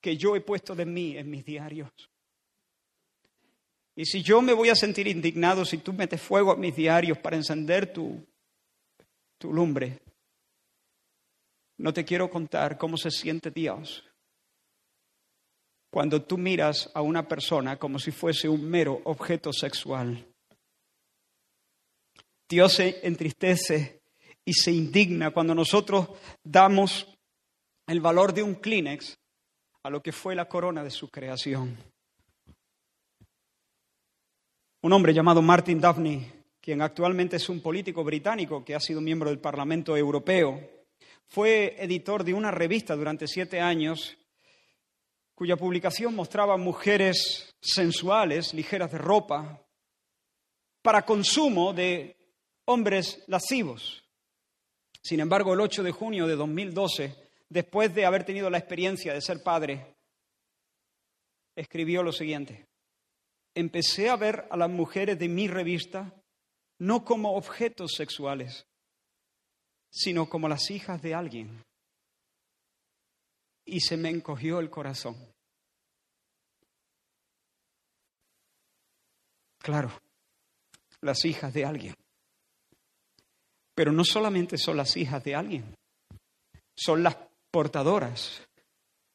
que 0.00 0.16
yo 0.16 0.34
he 0.34 0.40
puesto 0.40 0.74
de 0.74 0.86
mí 0.86 1.16
en 1.16 1.30
mis 1.30 1.44
diarios. 1.44 1.90
Y 3.94 4.06
si 4.06 4.22
yo 4.22 4.40
me 4.40 4.54
voy 4.54 4.70
a 4.70 4.74
sentir 4.74 5.06
indignado 5.06 5.64
si 5.64 5.78
tú 5.78 5.92
metes 5.92 6.20
fuego 6.20 6.50
a 6.50 6.56
mis 6.56 6.74
diarios 6.74 7.18
para 7.18 7.36
encender 7.36 7.92
tu, 7.92 8.24
tu 9.36 9.52
lumbre, 9.52 10.00
no 11.82 11.92
te 11.92 12.04
quiero 12.04 12.30
contar 12.30 12.78
cómo 12.78 12.96
se 12.96 13.10
siente 13.10 13.50
Dios 13.50 14.04
cuando 15.90 16.22
tú 16.22 16.38
miras 16.38 16.88
a 16.94 17.02
una 17.02 17.26
persona 17.26 17.76
como 17.76 17.98
si 17.98 18.12
fuese 18.12 18.48
un 18.48 18.64
mero 18.64 19.00
objeto 19.04 19.52
sexual. 19.52 20.24
Dios 22.48 22.74
se 22.74 23.04
entristece 23.04 24.00
y 24.44 24.52
se 24.54 24.70
indigna 24.70 25.32
cuando 25.32 25.56
nosotros 25.56 26.08
damos 26.44 27.12
el 27.88 28.00
valor 28.00 28.32
de 28.32 28.44
un 28.44 28.54
Kleenex 28.54 29.18
a 29.82 29.90
lo 29.90 30.00
que 30.00 30.12
fue 30.12 30.36
la 30.36 30.48
corona 30.48 30.84
de 30.84 30.90
su 30.90 31.08
creación. 31.08 31.76
Un 34.82 34.92
hombre 34.92 35.12
llamado 35.12 35.42
Martin 35.42 35.80
Daphne, 35.80 36.44
quien 36.60 36.80
actualmente 36.80 37.36
es 37.36 37.48
un 37.48 37.60
político 37.60 38.04
británico 38.04 38.64
que 38.64 38.76
ha 38.76 38.80
sido 38.80 39.00
miembro 39.00 39.30
del 39.30 39.40
Parlamento 39.40 39.96
Europeo, 39.96 40.81
fue 41.32 41.76
editor 41.78 42.24
de 42.24 42.34
una 42.34 42.50
revista 42.50 42.94
durante 42.94 43.26
siete 43.26 43.60
años 43.60 44.16
cuya 45.34 45.56
publicación 45.56 46.14
mostraba 46.14 46.56
mujeres 46.56 47.50
sensuales, 47.60 48.54
ligeras 48.54 48.92
de 48.92 48.98
ropa, 48.98 49.64
para 50.82 51.06
consumo 51.06 51.72
de 51.72 52.16
hombres 52.66 53.24
lascivos. 53.26 54.04
Sin 55.02 55.20
embargo, 55.20 55.54
el 55.54 55.60
8 55.60 55.82
de 55.82 55.90
junio 55.90 56.26
de 56.26 56.36
2012, 56.36 57.16
después 57.48 57.94
de 57.94 58.04
haber 58.04 58.24
tenido 58.24 58.50
la 58.50 58.58
experiencia 58.58 59.14
de 59.14 59.20
ser 59.20 59.42
padre, 59.42 59.96
escribió 61.56 62.02
lo 62.02 62.12
siguiente 62.12 62.66
empecé 63.54 64.08
a 64.08 64.16
ver 64.16 64.46
a 64.50 64.56
las 64.56 64.70
mujeres 64.70 65.18
de 65.18 65.28
mi 65.28 65.48
revista 65.48 66.14
no 66.78 67.04
como 67.04 67.36
objetos 67.36 67.92
sexuales, 67.94 68.66
sino 69.92 70.28
como 70.28 70.48
las 70.48 70.70
hijas 70.70 71.02
de 71.02 71.14
alguien. 71.14 71.62
Y 73.64 73.80
se 73.80 73.96
me 73.96 74.08
encogió 74.08 74.58
el 74.58 74.70
corazón. 74.70 75.16
Claro, 79.58 79.92
las 81.02 81.24
hijas 81.24 81.52
de 81.52 81.64
alguien. 81.64 81.94
Pero 83.74 83.92
no 83.92 84.04
solamente 84.04 84.58
son 84.58 84.76
las 84.76 84.96
hijas 84.96 85.22
de 85.22 85.34
alguien, 85.34 85.74
son 86.76 87.02
las 87.02 87.16
portadoras 87.50 88.42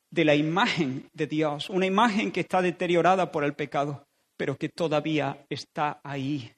de 0.09 0.23
la 0.23 0.35
imagen 0.35 1.09
de 1.13 1.27
Dios, 1.27 1.69
una 1.69 1.85
imagen 1.85 2.31
que 2.31 2.39
está 2.39 2.61
deteriorada 2.61 3.29
por 3.31 3.43
el 3.43 3.55
pecado 3.55 4.07
pero 4.37 4.55
que 4.55 4.69
todavía 4.69 5.45
está 5.49 5.99
ahí. 6.03 6.53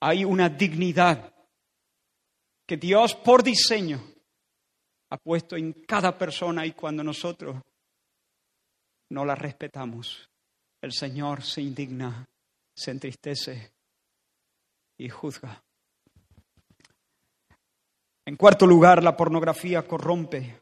Hay 0.00 0.24
una 0.24 0.48
dignidad 0.48 1.32
que 2.70 2.76
Dios 2.76 3.16
por 3.16 3.42
diseño 3.42 4.00
ha 5.08 5.16
puesto 5.16 5.56
en 5.56 5.72
cada 5.72 6.16
persona 6.16 6.64
y 6.64 6.70
cuando 6.70 7.02
nosotros 7.02 7.56
no 9.08 9.24
la 9.24 9.34
respetamos, 9.34 10.30
el 10.80 10.92
Señor 10.92 11.42
se 11.42 11.62
indigna, 11.62 12.28
se 12.72 12.92
entristece 12.92 13.72
y 14.98 15.08
juzga. 15.08 15.60
En 18.24 18.36
cuarto 18.36 18.68
lugar, 18.68 19.02
la 19.02 19.16
pornografía 19.16 19.84
corrompe. 19.84 20.60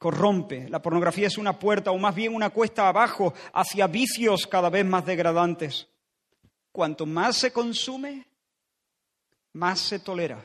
Corrompe. 0.00 0.68
La 0.68 0.82
pornografía 0.82 1.28
es 1.28 1.38
una 1.38 1.56
puerta 1.60 1.92
o 1.92 1.98
más 1.98 2.16
bien 2.16 2.34
una 2.34 2.50
cuesta 2.50 2.88
abajo 2.88 3.32
hacia 3.52 3.86
vicios 3.86 4.48
cada 4.48 4.68
vez 4.68 4.84
más 4.84 5.06
degradantes. 5.06 5.86
Cuanto 6.72 7.06
más 7.06 7.36
se 7.36 7.52
consume, 7.52 8.26
más 9.52 9.78
se 9.78 10.00
tolera. 10.00 10.44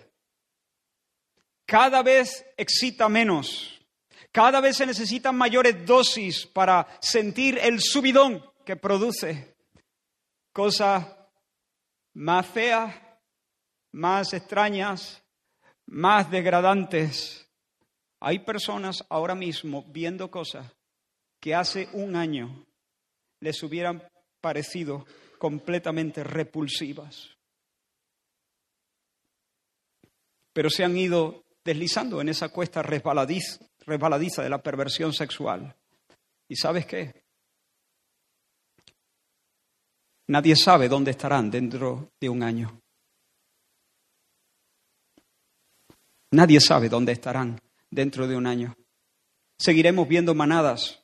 Cada 1.67 2.01
vez 2.01 2.45
excita 2.55 3.09
menos. 3.09 3.77
Cada 4.31 4.61
vez 4.61 4.77
se 4.77 4.85
necesitan 4.85 5.35
mayores 5.35 5.85
dosis 5.85 6.45
para 6.45 6.87
sentir 7.01 7.59
el 7.61 7.81
subidón 7.81 8.41
que 8.65 8.77
produce. 8.77 9.57
Cosas 10.53 11.05
más 12.13 12.47
feas, 12.47 12.95
más 13.91 14.33
extrañas, 14.33 15.21
más 15.87 16.31
degradantes. 16.31 17.45
Hay 18.21 18.39
personas 18.39 19.05
ahora 19.09 19.35
mismo 19.35 19.83
viendo 19.89 20.31
cosas 20.31 20.71
que 21.41 21.53
hace 21.53 21.89
un 21.91 22.15
año 22.15 22.65
les 23.41 23.61
hubieran 23.61 24.07
parecido 24.39 25.05
completamente 25.37 26.23
repulsivas. 26.23 27.35
Pero 30.53 30.69
se 30.69 30.85
han 30.85 30.95
ido 30.95 31.43
deslizando 31.67 32.21
en 32.21 32.29
esa 32.29 32.47
cuesta 32.47 32.81
resbaladiza, 32.81 33.59
resbaladiza 33.85 34.41
de 34.41 34.49
la 34.49 34.63
perversión 34.63 35.11
sexual. 35.11 35.75
¿Y 36.47 36.55
sabes 36.55 36.85
qué? 36.85 37.25
Nadie 40.27 40.55
sabe 40.55 40.87
dónde 40.87 41.11
estarán 41.11 41.51
dentro 41.51 42.13
de 42.21 42.29
un 42.29 42.41
año. 42.41 42.81
Nadie 46.31 46.61
sabe 46.61 46.87
dónde 46.87 47.11
estarán 47.11 47.59
dentro 47.91 48.27
de 48.27 48.37
un 48.37 48.47
año. 48.47 48.73
Seguiremos 49.59 50.07
viendo 50.07 50.33
manadas, 50.33 51.03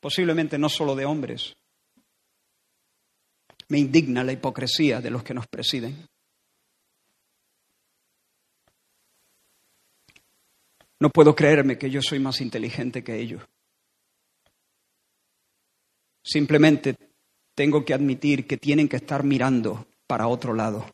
posiblemente 0.00 0.58
no 0.58 0.68
solo 0.68 0.96
de 0.96 1.04
hombres. 1.04 1.54
Me 3.68 3.78
indigna 3.78 4.24
la 4.24 4.32
hipocresía 4.32 5.00
de 5.00 5.10
los 5.10 5.22
que 5.22 5.34
nos 5.34 5.46
presiden. 5.46 6.08
No 11.00 11.10
puedo 11.10 11.34
creerme 11.34 11.78
que 11.78 11.90
yo 11.90 12.00
soy 12.02 12.18
más 12.18 12.40
inteligente 12.40 13.04
que 13.04 13.20
ellos. 13.20 13.42
Simplemente 16.22 16.96
tengo 17.54 17.84
que 17.84 17.94
admitir 17.94 18.46
que 18.46 18.56
tienen 18.56 18.88
que 18.88 18.96
estar 18.96 19.24
mirando 19.24 19.86
para 20.06 20.28
otro 20.28 20.54
lado, 20.54 20.84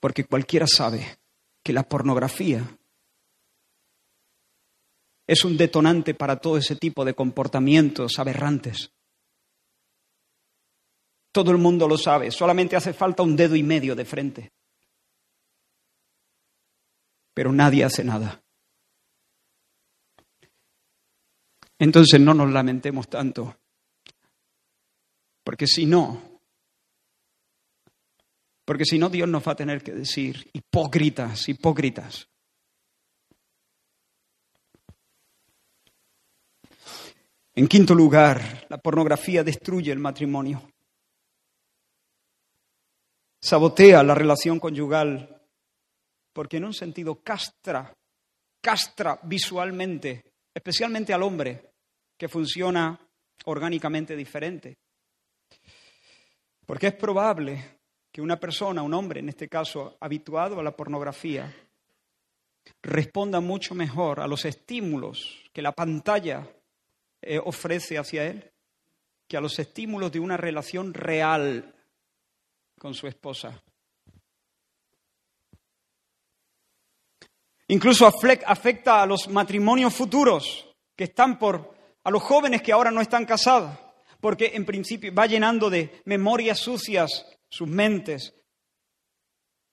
porque 0.00 0.24
cualquiera 0.24 0.66
sabe 0.66 1.18
que 1.62 1.72
la 1.72 1.88
pornografía 1.88 2.64
es 5.26 5.44
un 5.44 5.56
detonante 5.56 6.14
para 6.14 6.36
todo 6.40 6.56
ese 6.56 6.74
tipo 6.74 7.04
de 7.04 7.14
comportamientos 7.14 8.18
aberrantes. 8.18 8.92
Todo 11.32 11.52
el 11.52 11.58
mundo 11.58 11.86
lo 11.86 11.96
sabe, 11.96 12.32
solamente 12.32 12.74
hace 12.74 12.92
falta 12.92 13.22
un 13.22 13.36
dedo 13.36 13.54
y 13.54 13.62
medio 13.62 13.94
de 13.94 14.04
frente. 14.04 14.52
Pero 17.32 17.52
nadie 17.52 17.84
hace 17.84 18.02
nada. 18.02 18.42
Entonces 21.80 22.20
no 22.20 22.34
nos 22.34 22.52
lamentemos 22.52 23.08
tanto, 23.08 23.56
porque 25.42 25.66
si 25.66 25.86
no, 25.86 26.40
porque 28.66 28.84
si 28.84 28.98
no 28.98 29.08
Dios 29.08 29.26
nos 29.26 29.48
va 29.48 29.52
a 29.52 29.56
tener 29.56 29.82
que 29.82 29.92
decir, 29.92 30.50
hipócritas, 30.52 31.48
hipócritas. 31.48 32.28
En 37.54 37.66
quinto 37.66 37.94
lugar, 37.94 38.66
la 38.68 38.76
pornografía 38.76 39.42
destruye 39.42 39.90
el 39.90 39.98
matrimonio. 39.98 40.70
Sabotea 43.40 44.02
la 44.02 44.14
relación 44.14 44.60
conyugal 44.60 45.42
porque 46.34 46.58
en 46.58 46.66
un 46.66 46.74
sentido 46.74 47.22
castra, 47.22 47.96
castra 48.60 49.18
visualmente, 49.22 50.34
especialmente 50.54 51.14
al 51.14 51.22
hombre, 51.22 51.69
que 52.20 52.28
funciona 52.28 53.00
orgánicamente 53.46 54.14
diferente. 54.14 54.76
Porque 56.66 56.88
es 56.88 56.94
probable 56.94 57.78
que 58.12 58.20
una 58.20 58.38
persona, 58.38 58.82
un 58.82 58.92
hombre 58.92 59.20
en 59.20 59.30
este 59.30 59.48
caso, 59.48 59.96
habituado 60.00 60.60
a 60.60 60.62
la 60.62 60.76
pornografía, 60.76 61.50
responda 62.82 63.40
mucho 63.40 63.74
mejor 63.74 64.20
a 64.20 64.26
los 64.26 64.44
estímulos 64.44 65.42
que 65.50 65.62
la 65.62 65.72
pantalla 65.72 66.46
eh, 67.22 67.40
ofrece 67.42 67.96
hacia 67.96 68.26
él 68.26 68.52
que 69.26 69.38
a 69.38 69.40
los 69.40 69.58
estímulos 69.58 70.12
de 70.12 70.20
una 70.20 70.36
relación 70.36 70.92
real 70.92 71.74
con 72.78 72.92
su 72.92 73.06
esposa. 73.06 73.62
Incluso 77.68 78.06
afecta 78.06 79.00
a 79.00 79.06
los 79.06 79.26
matrimonios 79.28 79.94
futuros 79.94 80.68
que 80.94 81.04
están 81.04 81.38
por, 81.38 81.79
a 82.04 82.10
los 82.10 82.22
jóvenes 82.22 82.62
que 82.62 82.72
ahora 82.72 82.90
no 82.90 83.00
están 83.00 83.26
casados, 83.26 83.76
porque 84.20 84.52
en 84.54 84.64
principio 84.64 85.14
va 85.14 85.26
llenando 85.26 85.70
de 85.70 86.02
memorias 86.04 86.58
sucias 86.58 87.26
sus 87.48 87.68
mentes, 87.68 88.34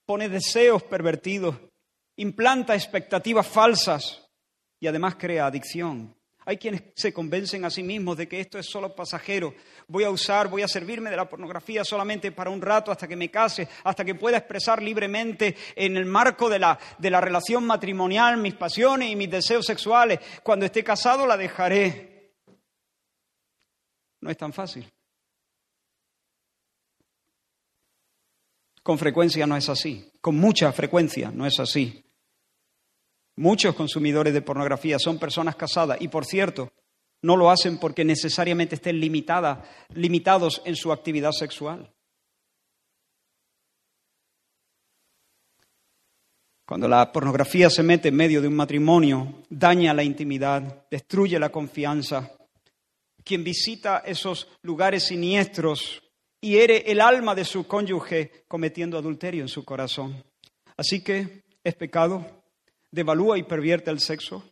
pone 0.05 0.29
deseos 0.29 0.83
pervertidos, 0.83 1.55
implanta 2.15 2.75
expectativas 2.75 3.47
falsas 3.47 4.27
y 4.79 4.87
además 4.87 5.15
crea 5.15 5.47
adicción. 5.47 6.15
Hay 6.45 6.55
quienes 6.55 6.81
se 6.95 7.11
convencen 7.11 7.65
a 7.65 7.69
sí 7.69 7.83
mismos 7.83 8.15
de 8.15 8.25
que 8.25 8.39
esto 8.39 8.57
es 8.57 8.65
solo 8.65 8.95
pasajero. 8.95 9.53
Voy 9.89 10.05
a 10.05 10.09
usar, 10.09 10.47
voy 10.47 10.61
a 10.61 10.67
servirme 10.69 11.09
de 11.09 11.17
la 11.17 11.27
pornografía 11.27 11.83
solamente 11.83 12.31
para 12.31 12.49
un 12.49 12.61
rato 12.61 12.89
hasta 12.89 13.05
que 13.05 13.17
me 13.17 13.29
case, 13.29 13.67
hasta 13.83 14.05
que 14.05 14.15
pueda 14.15 14.37
expresar 14.37 14.81
libremente 14.81 15.57
en 15.75 15.97
el 15.97 16.05
marco 16.05 16.49
de 16.49 16.59
la, 16.59 16.79
de 16.97 17.09
la 17.09 17.19
relación 17.19 17.65
matrimonial 17.65 18.37
mis 18.37 18.53
pasiones 18.53 19.11
y 19.11 19.17
mis 19.17 19.29
deseos 19.29 19.65
sexuales. 19.65 20.19
Cuando 20.41 20.65
esté 20.65 20.85
casado 20.85 21.27
la 21.27 21.35
dejaré. 21.35 22.16
No 24.21 24.29
es 24.29 24.37
tan 24.37 24.53
fácil. 24.53 24.91
Con 28.83 28.97
frecuencia 28.97 29.45
no 29.45 29.57
es 29.57 29.67
así. 29.69 30.11
Con 30.21 30.37
mucha 30.37 30.71
frecuencia 30.71 31.29
no 31.29 31.45
es 31.45 31.59
así. 31.59 32.03
Muchos 33.35 33.75
consumidores 33.75 34.33
de 34.33 34.41
pornografía 34.41 34.97
son 34.97 35.19
personas 35.19 35.55
casadas 35.55 35.97
y, 36.01 36.07
por 36.07 36.25
cierto, 36.25 36.71
no 37.21 37.35
lo 37.35 37.51
hacen 37.51 37.77
porque 37.77 38.05
necesariamente 38.05 38.75
estén 38.75 38.99
limitados 38.99 40.61
en 40.65 40.75
su 40.75 40.91
actividad 40.91 41.31
sexual. 41.31 41.93
Cuando 46.65 46.87
la 46.87 47.11
pornografía 47.11 47.69
se 47.69 47.83
mete 47.83 48.09
en 48.09 48.15
medio 48.15 48.41
de 48.41 48.47
un 48.47 48.55
matrimonio, 48.55 49.43
daña 49.49 49.93
la 49.93 50.03
intimidad, 50.03 50.85
destruye 50.89 51.39
la 51.39 51.49
confianza. 51.49 52.36
Quien 53.27 53.43
visita 53.43 54.03
esos 54.05 54.47
lugares 54.61 55.03
siniestros 55.03 56.01
hiere 56.39 56.89
el 56.89 57.01
alma 57.01 57.35
de 57.35 57.43
su 57.43 57.67
cónyuge 57.67 58.45
cometiendo 58.47 58.97
adulterio 58.97 59.41
en 59.41 59.49
su 59.49 59.65
corazón. 59.65 60.23
Así 60.77 61.03
que 61.03 61.43
es 61.61 61.75
pecado, 61.75 62.25
devalúa 62.89 63.37
y 63.37 63.43
pervierte 63.43 63.91
el 63.91 63.99
sexo 63.99 64.45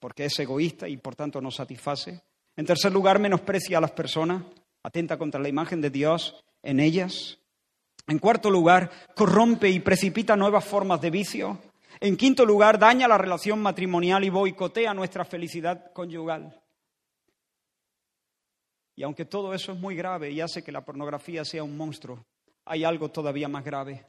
porque 0.00 0.24
es 0.24 0.36
egoísta 0.40 0.88
y 0.88 0.96
por 0.96 1.14
tanto 1.14 1.40
no 1.40 1.52
satisface. 1.52 2.20
En 2.56 2.66
tercer 2.66 2.90
lugar, 2.90 3.20
menosprecia 3.20 3.78
a 3.78 3.80
las 3.80 3.92
personas, 3.92 4.42
atenta 4.82 5.16
contra 5.16 5.40
la 5.40 5.48
imagen 5.48 5.80
de 5.80 5.90
Dios 5.90 6.44
en 6.64 6.80
ellas. 6.80 7.38
En 8.08 8.18
cuarto 8.18 8.50
lugar, 8.50 8.90
corrompe 9.14 9.70
y 9.70 9.78
precipita 9.78 10.34
nuevas 10.34 10.64
formas 10.64 11.00
de 11.00 11.10
vicio. 11.10 11.60
En 12.00 12.16
quinto 12.16 12.44
lugar, 12.44 12.80
daña 12.80 13.06
la 13.06 13.16
relación 13.16 13.60
matrimonial 13.60 14.24
y 14.24 14.30
boicotea 14.30 14.92
nuestra 14.92 15.24
felicidad 15.24 15.92
conyugal. 15.92 16.57
Y 18.98 19.04
aunque 19.04 19.24
todo 19.24 19.54
eso 19.54 19.70
es 19.70 19.78
muy 19.78 19.94
grave 19.94 20.32
y 20.32 20.40
hace 20.40 20.64
que 20.64 20.72
la 20.72 20.84
pornografía 20.84 21.44
sea 21.44 21.62
un 21.62 21.76
monstruo, 21.76 22.26
hay 22.64 22.82
algo 22.82 23.12
todavía 23.12 23.46
más 23.46 23.64
grave. 23.64 24.04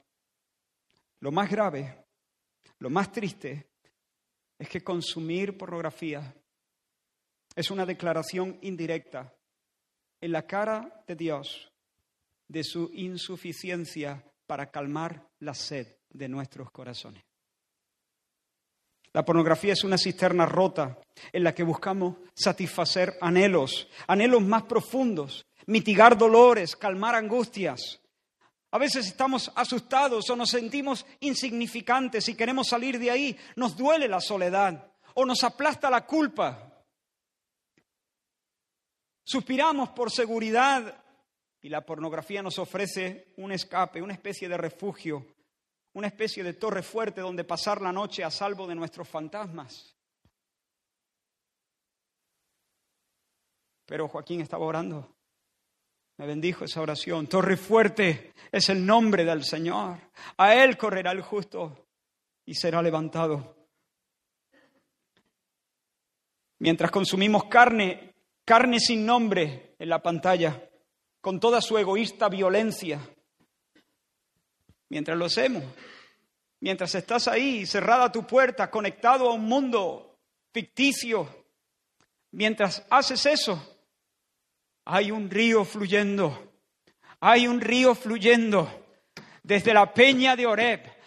Lo 1.19 1.31
más 1.31 1.47
grave 1.47 2.09
lo 2.79 2.89
más 2.89 3.11
triste 3.11 3.69
es 4.57 4.67
que 4.67 4.81
consumir 4.81 5.57
pornografía 5.57 6.33
es 7.55 7.69
una 7.69 7.85
declaración 7.85 8.57
indirecta 8.61 9.35
en 10.21 10.31
la 10.31 10.47
cara 10.47 11.03
de 11.05 11.15
Dios 11.15 11.71
de 12.47 12.63
su 12.63 12.89
insuficiencia 12.93 14.25
para 14.47 14.71
calmar 14.71 15.29
la 15.39 15.53
sed 15.53 15.97
de 16.09 16.27
nuestros 16.27 16.71
corazones. 16.71 17.28
La 19.13 19.25
pornografía 19.25 19.73
es 19.73 19.83
una 19.83 19.97
cisterna 19.97 20.45
rota 20.45 20.99
en 21.31 21.43
la 21.43 21.53
que 21.53 21.63
buscamos 21.63 22.17
satisfacer 22.33 23.17
anhelos, 23.21 23.89
anhelos 24.07 24.41
más 24.41 24.63
profundos, 24.63 25.47
mitigar 25.65 26.17
dolores, 26.17 26.75
calmar 26.75 27.15
angustias, 27.15 28.01
A 28.71 28.77
veces 28.77 29.07
estamos 29.07 29.51
asustados 29.55 30.29
o 30.29 30.35
nos 30.35 30.51
sentimos 30.51 31.03
insignificantes 31.21 32.29
y 32.29 32.35
queremos 32.35 32.67
salir 32.67 32.99
de 32.99 33.09
ahí. 33.09 33.37
Nos 33.55 33.75
duele 33.75 34.07
la 34.07 34.21
soledad 34.21 34.91
o 35.15 35.25
nos 35.25 35.43
aplasta 35.43 35.89
la 35.89 36.05
culpa. 36.05 36.85
Suspiramos 39.23 39.89
por 39.89 40.11
seguridad 40.11 41.03
y 41.61 41.69
la 41.69 41.83
pornografía 41.83 42.43
nos 42.43 42.59
ofrece 42.59 43.33
un 43.37 43.51
escape, 43.51 44.03
una 44.03 44.13
especie 44.13 44.47
de 44.47 44.57
refugio, 44.57 45.25
una 45.99 46.07
especie 46.07 46.43
de 46.43 46.53
torre 46.53 46.81
fuerte 46.81 47.19
donde 47.19 47.43
pasar 47.43 47.81
la 47.81 47.91
noche 47.91 48.23
a 48.23 48.31
salvo 48.31 48.65
de 48.65 48.73
nuestros 48.73 49.07
fantasmas. 49.07 49.95
Pero 53.85 54.07
Joaquín 54.07 54.39
estaba 54.39 54.65
orando. 54.65 55.15
Me 56.17 56.25
bendijo 56.25 56.63
esa 56.63 56.81
oración. 56.81 57.27
Torre 57.27 57.57
fuerte 57.57 58.33
es 58.51 58.69
el 58.69 58.85
nombre 58.85 59.25
del 59.25 59.43
Señor. 59.43 59.99
A 60.37 60.55
Él 60.55 60.77
correrá 60.77 61.11
el 61.11 61.21
justo 61.21 61.87
y 62.45 62.55
será 62.55 62.81
levantado. 62.81 63.57
Mientras 66.59 66.91
consumimos 66.91 67.45
carne, 67.45 68.15
carne 68.45 68.79
sin 68.79 69.05
nombre 69.05 69.75
en 69.77 69.89
la 69.89 70.01
pantalla, 70.01 70.69
con 71.19 71.39
toda 71.39 71.61
su 71.61 71.77
egoísta 71.77 72.29
violencia, 72.29 73.01
mientras 74.89 75.17
lo 75.17 75.25
hacemos, 75.25 75.63
mientras 76.59 76.93
estás 76.95 77.27
ahí, 77.27 77.65
cerrada 77.65 78.11
tu 78.11 78.25
puerta, 78.25 78.69
conectado 78.69 79.29
a 79.29 79.33
un 79.33 79.45
mundo 79.45 80.19
ficticio, 80.51 81.45
mientras 82.31 82.85
haces 82.89 83.25
eso, 83.25 83.77
hay 84.85 85.11
un 85.11 85.29
río 85.29 85.63
fluyendo, 85.63 86.51
hay 87.19 87.47
un 87.47 87.61
río 87.61 87.95
fluyendo 87.95 88.87
desde 89.43 89.73
la 89.73 89.93
peña 89.93 90.35
de 90.35 90.45
Oreb, 90.45 90.98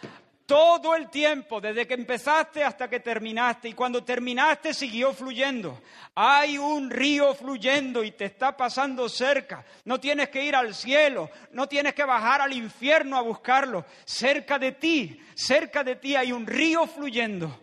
todo 0.53 0.95
el 0.95 1.09
tiempo, 1.09 1.63
desde 1.63 1.87
que 1.87 1.95
empezaste 1.95 2.63
hasta 2.63 2.87
que 2.87 3.01
terminaste, 3.01 3.71
y 3.71 3.73
cuando 3.73 4.05
terminaste 4.05 4.75
siguió 4.75 5.15
fluyendo. 5.15 5.81
Hay 6.15 6.59
un 6.59 6.91
río 6.91 7.35
fluyendo 7.35 8.05
y 8.05 8.11
te 8.11 8.27
está 8.27 8.55
pasando 8.55 9.09
cerca. 9.09 9.65
No 9.87 9.99
tienes 9.99 10.29
que 10.29 10.45
ir 10.45 10.55
al 10.55 10.75
cielo, 10.75 11.31
no 11.53 11.67
tienes 11.69 11.95
que 11.95 12.05
bajar 12.05 12.43
al 12.43 12.53
infierno 12.53 13.17
a 13.17 13.23
buscarlo. 13.23 13.87
Cerca 14.05 14.59
de 14.59 14.73
ti, 14.73 15.19
cerca 15.35 15.83
de 15.83 15.97
ti 15.97 16.17
hay 16.17 16.33
un 16.33 16.47
río 16.47 16.87
fluyendo 16.87 17.62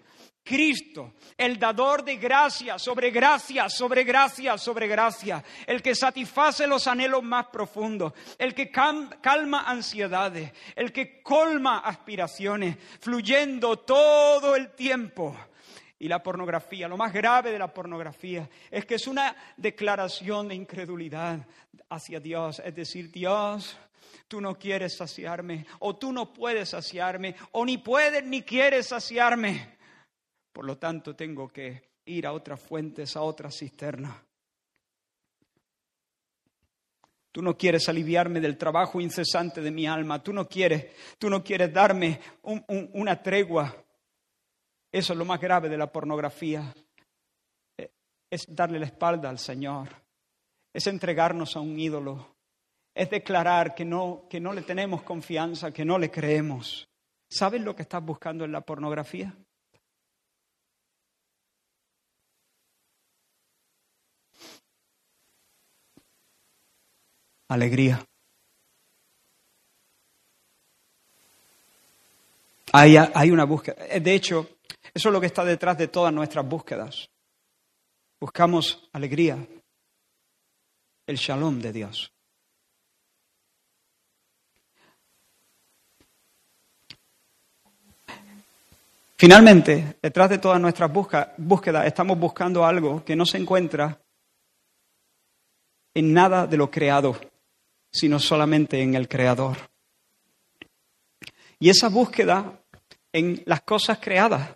Cristo, 0.49 1.13
el 1.37 1.59
dador 1.59 2.03
de 2.03 2.15
gracia 2.15 2.79
sobre 2.79 3.11
gracia, 3.11 3.69
sobre 3.69 4.03
gracia, 4.03 4.57
sobre 4.57 4.87
gracia, 4.87 5.43
el 5.67 5.79
que 5.79 5.93
satisface 5.93 6.65
los 6.65 6.87
anhelos 6.87 7.21
más 7.21 7.45
profundos, 7.49 8.13
el 8.35 8.55
que 8.55 8.71
calma 8.71 9.69
ansiedades, 9.69 10.51
el 10.75 10.91
que 10.91 11.21
colma 11.21 11.77
aspiraciones, 11.77 12.77
fluyendo 12.99 13.77
todo 13.77 14.55
el 14.55 14.71
tiempo. 14.71 15.37
Y 15.99 16.07
la 16.07 16.23
pornografía, 16.23 16.87
lo 16.87 16.97
más 16.97 17.13
grave 17.13 17.51
de 17.51 17.59
la 17.59 17.71
pornografía 17.71 18.49
es 18.71 18.85
que 18.85 18.95
es 18.95 19.05
una 19.05 19.35
declaración 19.55 20.47
de 20.47 20.55
incredulidad 20.55 21.45
hacia 21.89 22.19
Dios, 22.19 22.59
es 22.65 22.73
decir, 22.73 23.11
Dios, 23.11 23.77
tú 24.27 24.41
no 24.41 24.57
quieres 24.57 24.97
saciarme, 24.97 25.67
o 25.77 25.95
tú 25.95 26.11
no 26.11 26.33
puedes 26.33 26.69
saciarme, 26.69 27.35
o 27.51 27.63
ni 27.63 27.77
puedes 27.77 28.23
ni 28.23 28.41
quieres 28.41 28.87
saciarme. 28.87 29.77
Por 30.51 30.65
lo 30.65 30.77
tanto, 30.77 31.15
tengo 31.15 31.47
que 31.47 31.89
ir 32.05 32.25
a 32.25 32.33
otras 32.33 32.59
fuentes, 32.59 33.15
a 33.15 33.21
otras 33.21 33.57
cisternas. 33.57 34.15
Tú 37.31 37.43
no 37.43 37.55
quieres 37.55 37.87
aliviarme 37.87 38.39
del 38.39 38.57
trabajo 38.57 38.99
incesante 38.99 39.61
de 39.61 39.71
mi 39.71 39.85
alma. 39.85 40.21
Tú 40.21 40.33
no 40.33 40.47
quieres, 40.47 40.87
tú 41.19 41.29
no 41.29 41.43
quieres 41.43 41.71
darme 41.71 42.19
una 42.41 43.21
tregua. 43.21 43.75
Eso 44.91 45.13
es 45.13 45.19
lo 45.19 45.25
más 45.25 45.39
grave 45.39 45.69
de 45.69 45.77
la 45.77 45.91
pornografía. 45.91 46.73
Eh, 47.77 47.91
es 48.31 48.45
darle 48.49 48.79
la 48.79 48.87
espalda 48.87 49.29
al 49.29 49.37
Señor. 49.37 49.89
Es 50.73 50.87
entregarnos 50.87 51.55
a 51.55 51.59
un 51.59 51.79
ídolo. 51.79 52.35
Es 52.95 53.11
declarar 53.11 53.75
que 53.75 53.85
no, 53.85 54.25
que 54.27 54.39
no 54.39 54.51
le 54.51 54.63
tenemos 54.63 55.03
confianza, 55.03 55.71
que 55.71 55.85
no 55.85 55.99
le 55.99 56.09
creemos. 56.09 56.89
¿Sabes 57.29 57.61
lo 57.61 57.75
que 57.75 57.83
estás 57.83 58.03
buscando 58.03 58.43
en 58.43 58.51
la 58.51 58.61
pornografía? 58.61 59.35
Alegría. 67.49 68.05
Hay, 72.71 72.95
hay, 72.97 73.31
una 73.31 73.45
búsqueda. 73.45 73.75
De 73.99 74.13
hecho, 74.13 74.47
eso 74.93 75.09
es 75.09 75.13
lo 75.13 75.19
que 75.19 75.27
está 75.27 75.43
detrás 75.43 75.77
de 75.77 75.87
todas 75.87 76.13
nuestras 76.13 76.47
búsquedas. 76.47 77.09
Buscamos 78.21 78.87
alegría, 78.93 79.37
el 81.07 81.17
shalom 81.17 81.59
de 81.59 81.73
Dios. 81.73 82.13
Finalmente, 89.15 89.97
detrás 90.01 90.29
de 90.29 90.37
todas 90.37 90.61
nuestras 90.61 90.89
búsquedas, 90.93 91.85
estamos 91.87 92.17
buscando 92.17 92.63
algo 92.63 93.03
que 93.03 93.17
no 93.17 93.25
se 93.25 93.37
encuentra 93.37 93.99
en 95.93 96.13
nada 96.13 96.47
de 96.47 96.55
lo 96.55 96.71
creado 96.71 97.19
sino 97.91 98.19
solamente 98.19 98.81
en 98.81 98.95
el 98.95 99.07
Creador. 99.07 99.57
Y 101.59 101.69
esa 101.69 101.89
búsqueda 101.89 102.61
en 103.11 103.41
las 103.45 103.61
cosas 103.61 103.99
creadas. 103.99 104.51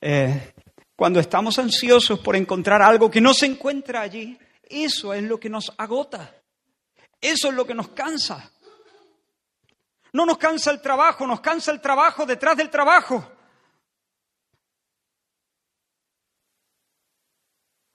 Eh, 0.00 0.54
cuando 0.96 1.20
estamos 1.20 1.58
ansiosos 1.58 2.18
por 2.20 2.36
encontrar 2.36 2.82
algo 2.82 3.10
que 3.10 3.20
no 3.20 3.32
se 3.32 3.46
encuentra 3.46 4.02
allí, 4.02 4.38
eso 4.62 5.14
es 5.14 5.22
lo 5.22 5.38
que 5.40 5.48
nos 5.48 5.72
agota. 5.78 6.34
Eso 7.20 7.48
es 7.48 7.54
lo 7.54 7.64
que 7.64 7.74
nos 7.74 7.88
cansa. 7.88 8.50
No 10.12 10.26
nos 10.26 10.36
cansa 10.36 10.70
el 10.72 10.82
trabajo, 10.82 11.26
nos 11.26 11.40
cansa 11.40 11.70
el 11.72 11.80
trabajo 11.80 12.26
detrás 12.26 12.56
del 12.56 12.68
trabajo. 12.68 13.26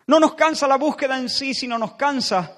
No 0.08 0.20
nos 0.20 0.34
cansa 0.36 0.68
la 0.68 0.78
búsqueda 0.78 1.20
en 1.20 1.30
sí, 1.30 1.54
sino 1.54 1.78
nos 1.78 1.96
cansa 1.96 2.57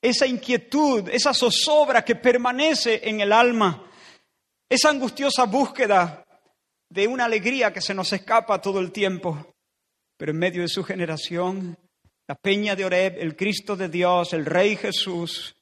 esa 0.00 0.26
inquietud, 0.26 1.08
esa 1.10 1.34
zozobra 1.34 2.04
que 2.04 2.16
permanece 2.16 3.00
en 3.08 3.20
el 3.20 3.32
alma, 3.32 3.90
esa 4.68 4.90
angustiosa 4.90 5.44
búsqueda 5.44 6.24
de 6.88 7.06
una 7.06 7.26
alegría 7.26 7.72
que 7.72 7.80
se 7.80 7.94
nos 7.94 8.12
escapa 8.12 8.60
todo 8.60 8.80
el 8.80 8.92
tiempo. 8.92 9.54
Pero 10.16 10.32
en 10.32 10.38
medio 10.38 10.62
de 10.62 10.68
su 10.68 10.84
generación, 10.84 11.76
la 12.26 12.34
peña 12.34 12.76
de 12.76 12.84
Oreb, 12.84 13.16
el 13.18 13.36
Cristo 13.36 13.76
de 13.76 13.88
Dios, 13.88 14.32
el 14.32 14.46
Rey 14.46 14.76
Jesús, 14.76 15.56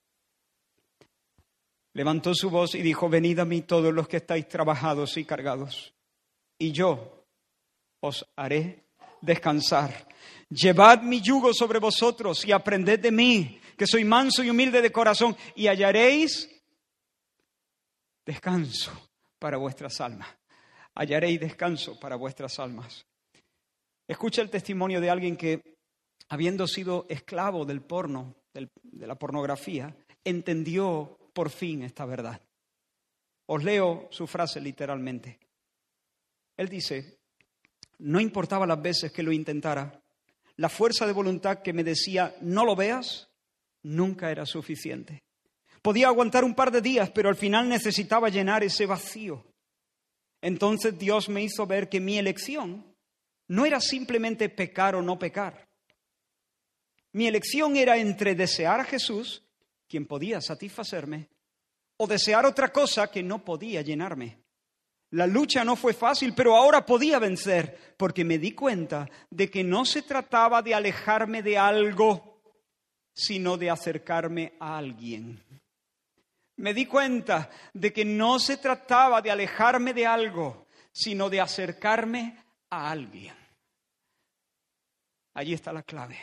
levantó 1.95 2.35
su 2.35 2.51
voz 2.51 2.75
y 2.75 2.83
dijo, 2.83 3.09
venid 3.09 3.39
a 3.39 3.45
mí 3.45 3.63
todos 3.63 3.93
los 3.93 4.07
que 4.09 4.19
estáis 4.19 4.49
trabajados 4.49 5.17
y 5.17 5.25
cargados, 5.25 5.95
y 6.59 6.73
yo 6.73 7.25
os 8.01 8.27
haré 8.37 8.85
descansar. 9.21 10.07
Llevad 10.51 11.03
mi 11.03 11.21
yugo 11.21 11.53
sobre 11.53 11.79
vosotros 11.79 12.45
y 12.45 12.53
aprended 12.53 13.01
de 13.01 13.11
mí, 13.11 13.58
que 13.79 13.87
soy 13.87 14.05
manso 14.05 14.43
y 14.43 14.51
humilde 14.51 14.83
de 14.83 14.93
corazón, 14.93 15.37
y 15.55 15.69
hallaréis 15.69 16.51
descanso 18.27 19.11
para 19.39 19.57
vuestras 19.57 20.01
almas. 20.01 20.29
Hallaréis 20.95 21.41
descanso 21.41 21.99
para 21.99 22.17
vuestras 22.17 22.59
almas. 22.59 23.07
Escucha 24.07 24.43
el 24.43 24.51
testimonio 24.51 25.01
de 25.01 25.11
alguien 25.11 25.37
que, 25.37 25.77
habiendo 26.29 26.67
sido 26.67 27.07
esclavo 27.09 27.65
del 27.65 27.81
porno, 27.81 28.35
de 28.53 29.07
la 29.07 29.15
pornografía, 29.15 29.95
entendió 30.25 31.17
por 31.33 31.51
fin 31.51 31.85
esta 31.85 32.05
verdad. 32.05 32.41
Os 33.47 33.63
leo 33.63 34.09
su 34.11 34.27
frase 34.27 34.61
literalmente. 34.61 35.39
Él 36.57 36.69
dice, 36.69 37.21
no 37.99 38.21
importaba 38.21 38.67
las 38.67 38.83
veces 38.83 39.13
que 39.13 39.23
lo 39.23 39.31
intentara, 39.31 40.03
la 40.57 40.69
fuerza 40.69 41.07
de 41.07 41.13
voluntad 41.13 41.63
que 41.63 41.73
me 41.73 41.85
decía, 41.85 42.35
no 42.41 42.65
lo 42.65 42.75
veas, 42.75 43.28
nunca 43.83 44.31
era 44.31 44.47
suficiente. 44.47 45.23
Podía 45.83 46.09
aguantar 46.09 46.45
un 46.45 46.55
par 46.55 46.71
de 46.71 46.81
días, 46.81 47.11
pero 47.11 47.29
al 47.29 47.37
final 47.37 47.69
necesitaba 47.69 48.29
llenar 48.29 48.63
ese 48.63 48.87
vacío. 48.87 49.45
Entonces 50.41 50.99
Dios 50.99 51.29
me 51.29 51.43
hizo 51.43 51.67
ver 51.67 51.89
que 51.89 52.01
mi 52.01 52.19
elección 52.19 52.85
no 53.49 53.65
era 53.65 53.81
simplemente 53.81 54.49
pecar 54.49 54.95
o 54.95 55.03
no 55.03 55.19
pecar. 55.19 55.67
Mi 57.13 57.27
elección 57.27 57.77
era 57.77 57.97
entre 57.97 58.35
desear 58.35 58.81
a 58.81 58.85
Jesús, 58.85 59.43
quien 59.89 60.07
podía 60.07 60.41
satisfacerme, 60.41 61.29
o 61.97 62.07
desear 62.07 62.47
otra 62.47 62.73
cosa 62.73 63.11
que 63.11 63.23
no 63.23 63.45
podía 63.45 63.83
llenarme. 63.83 64.39
La 65.11 65.27
lucha 65.27 65.65
no 65.65 65.75
fue 65.75 65.95
fácil, 65.95 66.35
pero 66.35 66.55
ahora 66.55 66.85
podía 66.85 67.19
vencer, 67.19 67.95
porque 67.97 68.25
me 68.25 68.39
di 68.39 68.53
cuenta 68.53 69.09
de 69.31 69.51
que 69.51 69.65
no 69.65 69.87
se 69.87 70.03
trataba 70.03 70.61
de 70.61 70.75
alejarme 70.75 71.43
de 71.43 71.57
algo, 71.57 72.38
sino 73.19 73.57
de 73.57 73.69
acercarme 73.69 74.53
a 74.61 74.79
alguien. 74.79 75.43
me 76.59 76.73
di 76.73 76.87
cuenta 76.87 77.51
de 77.73 77.93
que 77.93 78.05
no 78.05 78.39
se 78.39 78.59
trataba 78.59 79.21
de 79.21 79.33
alejarme 79.33 79.93
de 79.93 80.07
algo, 80.07 80.67
sino 80.93 81.29
de 81.29 81.41
acercarme 81.41 82.37
a 82.71 82.91
alguien. 82.91 83.35
Allí 85.35 85.53
está 85.53 85.73
la 85.73 85.83
clave. 85.83 86.17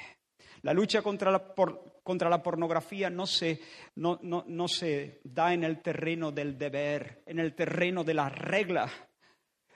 La 0.62 0.74
lucha 0.74 1.02
contra 1.02 1.32
la, 1.32 1.54
contra 2.02 2.30
la 2.30 2.42
pornografía 2.42 3.10
no 3.10 3.28
se, 3.28 3.62
no, 3.96 4.20
no 4.22 4.68
se 4.68 5.20
da 5.24 5.54
en 5.54 5.66
el 5.66 5.82
terreno 5.82 6.32
del 6.32 6.58
deber, 6.58 7.24
en 7.26 7.40
el 7.40 7.54
terreno 7.56 8.06
de 8.06 8.14
las 8.14 8.32
reglas. 8.34 8.92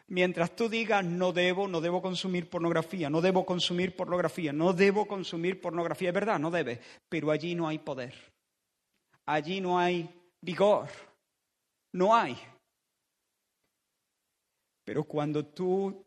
Mientras 0.09 0.55
tú 0.55 0.67
digas 0.67 1.05
no 1.05 1.31
debo, 1.31 1.67
no 1.67 1.81
debo 1.81 2.01
consumir 2.01 2.49
pornografía, 2.49 3.11
no 3.11 3.21
debo 3.21 3.45
consumir 3.45 3.95
pornografía, 3.95 4.51
no 4.51 4.73
debo 4.73 5.05
consumir 5.07 5.61
pornografía, 5.61 6.09
es 6.09 6.15
verdad, 6.15 6.39
no 6.39 6.49
debe, 6.49 6.81
pero 7.07 7.29
allí 7.29 7.53
no 7.53 7.67
hay 7.67 7.77
poder, 7.77 8.15
allí 9.27 9.61
no 9.61 9.77
hay 9.77 10.09
vigor, 10.41 10.89
no 11.93 12.15
hay. 12.15 12.35
Pero 14.83 15.03
cuando 15.03 15.45
tú, 15.45 16.03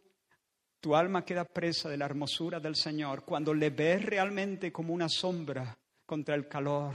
tu 0.80 0.96
alma 0.96 1.24
queda 1.24 1.44
presa 1.44 1.88
de 1.88 1.96
la 1.96 2.06
hermosura 2.06 2.58
del 2.58 2.74
Señor, 2.74 3.24
cuando 3.24 3.54
le 3.54 3.70
ves 3.70 4.04
realmente 4.04 4.72
como 4.72 4.92
una 4.92 5.08
sombra 5.08 5.78
contra 6.04 6.34
el 6.34 6.48
calor, 6.48 6.94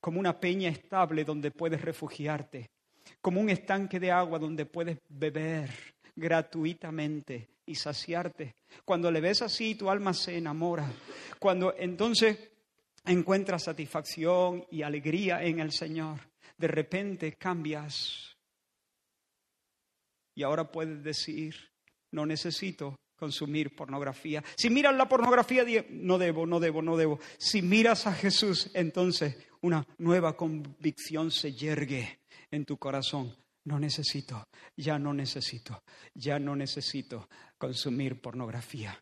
como 0.00 0.20
una 0.20 0.38
peña 0.38 0.68
estable 0.68 1.24
donde 1.24 1.50
puedes 1.50 1.80
refugiarte, 1.82 2.70
como 3.20 3.40
un 3.40 3.50
estanque 3.50 3.98
de 3.98 4.12
agua 4.12 4.38
donde 4.38 4.66
puedes 4.66 4.98
beber 5.08 5.97
gratuitamente 6.18 7.48
y 7.64 7.74
saciarte. 7.74 8.56
Cuando 8.84 9.10
le 9.10 9.20
ves 9.20 9.42
así, 9.42 9.74
tu 9.74 9.88
alma 9.88 10.12
se 10.12 10.36
enamora. 10.36 10.90
Cuando 11.38 11.74
entonces 11.78 12.36
encuentras 13.04 13.64
satisfacción 13.64 14.66
y 14.70 14.82
alegría 14.82 15.42
en 15.42 15.60
el 15.60 15.72
Señor, 15.72 16.18
de 16.56 16.68
repente 16.68 17.34
cambias. 17.34 18.36
Y 20.34 20.42
ahora 20.42 20.70
puedes 20.70 21.02
decir, 21.02 21.54
no 22.10 22.26
necesito 22.26 22.96
consumir 23.16 23.74
pornografía. 23.74 24.42
Si 24.56 24.70
miras 24.70 24.94
la 24.94 25.08
pornografía, 25.08 25.64
no 25.90 26.18
debo, 26.18 26.46
no 26.46 26.60
debo, 26.60 26.82
no 26.82 26.96
debo. 26.96 27.18
Si 27.38 27.62
miras 27.62 28.06
a 28.06 28.12
Jesús, 28.12 28.70
entonces 28.74 29.36
una 29.60 29.86
nueva 29.98 30.36
convicción 30.36 31.30
se 31.30 31.52
yergue 31.52 32.20
en 32.50 32.64
tu 32.64 32.76
corazón. 32.76 33.34
No 33.68 33.78
necesito, 33.78 34.48
ya 34.78 34.98
no 34.98 35.12
necesito, 35.12 35.82
ya 36.14 36.38
no 36.38 36.56
necesito 36.56 37.28
consumir 37.58 38.18
pornografía 38.18 38.98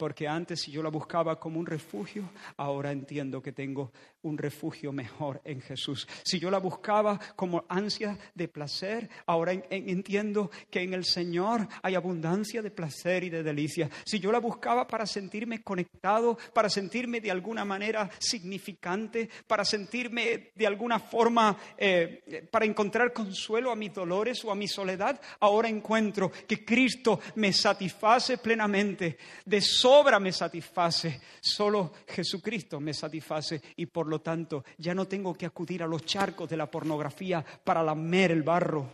porque 0.00 0.26
antes 0.26 0.64
yo 0.64 0.82
la 0.82 0.88
buscaba 0.88 1.38
como 1.38 1.60
un 1.60 1.66
refugio, 1.66 2.30
ahora 2.56 2.90
entiendo 2.90 3.42
que 3.42 3.52
tengo 3.52 3.92
un 4.22 4.38
refugio 4.38 4.92
mejor 4.92 5.42
en 5.44 5.60
Jesús. 5.60 6.08
Si 6.22 6.38
yo 6.38 6.50
la 6.50 6.58
buscaba 6.58 7.20
como 7.36 7.66
ansia 7.68 8.16
de 8.34 8.48
placer, 8.48 9.10
ahora 9.26 9.52
entiendo 9.52 10.50
que 10.70 10.80
en 10.80 10.94
el 10.94 11.04
Señor 11.04 11.68
hay 11.82 11.96
abundancia 11.96 12.62
de 12.62 12.70
placer 12.70 13.24
y 13.24 13.28
de 13.28 13.42
delicia. 13.42 13.90
Si 14.06 14.18
yo 14.18 14.32
la 14.32 14.38
buscaba 14.38 14.86
para 14.86 15.04
sentirme 15.04 15.62
conectado, 15.62 16.38
para 16.54 16.70
sentirme 16.70 17.20
de 17.20 17.30
alguna 17.30 17.66
manera 17.66 18.08
significante, 18.18 19.28
para 19.46 19.66
sentirme 19.66 20.52
de 20.54 20.66
alguna 20.66 20.98
forma, 20.98 21.58
eh, 21.76 22.48
para 22.50 22.64
encontrar 22.64 23.12
consuelo 23.12 23.70
a 23.70 23.76
mis 23.76 23.92
dolores 23.92 24.42
o 24.46 24.50
a 24.50 24.54
mi 24.54 24.66
soledad, 24.66 25.20
ahora 25.40 25.68
encuentro 25.68 26.32
que 26.48 26.64
Cristo 26.64 27.20
me 27.34 27.52
satisface 27.52 28.38
plenamente 28.38 29.18
de 29.44 29.60
obra 29.90 30.18
me 30.18 30.32
satisface, 30.32 31.20
solo 31.40 31.92
Jesucristo 32.06 32.80
me 32.80 32.94
satisface 32.94 33.60
y 33.76 33.86
por 33.86 34.06
lo 34.06 34.20
tanto 34.20 34.64
ya 34.78 34.94
no 34.94 35.06
tengo 35.06 35.34
que 35.34 35.46
acudir 35.46 35.82
a 35.82 35.86
los 35.86 36.04
charcos 36.04 36.48
de 36.48 36.56
la 36.56 36.70
pornografía 36.70 37.44
para 37.64 37.82
lamer 37.82 38.32
el 38.32 38.42
barro. 38.42 38.92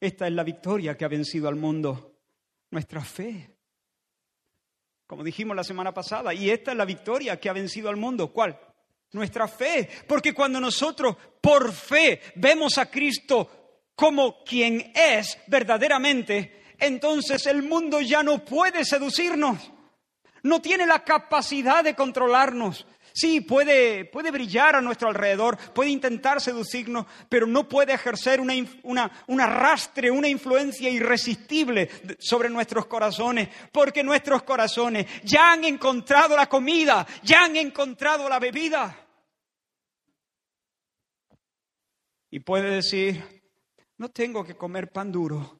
Esta 0.00 0.26
es 0.26 0.32
la 0.32 0.44
victoria 0.44 0.96
que 0.96 1.04
ha 1.04 1.08
vencido 1.08 1.48
al 1.48 1.56
mundo, 1.56 2.14
nuestra 2.70 3.02
fe. 3.02 3.50
Como 5.06 5.24
dijimos 5.24 5.56
la 5.56 5.64
semana 5.64 5.92
pasada, 5.92 6.34
y 6.34 6.50
esta 6.50 6.72
es 6.72 6.76
la 6.76 6.84
victoria 6.84 7.40
que 7.40 7.48
ha 7.48 7.54
vencido 7.54 7.88
al 7.88 7.96
mundo. 7.96 8.30
¿Cuál? 8.32 8.58
Nuestra 9.12 9.48
fe. 9.48 9.88
Porque 10.06 10.34
cuando 10.34 10.60
nosotros 10.60 11.16
por 11.40 11.72
fe 11.72 12.20
vemos 12.36 12.76
a 12.78 12.90
Cristo 12.90 13.58
como 13.94 14.44
quien 14.44 14.92
es 14.94 15.38
verdaderamente, 15.48 16.67
entonces 16.78 17.46
el 17.46 17.62
mundo 17.62 18.00
ya 18.00 18.22
no 18.22 18.44
puede 18.44 18.84
seducirnos, 18.84 19.58
no 20.42 20.60
tiene 20.62 20.86
la 20.86 21.04
capacidad 21.04 21.82
de 21.82 21.94
controlarnos. 21.94 22.86
Sí, 23.12 23.40
puede, 23.40 24.04
puede 24.04 24.30
brillar 24.30 24.76
a 24.76 24.80
nuestro 24.80 25.08
alrededor, 25.08 25.58
puede 25.74 25.90
intentar 25.90 26.40
seducirnos, 26.40 27.06
pero 27.28 27.48
no 27.48 27.68
puede 27.68 27.92
ejercer 27.92 28.40
una, 28.40 28.54
una, 28.84 29.10
un 29.26 29.40
arrastre, 29.40 30.08
una 30.08 30.28
influencia 30.28 30.88
irresistible 30.88 31.90
sobre 32.20 32.48
nuestros 32.48 32.86
corazones, 32.86 33.48
porque 33.72 34.04
nuestros 34.04 34.44
corazones 34.44 35.06
ya 35.24 35.50
han 35.52 35.64
encontrado 35.64 36.36
la 36.36 36.48
comida, 36.48 37.04
ya 37.24 37.44
han 37.44 37.56
encontrado 37.56 38.28
la 38.28 38.38
bebida. 38.38 38.96
Y 42.30 42.38
puede 42.40 42.70
decir, 42.70 43.42
no 43.96 44.10
tengo 44.10 44.44
que 44.44 44.54
comer 44.54 44.92
pan 44.92 45.10
duro, 45.10 45.58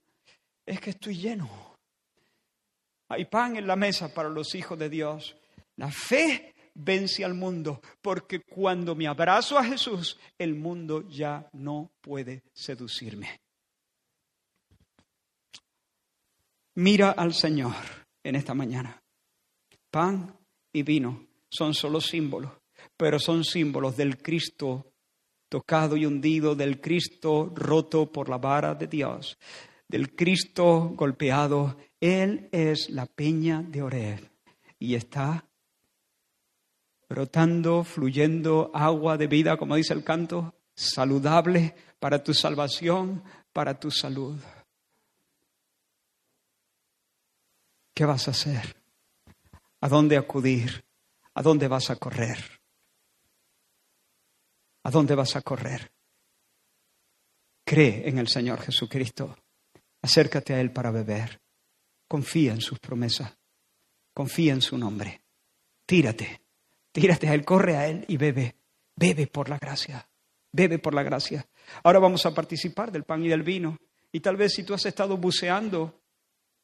es 0.68 0.80
que 0.80 0.90
estoy 0.90 1.16
lleno. 1.16 1.48
Hay 3.08 3.24
pan 3.24 3.56
en 3.56 3.66
la 3.66 3.76
mesa 3.76 4.12
para 4.12 4.28
los 4.28 4.54
hijos 4.54 4.78
de 4.78 4.90
Dios. 4.90 5.34
La 5.76 5.90
fe 5.90 6.54
vence 6.74 7.24
al 7.24 7.34
mundo, 7.34 7.80
porque 8.02 8.42
cuando 8.42 8.94
me 8.94 9.06
abrazo 9.06 9.58
a 9.58 9.64
Jesús, 9.64 10.18
el 10.36 10.54
mundo 10.54 11.08
ya 11.08 11.48
no 11.54 11.90
puede 12.00 12.42
seducirme. 12.52 13.40
Mira 16.74 17.10
al 17.10 17.34
Señor 17.34 17.74
en 18.22 18.36
esta 18.36 18.54
mañana. 18.54 19.02
Pan 19.90 20.38
y 20.72 20.82
vino 20.82 21.26
son 21.50 21.72
solo 21.74 22.00
símbolos, 22.00 22.52
pero 22.96 23.18
son 23.18 23.42
símbolos 23.42 23.96
del 23.96 24.18
Cristo 24.18 24.92
tocado 25.48 25.96
y 25.96 26.04
hundido, 26.04 26.54
del 26.54 26.78
Cristo 26.78 27.50
roto 27.54 28.12
por 28.12 28.28
la 28.28 28.36
vara 28.36 28.74
de 28.74 28.86
Dios, 28.86 29.38
del 29.88 30.14
Cristo 30.14 30.92
golpeado. 30.94 31.76
Él 32.00 32.48
es 32.52 32.90
la 32.90 33.06
peña 33.06 33.62
de 33.62 33.82
Oreb 33.82 34.30
y 34.78 34.94
está 34.94 35.44
brotando, 37.08 37.84
fluyendo 37.84 38.70
agua 38.74 39.16
de 39.16 39.26
vida, 39.26 39.56
como 39.56 39.76
dice 39.76 39.94
el 39.94 40.04
canto, 40.04 40.54
saludable 40.74 41.74
para 41.98 42.22
tu 42.22 42.34
salvación, 42.34 43.24
para 43.52 43.80
tu 43.80 43.90
salud. 43.90 44.38
¿Qué 47.94 48.04
vas 48.04 48.28
a 48.28 48.30
hacer? 48.30 48.76
¿A 49.80 49.88
dónde 49.88 50.16
acudir? 50.16 50.84
¿A 51.34 51.42
dónde 51.42 51.66
vas 51.66 51.90
a 51.90 51.96
correr? 51.96 52.60
¿A 54.84 54.90
dónde 54.90 55.14
vas 55.14 55.34
a 55.34 55.42
correr? 55.42 55.90
Cree 57.64 58.08
en 58.08 58.18
el 58.18 58.28
Señor 58.28 58.60
Jesucristo. 58.60 59.36
Acércate 60.08 60.54
a 60.54 60.60
Él 60.62 60.72
para 60.72 60.90
beber. 60.90 61.38
Confía 62.08 62.52
en 62.52 62.62
sus 62.62 62.78
promesas. 62.78 63.36
Confía 64.14 64.54
en 64.54 64.62
su 64.62 64.78
nombre. 64.78 65.20
Tírate. 65.84 66.40
Tírate 66.90 67.28
a 67.28 67.34
Él, 67.34 67.44
corre 67.44 67.76
a 67.76 67.86
Él 67.86 68.06
y 68.08 68.16
bebe. 68.16 68.56
Bebe 68.96 69.26
por 69.26 69.50
la 69.50 69.58
gracia. 69.58 70.08
Bebe 70.50 70.78
por 70.78 70.94
la 70.94 71.02
gracia. 71.02 71.46
Ahora 71.82 71.98
vamos 71.98 72.24
a 72.24 72.34
participar 72.34 72.90
del 72.90 73.04
pan 73.04 73.22
y 73.22 73.28
del 73.28 73.42
vino. 73.42 73.76
Y 74.10 74.20
tal 74.20 74.38
vez 74.38 74.54
si 74.54 74.62
tú 74.62 74.72
has 74.72 74.86
estado 74.86 75.18
buceando 75.18 76.00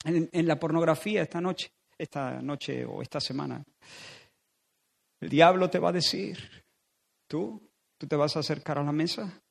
en, 0.06 0.46
la 0.46 0.58
pornografía 0.58 1.20
esta 1.20 1.42
noche, 1.42 1.70
esta 1.98 2.40
noche 2.40 2.86
o 2.86 3.02
esta 3.02 3.20
semana, 3.20 3.62
el 5.20 5.28
diablo 5.28 5.68
te 5.68 5.78
va 5.78 5.90
a 5.90 5.92
decir, 5.92 6.64
tú, 7.26 7.60
tú 7.98 8.06
te 8.06 8.16
vas 8.16 8.34
a 8.36 8.40
acercar 8.40 8.78
a 8.78 8.82
la 8.82 8.92
mesa. 8.92 9.42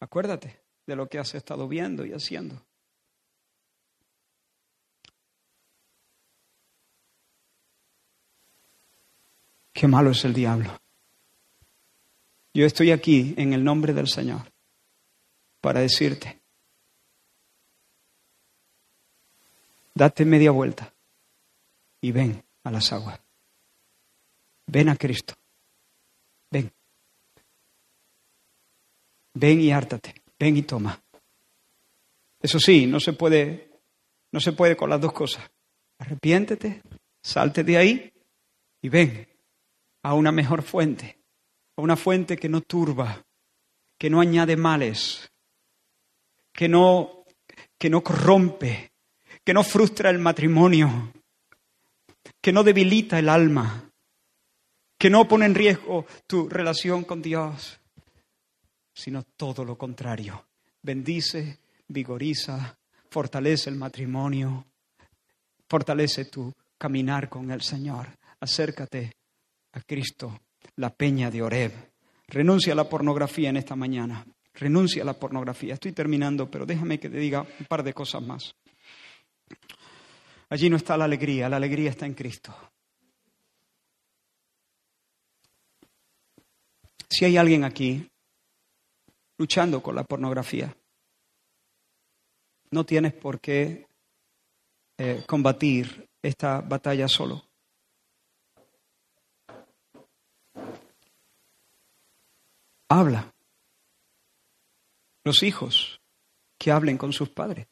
Acuérdate 0.00 0.64
de 0.84 0.96
lo 0.96 1.08
que 1.08 1.20
has 1.20 1.32
estado 1.36 1.68
viendo 1.68 2.04
y 2.04 2.12
haciendo. 2.12 2.67
Qué 9.78 9.86
malo 9.86 10.10
es 10.10 10.24
el 10.24 10.34
diablo. 10.34 10.76
Yo 12.52 12.66
estoy 12.66 12.90
aquí 12.90 13.32
en 13.36 13.52
el 13.52 13.62
nombre 13.62 13.92
del 13.92 14.08
Señor 14.08 14.52
para 15.60 15.78
decirte, 15.78 16.40
date 19.94 20.24
media 20.24 20.50
vuelta 20.50 20.92
y 22.00 22.10
ven 22.10 22.42
a 22.64 22.72
las 22.72 22.92
aguas. 22.92 23.20
Ven 24.66 24.88
a 24.88 24.96
Cristo. 24.96 25.34
Ven. 26.50 26.72
Ven 29.34 29.60
y 29.60 29.70
hártate. 29.70 30.24
Ven 30.40 30.56
y 30.56 30.62
toma. 30.62 31.00
Eso 32.40 32.58
sí, 32.58 32.88
no 32.88 32.98
se 32.98 33.12
puede, 33.12 33.70
no 34.32 34.40
se 34.40 34.50
puede 34.50 34.76
con 34.76 34.90
las 34.90 35.00
dos 35.00 35.12
cosas. 35.12 35.48
Arrepiéntete, 35.98 36.82
salte 37.22 37.62
de 37.62 37.76
ahí 37.76 38.12
y 38.82 38.88
ven 38.88 39.37
a 40.08 40.14
una 40.14 40.32
mejor 40.32 40.62
fuente, 40.62 41.18
a 41.76 41.82
una 41.82 41.94
fuente 41.94 42.38
que 42.38 42.48
no 42.48 42.62
turba, 42.62 43.26
que 43.98 44.08
no 44.08 44.22
añade 44.22 44.56
males, 44.56 45.30
que 46.50 46.66
no, 46.66 47.26
que 47.76 47.90
no 47.90 48.02
corrompe, 48.02 48.92
que 49.44 49.52
no 49.52 49.62
frustra 49.62 50.08
el 50.08 50.18
matrimonio, 50.18 51.12
que 52.40 52.54
no 52.54 52.64
debilita 52.64 53.18
el 53.18 53.28
alma, 53.28 53.92
que 54.96 55.10
no 55.10 55.28
pone 55.28 55.44
en 55.44 55.54
riesgo 55.54 56.06
tu 56.26 56.48
relación 56.48 57.04
con 57.04 57.20
Dios, 57.20 57.78
sino 58.94 59.24
todo 59.36 59.62
lo 59.62 59.76
contrario. 59.76 60.42
Bendice, 60.80 61.58
vigoriza, 61.86 62.78
fortalece 63.10 63.68
el 63.68 63.76
matrimonio, 63.76 64.64
fortalece 65.68 66.24
tu 66.24 66.50
caminar 66.78 67.28
con 67.28 67.50
el 67.50 67.60
Señor. 67.60 68.08
Acércate 68.40 69.17
a 69.78 69.82
Cristo, 69.82 70.40
la 70.76 70.90
peña 70.90 71.30
de 71.30 71.42
Oreb. 71.42 71.72
Renuncia 72.26 72.72
a 72.72 72.76
la 72.76 72.88
pornografía 72.88 73.48
en 73.48 73.56
esta 73.56 73.76
mañana. 73.76 74.26
Renuncia 74.54 75.02
a 75.02 75.06
la 75.06 75.14
pornografía. 75.14 75.74
Estoy 75.74 75.92
terminando, 75.92 76.50
pero 76.50 76.66
déjame 76.66 76.98
que 76.98 77.08
te 77.08 77.18
diga 77.18 77.46
un 77.58 77.66
par 77.66 77.82
de 77.82 77.94
cosas 77.94 78.22
más. 78.22 78.54
Allí 80.50 80.68
no 80.68 80.76
está 80.76 80.96
la 80.96 81.04
alegría, 81.04 81.48
la 81.48 81.56
alegría 81.56 81.90
está 81.90 82.06
en 82.06 82.14
Cristo. 82.14 82.54
Si 87.08 87.24
hay 87.24 87.36
alguien 87.36 87.64
aquí 87.64 88.06
luchando 89.38 89.82
con 89.82 89.94
la 89.94 90.04
pornografía, 90.04 90.74
no 92.70 92.84
tienes 92.84 93.14
por 93.14 93.40
qué 93.40 93.86
eh, 94.98 95.24
combatir 95.26 96.08
esta 96.22 96.60
batalla 96.60 97.08
solo. 97.08 97.47
Habla. 102.88 103.34
Los 105.24 105.42
hijos 105.42 106.00
que 106.58 106.72
hablen 106.72 106.96
con 106.96 107.12
sus 107.12 107.28
padres. 107.28 107.66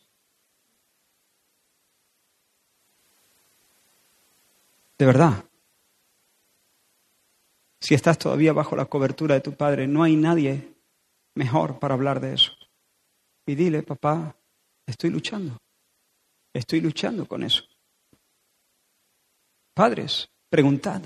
De 4.99 5.07
verdad. 5.07 5.45
Si 7.81 7.95
estás 7.95 8.19
todavía 8.19 8.53
bajo 8.53 8.77
la 8.77 8.87
cobertura 8.87 9.35
de 9.35 9.41
tu 9.41 9.55
padre, 9.55 9.87
no 9.87 10.03
hay 10.03 10.17
nadie 10.17 10.75
mejor 11.35 11.79
para 11.79 11.95
hablar 11.95 12.21
de 12.21 12.35
eso. 12.35 12.53
Y 13.47 13.55
dile, 13.55 13.83
papá, 13.83 14.37
estoy 14.87 15.11
luchando. 15.11 15.59
Estoy 16.53 16.81
luchando 16.81 17.27
con 17.27 17.43
eso. 17.43 17.65
Padres, 19.75 20.29
preguntad 20.49 21.03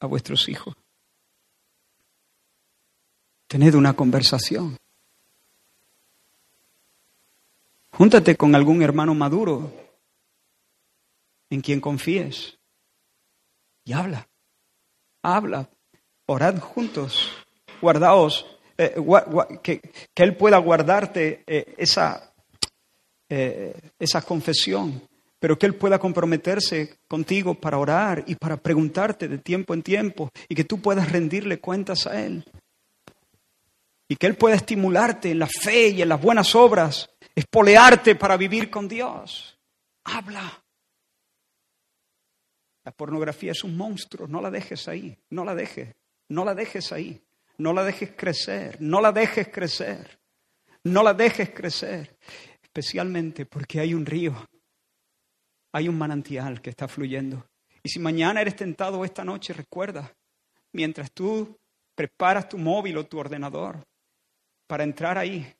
a 0.00 0.06
vuestros 0.06 0.48
hijos. 0.48 0.74
Tened 3.56 3.74
una 3.74 3.94
conversación. 3.94 4.76
Júntate 7.90 8.36
con 8.36 8.54
algún 8.54 8.82
hermano 8.82 9.14
maduro 9.14 9.72
en 11.48 11.62
quien 11.62 11.80
confíes 11.80 12.58
y 13.82 13.94
habla. 13.94 14.28
Habla. 15.22 15.70
Orad 16.26 16.58
juntos. 16.58 17.30
Guardaos. 17.80 18.44
Eh, 18.76 18.94
que, 19.62 19.80
Él 20.16 20.36
pueda 20.36 20.58
guardarte 20.58 21.42
eh, 21.46 21.76
esa, 21.78 22.34
eh, 23.30 23.72
esa 23.98 24.20
confesión 24.20 25.00
pero 25.38 25.58
que 25.58 25.64
Él 25.64 25.74
pueda 25.76 25.98
comprometerse 25.98 26.98
contigo 27.08 27.54
para 27.54 27.78
orar 27.78 28.22
y 28.26 28.34
para 28.34 28.58
preguntarte 28.58 29.28
de 29.28 29.38
tiempo 29.38 29.72
en 29.72 29.82
tiempo 29.82 30.28
y 30.46 30.54
que 30.54 30.64
tú 30.64 30.82
puedas 30.82 31.10
rendirle 31.10 31.58
cuentas 31.58 32.06
a 32.06 32.22
Él. 32.22 32.44
Y 34.08 34.16
que 34.16 34.26
Él 34.26 34.36
pueda 34.36 34.56
estimularte 34.56 35.30
en 35.30 35.40
la 35.40 35.48
fe 35.48 35.88
y 35.88 36.02
en 36.02 36.08
las 36.08 36.20
buenas 36.20 36.54
obras, 36.54 37.10
espolearte 37.34 38.14
para 38.14 38.36
vivir 38.36 38.70
con 38.70 38.88
Dios. 38.88 39.58
Habla. 40.04 40.62
La 42.84 42.92
pornografía 42.92 43.52
es 43.52 43.64
un 43.64 43.76
monstruo, 43.76 44.28
no 44.28 44.40
la 44.40 44.50
dejes 44.50 44.86
ahí, 44.86 45.18
no 45.30 45.44
la 45.44 45.54
dejes, 45.54 45.94
no 46.28 46.44
la 46.44 46.54
dejes 46.54 46.92
ahí, 46.92 47.20
no 47.58 47.72
la 47.72 47.82
dejes 47.82 48.12
crecer, 48.16 48.76
no 48.80 49.00
la 49.00 49.10
dejes 49.10 49.48
crecer, 49.48 50.20
no 50.84 51.02
la 51.02 51.12
dejes 51.12 51.50
crecer, 51.50 52.16
especialmente 52.62 53.44
porque 53.44 53.80
hay 53.80 53.92
un 53.92 54.06
río 54.06 54.36
hay 55.76 55.90
un 55.90 55.98
manantial 55.98 56.62
que 56.62 56.70
está 56.70 56.88
fluyendo. 56.88 57.46
Y 57.82 57.90
si 57.90 57.98
mañana 57.98 58.40
eres 58.40 58.56
tentado 58.56 59.04
esta 59.04 59.26
noche, 59.26 59.52
recuerda, 59.52 60.10
mientras 60.72 61.12
tú 61.12 61.54
preparas 61.94 62.48
tu 62.48 62.56
móvil 62.56 62.96
o 62.96 63.04
tu 63.04 63.18
ordenador 63.18 63.86
para 64.66 64.84
entrar 64.84 65.18
ahí, 65.18 65.54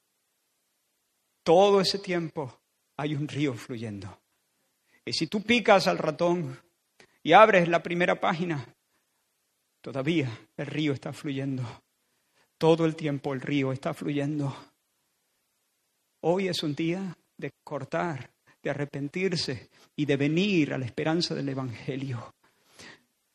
todo 1.42 1.80
ese 1.80 1.98
tiempo 1.98 2.60
hay 2.96 3.14
un 3.14 3.28
río 3.28 3.54
fluyendo. 3.54 4.20
Y 5.04 5.12
si 5.12 5.26
tú 5.26 5.42
picas 5.42 5.86
al 5.86 5.98
ratón 5.98 6.60
y 7.22 7.32
abres 7.32 7.68
la 7.68 7.82
primera 7.82 8.18
página, 8.18 8.66
todavía 9.80 10.30
el 10.56 10.66
río 10.66 10.92
está 10.92 11.12
fluyendo. 11.12 11.62
Todo 12.58 12.86
el 12.86 12.96
tiempo 12.96 13.32
el 13.34 13.40
río 13.40 13.72
está 13.72 13.94
fluyendo. 13.94 14.56
Hoy 16.22 16.48
es 16.48 16.62
un 16.62 16.74
día 16.74 17.16
de 17.36 17.52
cortar 17.62 18.30
de 18.66 18.70
arrepentirse 18.70 19.70
y 19.94 20.06
de 20.06 20.16
venir 20.16 20.74
a 20.74 20.78
la 20.78 20.86
esperanza 20.86 21.36
del 21.36 21.48
Evangelio. 21.48 22.34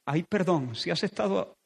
Hay 0.05 0.24
perdón, 0.24 0.76
si 0.76 0.91
has 0.91 1.05
estado, 1.05 1.57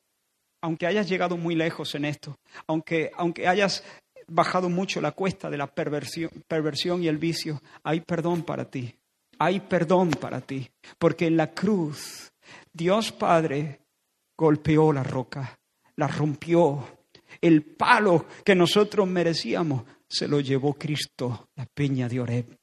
aunque 0.65 0.87
hayas 0.87 1.07
llegado 1.07 1.37
muy 1.37 1.53
lejos 1.53 1.93
en 1.93 2.05
esto, 2.05 2.39
aunque, 2.65 3.11
aunque 3.15 3.47
hayas 3.47 3.83
bajado 4.27 4.67
mucho 4.67 4.99
la 4.99 5.11
cuesta 5.11 5.47
de 5.51 5.57
la 5.57 5.67
perversión, 5.67 6.31
perversión 6.47 7.03
y 7.03 7.07
el 7.07 7.19
vicio, 7.19 7.61
hay 7.83 7.99
perdón 8.01 8.41
para 8.41 8.65
ti. 8.65 8.95
Hay 9.37 9.59
perdón 9.59 10.09
para 10.09 10.41
ti, 10.41 10.67
porque 10.97 11.27
en 11.27 11.37
la 11.37 11.53
cruz 11.53 12.31
Dios 12.73 13.11
Padre 13.11 13.81
golpeó 14.35 14.91
la 14.91 15.03
roca, 15.03 15.55
la 15.97 16.07
rompió. 16.07 16.83
El 17.39 17.61
palo 17.61 18.25
que 18.43 18.55
nosotros 18.55 19.07
merecíamos 19.07 19.83
se 20.07 20.27
lo 20.27 20.39
llevó 20.39 20.73
Cristo, 20.73 21.49
la 21.55 21.67
peña 21.67 22.09
de 22.09 22.21
Oreb 22.21 22.57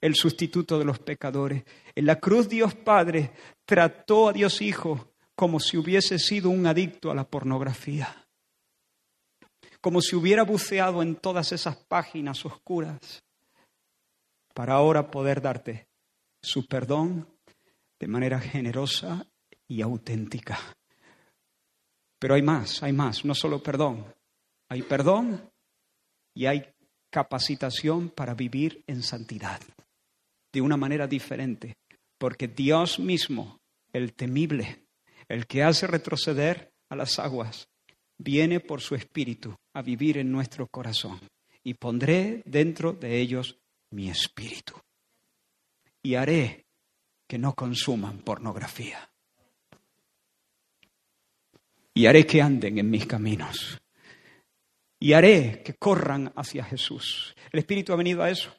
el 0.00 0.16
sustituto 0.16 0.80
de 0.80 0.84
los 0.84 0.98
pecadores. 0.98 1.62
En 1.94 2.06
la 2.06 2.18
cruz 2.18 2.48
Dios 2.48 2.74
Padre 2.74 3.30
trató 3.64 4.30
a 4.30 4.32
Dios 4.32 4.60
Hijo 4.60 5.11
como 5.42 5.58
si 5.58 5.76
hubiese 5.76 6.20
sido 6.20 6.50
un 6.50 6.68
adicto 6.68 7.10
a 7.10 7.16
la 7.16 7.24
pornografía, 7.24 8.28
como 9.80 10.00
si 10.00 10.14
hubiera 10.14 10.44
buceado 10.44 11.02
en 11.02 11.16
todas 11.16 11.50
esas 11.50 11.74
páginas 11.78 12.46
oscuras, 12.46 13.24
para 14.54 14.74
ahora 14.74 15.10
poder 15.10 15.40
darte 15.40 15.88
su 16.40 16.64
perdón 16.68 17.26
de 17.98 18.06
manera 18.06 18.38
generosa 18.38 19.26
y 19.66 19.82
auténtica. 19.82 20.60
Pero 22.20 22.34
hay 22.34 22.42
más, 22.42 22.80
hay 22.84 22.92
más, 22.92 23.24
no 23.24 23.34
solo 23.34 23.60
perdón, 23.60 24.06
hay 24.68 24.82
perdón 24.82 25.50
y 26.36 26.46
hay 26.46 26.72
capacitación 27.10 28.10
para 28.10 28.34
vivir 28.34 28.84
en 28.86 29.02
santidad 29.02 29.60
de 30.52 30.60
una 30.60 30.76
manera 30.76 31.08
diferente, 31.08 31.74
porque 32.16 32.46
Dios 32.46 33.00
mismo, 33.00 33.58
el 33.92 34.12
temible, 34.12 34.81
el 35.32 35.46
que 35.46 35.62
hace 35.62 35.86
retroceder 35.86 36.74
a 36.90 36.94
las 36.94 37.18
aguas, 37.18 37.66
viene 38.18 38.60
por 38.60 38.82
su 38.82 38.94
espíritu 38.94 39.56
a 39.72 39.80
vivir 39.80 40.18
en 40.18 40.30
nuestro 40.30 40.66
corazón 40.66 41.18
y 41.64 41.72
pondré 41.72 42.42
dentro 42.44 42.92
de 42.92 43.18
ellos 43.18 43.58
mi 43.92 44.10
espíritu. 44.10 44.74
Y 46.02 46.16
haré 46.16 46.66
que 47.26 47.38
no 47.38 47.54
consuman 47.54 48.18
pornografía. 48.18 49.10
Y 51.94 52.04
haré 52.04 52.26
que 52.26 52.42
anden 52.42 52.76
en 52.76 52.90
mis 52.90 53.06
caminos. 53.06 53.80
Y 55.00 55.14
haré 55.14 55.62
que 55.64 55.72
corran 55.76 56.30
hacia 56.36 56.62
Jesús. 56.62 57.34
El 57.50 57.60
Espíritu 57.60 57.94
ha 57.94 57.96
venido 57.96 58.22
a 58.22 58.28
eso, 58.28 58.54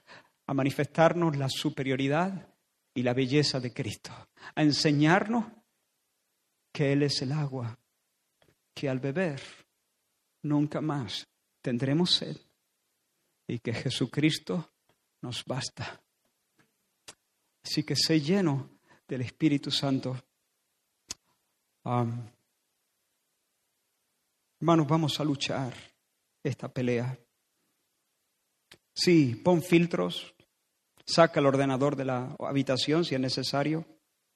a 0.48 0.56
manifestarnos 0.56 1.38
la 1.38 1.50
superioridad 1.50 2.48
y 2.96 3.04
la 3.04 3.14
belleza 3.14 3.60
de 3.60 3.72
Cristo, 3.72 4.12
a 4.56 4.64
enseñarnos 4.64 5.46
que 6.74 6.92
Él 6.92 7.04
es 7.04 7.22
el 7.22 7.32
agua, 7.32 7.78
que 8.74 8.90
al 8.90 9.00
beber 9.00 9.40
nunca 10.42 10.82
más 10.82 11.28
tendremos 11.62 12.16
sed 12.16 12.36
y 13.48 13.60
que 13.60 13.74
Jesucristo 13.74 14.72
nos 15.22 15.46
basta. 15.46 16.02
Así 17.64 17.84
que 17.84 17.96
sé 17.96 18.20
lleno 18.20 18.72
del 19.08 19.22
Espíritu 19.22 19.70
Santo. 19.72 20.18
hermanos, 24.60 24.88
vamos 24.88 25.20
a 25.20 25.24
luchar 25.24 25.74
esta 26.42 26.68
pelea. 26.74 27.18
Sí, 28.96 29.36
pon 29.36 29.62
filtros, 29.62 30.34
saca 31.06 31.40
el 31.40 31.46
ordenador 31.46 31.96
de 31.96 32.06
la 32.06 32.36
habitación 32.40 33.06
si 33.06 33.14
es 33.16 33.22
necesario, 33.22 33.86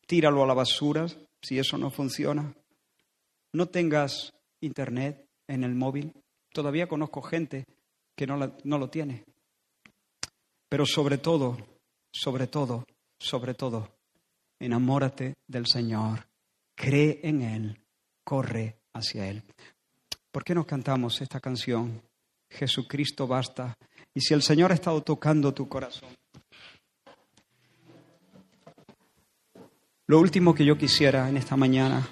tíralo 0.06 0.44
a 0.44 0.48
la 0.48 0.54
basura 0.54 1.08
si 1.48 1.60
eso 1.60 1.78
no 1.78 1.90
funciona. 1.90 2.54
No 3.54 3.68
tengas 3.68 4.34
internet 4.60 5.26
en 5.48 5.64
el 5.64 5.76
móvil, 5.76 6.14
Todavía 6.58 6.88
conozco 6.88 7.22
gente 7.22 7.66
que 8.16 8.26
no, 8.26 8.56
no 8.64 8.78
lo 8.80 8.90
tiene. 8.90 9.24
Pero 10.68 10.88
sobre 10.88 11.20
todo, 11.20 11.56
sobre 12.12 12.48
todo, 12.48 12.84
sobre 13.20 13.54
todo, 13.54 13.92
enamórate 14.60 15.36
del 15.48 15.68
Señor, 15.68 16.28
cree 16.76 17.20
en 17.22 17.44
Él, 17.44 17.80
corre 18.24 18.80
hacia 18.94 19.30
Él. 19.30 19.44
¿Por 20.32 20.44
qué 20.44 20.56
nos 20.56 20.66
cantamos 20.66 21.22
esta 21.22 21.40
canción? 21.40 22.02
Jesucristo 22.50 23.28
basta. 23.28 23.78
Y 24.16 24.22
si 24.22 24.34
el 24.34 24.42
Señor 24.42 24.72
ha 24.72 24.76
estado 24.76 25.04
tocando 25.04 25.54
tu 25.54 25.70
corazón, 25.70 26.10
lo 30.08 30.20
último 30.20 30.56
que 30.56 30.66
yo 30.66 30.78
quisiera 30.78 31.30
en 31.30 31.38
esta 31.38 31.58
mañana 31.58 32.08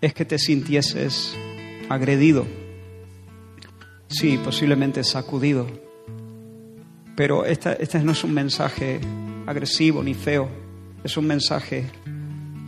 es 0.00 0.12
que 0.14 0.24
te 0.24 0.38
sintieses 0.38 1.34
agredido, 1.88 2.46
sí, 4.08 4.38
posiblemente 4.42 5.02
sacudido, 5.04 5.66
pero 7.16 7.44
esta- 7.44 7.72
este 7.74 7.98
no 8.00 8.12
es 8.12 8.22
un 8.24 8.32
mensaje 8.34 9.00
agresivo 9.46 10.02
ni 10.02 10.14
feo, 10.14 10.48
es 11.04 11.16
un 11.16 11.26
mensaje 11.26 11.86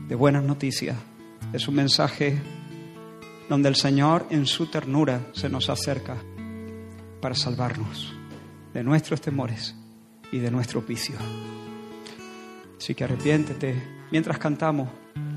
de 0.09 0.15
buenas 0.15 0.45
noticias, 0.45 0.97
es 1.53 1.69
un 1.69 1.75
mensaje 1.75 2.41
donde 3.49 3.69
el 3.69 3.77
Señor 3.77 4.27
en 4.31 4.47
su 4.47 4.67
ternura 4.67 5.27
se 5.33 5.49
nos 5.49 5.69
acerca 5.69 6.17
para 7.21 7.35
salvarnos 7.35 8.13
de 8.73 8.83
nuestros 8.83 9.21
temores 9.21 9.75
y 10.33 10.39
de 10.39 10.51
nuestro 10.51 10.81
vicio. 10.83 11.17
Así 12.83 12.97
que 12.97 13.05
arrepiéntete 13.05 13.81
mientras 14.11 14.39
cantamos, 14.39 14.89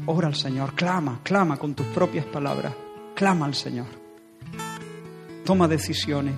ora 0.08 0.28
al 0.28 0.34
Señor, 0.34 0.74
clama, 0.74 1.20
clama 1.22 1.58
con 1.58 1.76
tus 1.76 1.86
propias 1.86 2.26
palabras, 2.26 2.74
clama 3.14 3.46
al 3.46 3.54
Señor. 3.54 3.86
Toma 5.46 5.68
decisiones. 5.68 6.34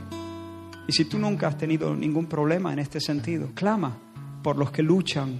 Y 0.85 0.91
si 0.91 1.05
tú 1.05 1.17
nunca 1.17 1.47
has 1.47 1.57
tenido 1.57 1.95
ningún 1.95 2.25
problema 2.25 2.73
en 2.73 2.79
este 2.79 2.99
sentido, 2.99 3.51
clama 3.55 3.97
por 4.43 4.57
los 4.57 4.69
que 4.69 4.83
luchan, 4.83 5.39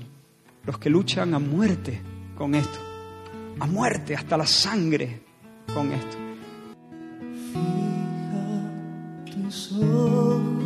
los 0.64 0.78
que 0.78 0.90
luchan 0.90 1.34
a 1.34 1.40
muerte 1.40 2.02
con 2.38 2.56
esto, 2.56 2.80
a 3.60 3.68
muerte 3.68 4.16
hasta 4.16 4.38
la 4.38 4.48
sangre 4.48 5.22
con 5.74 5.92
esto. 5.92 6.18
Fija 7.52 9.44
tus 9.44 9.74
ojos 9.74 10.57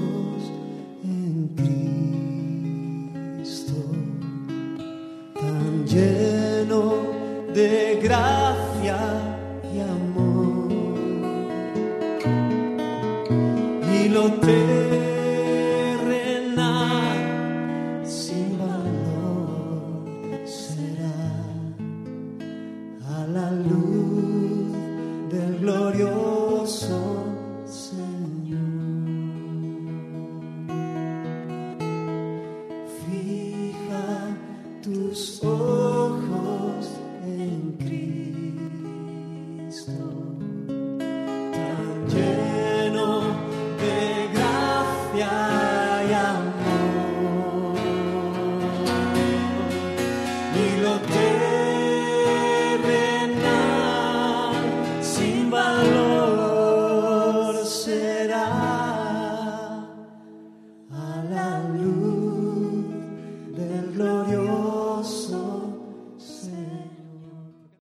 de 7.53 7.99
gracia 8.01 8.97
y 9.73 9.79
amor. 9.79 10.71
Y 13.93 14.09
lo 14.09 14.31
terrenal 14.33 14.80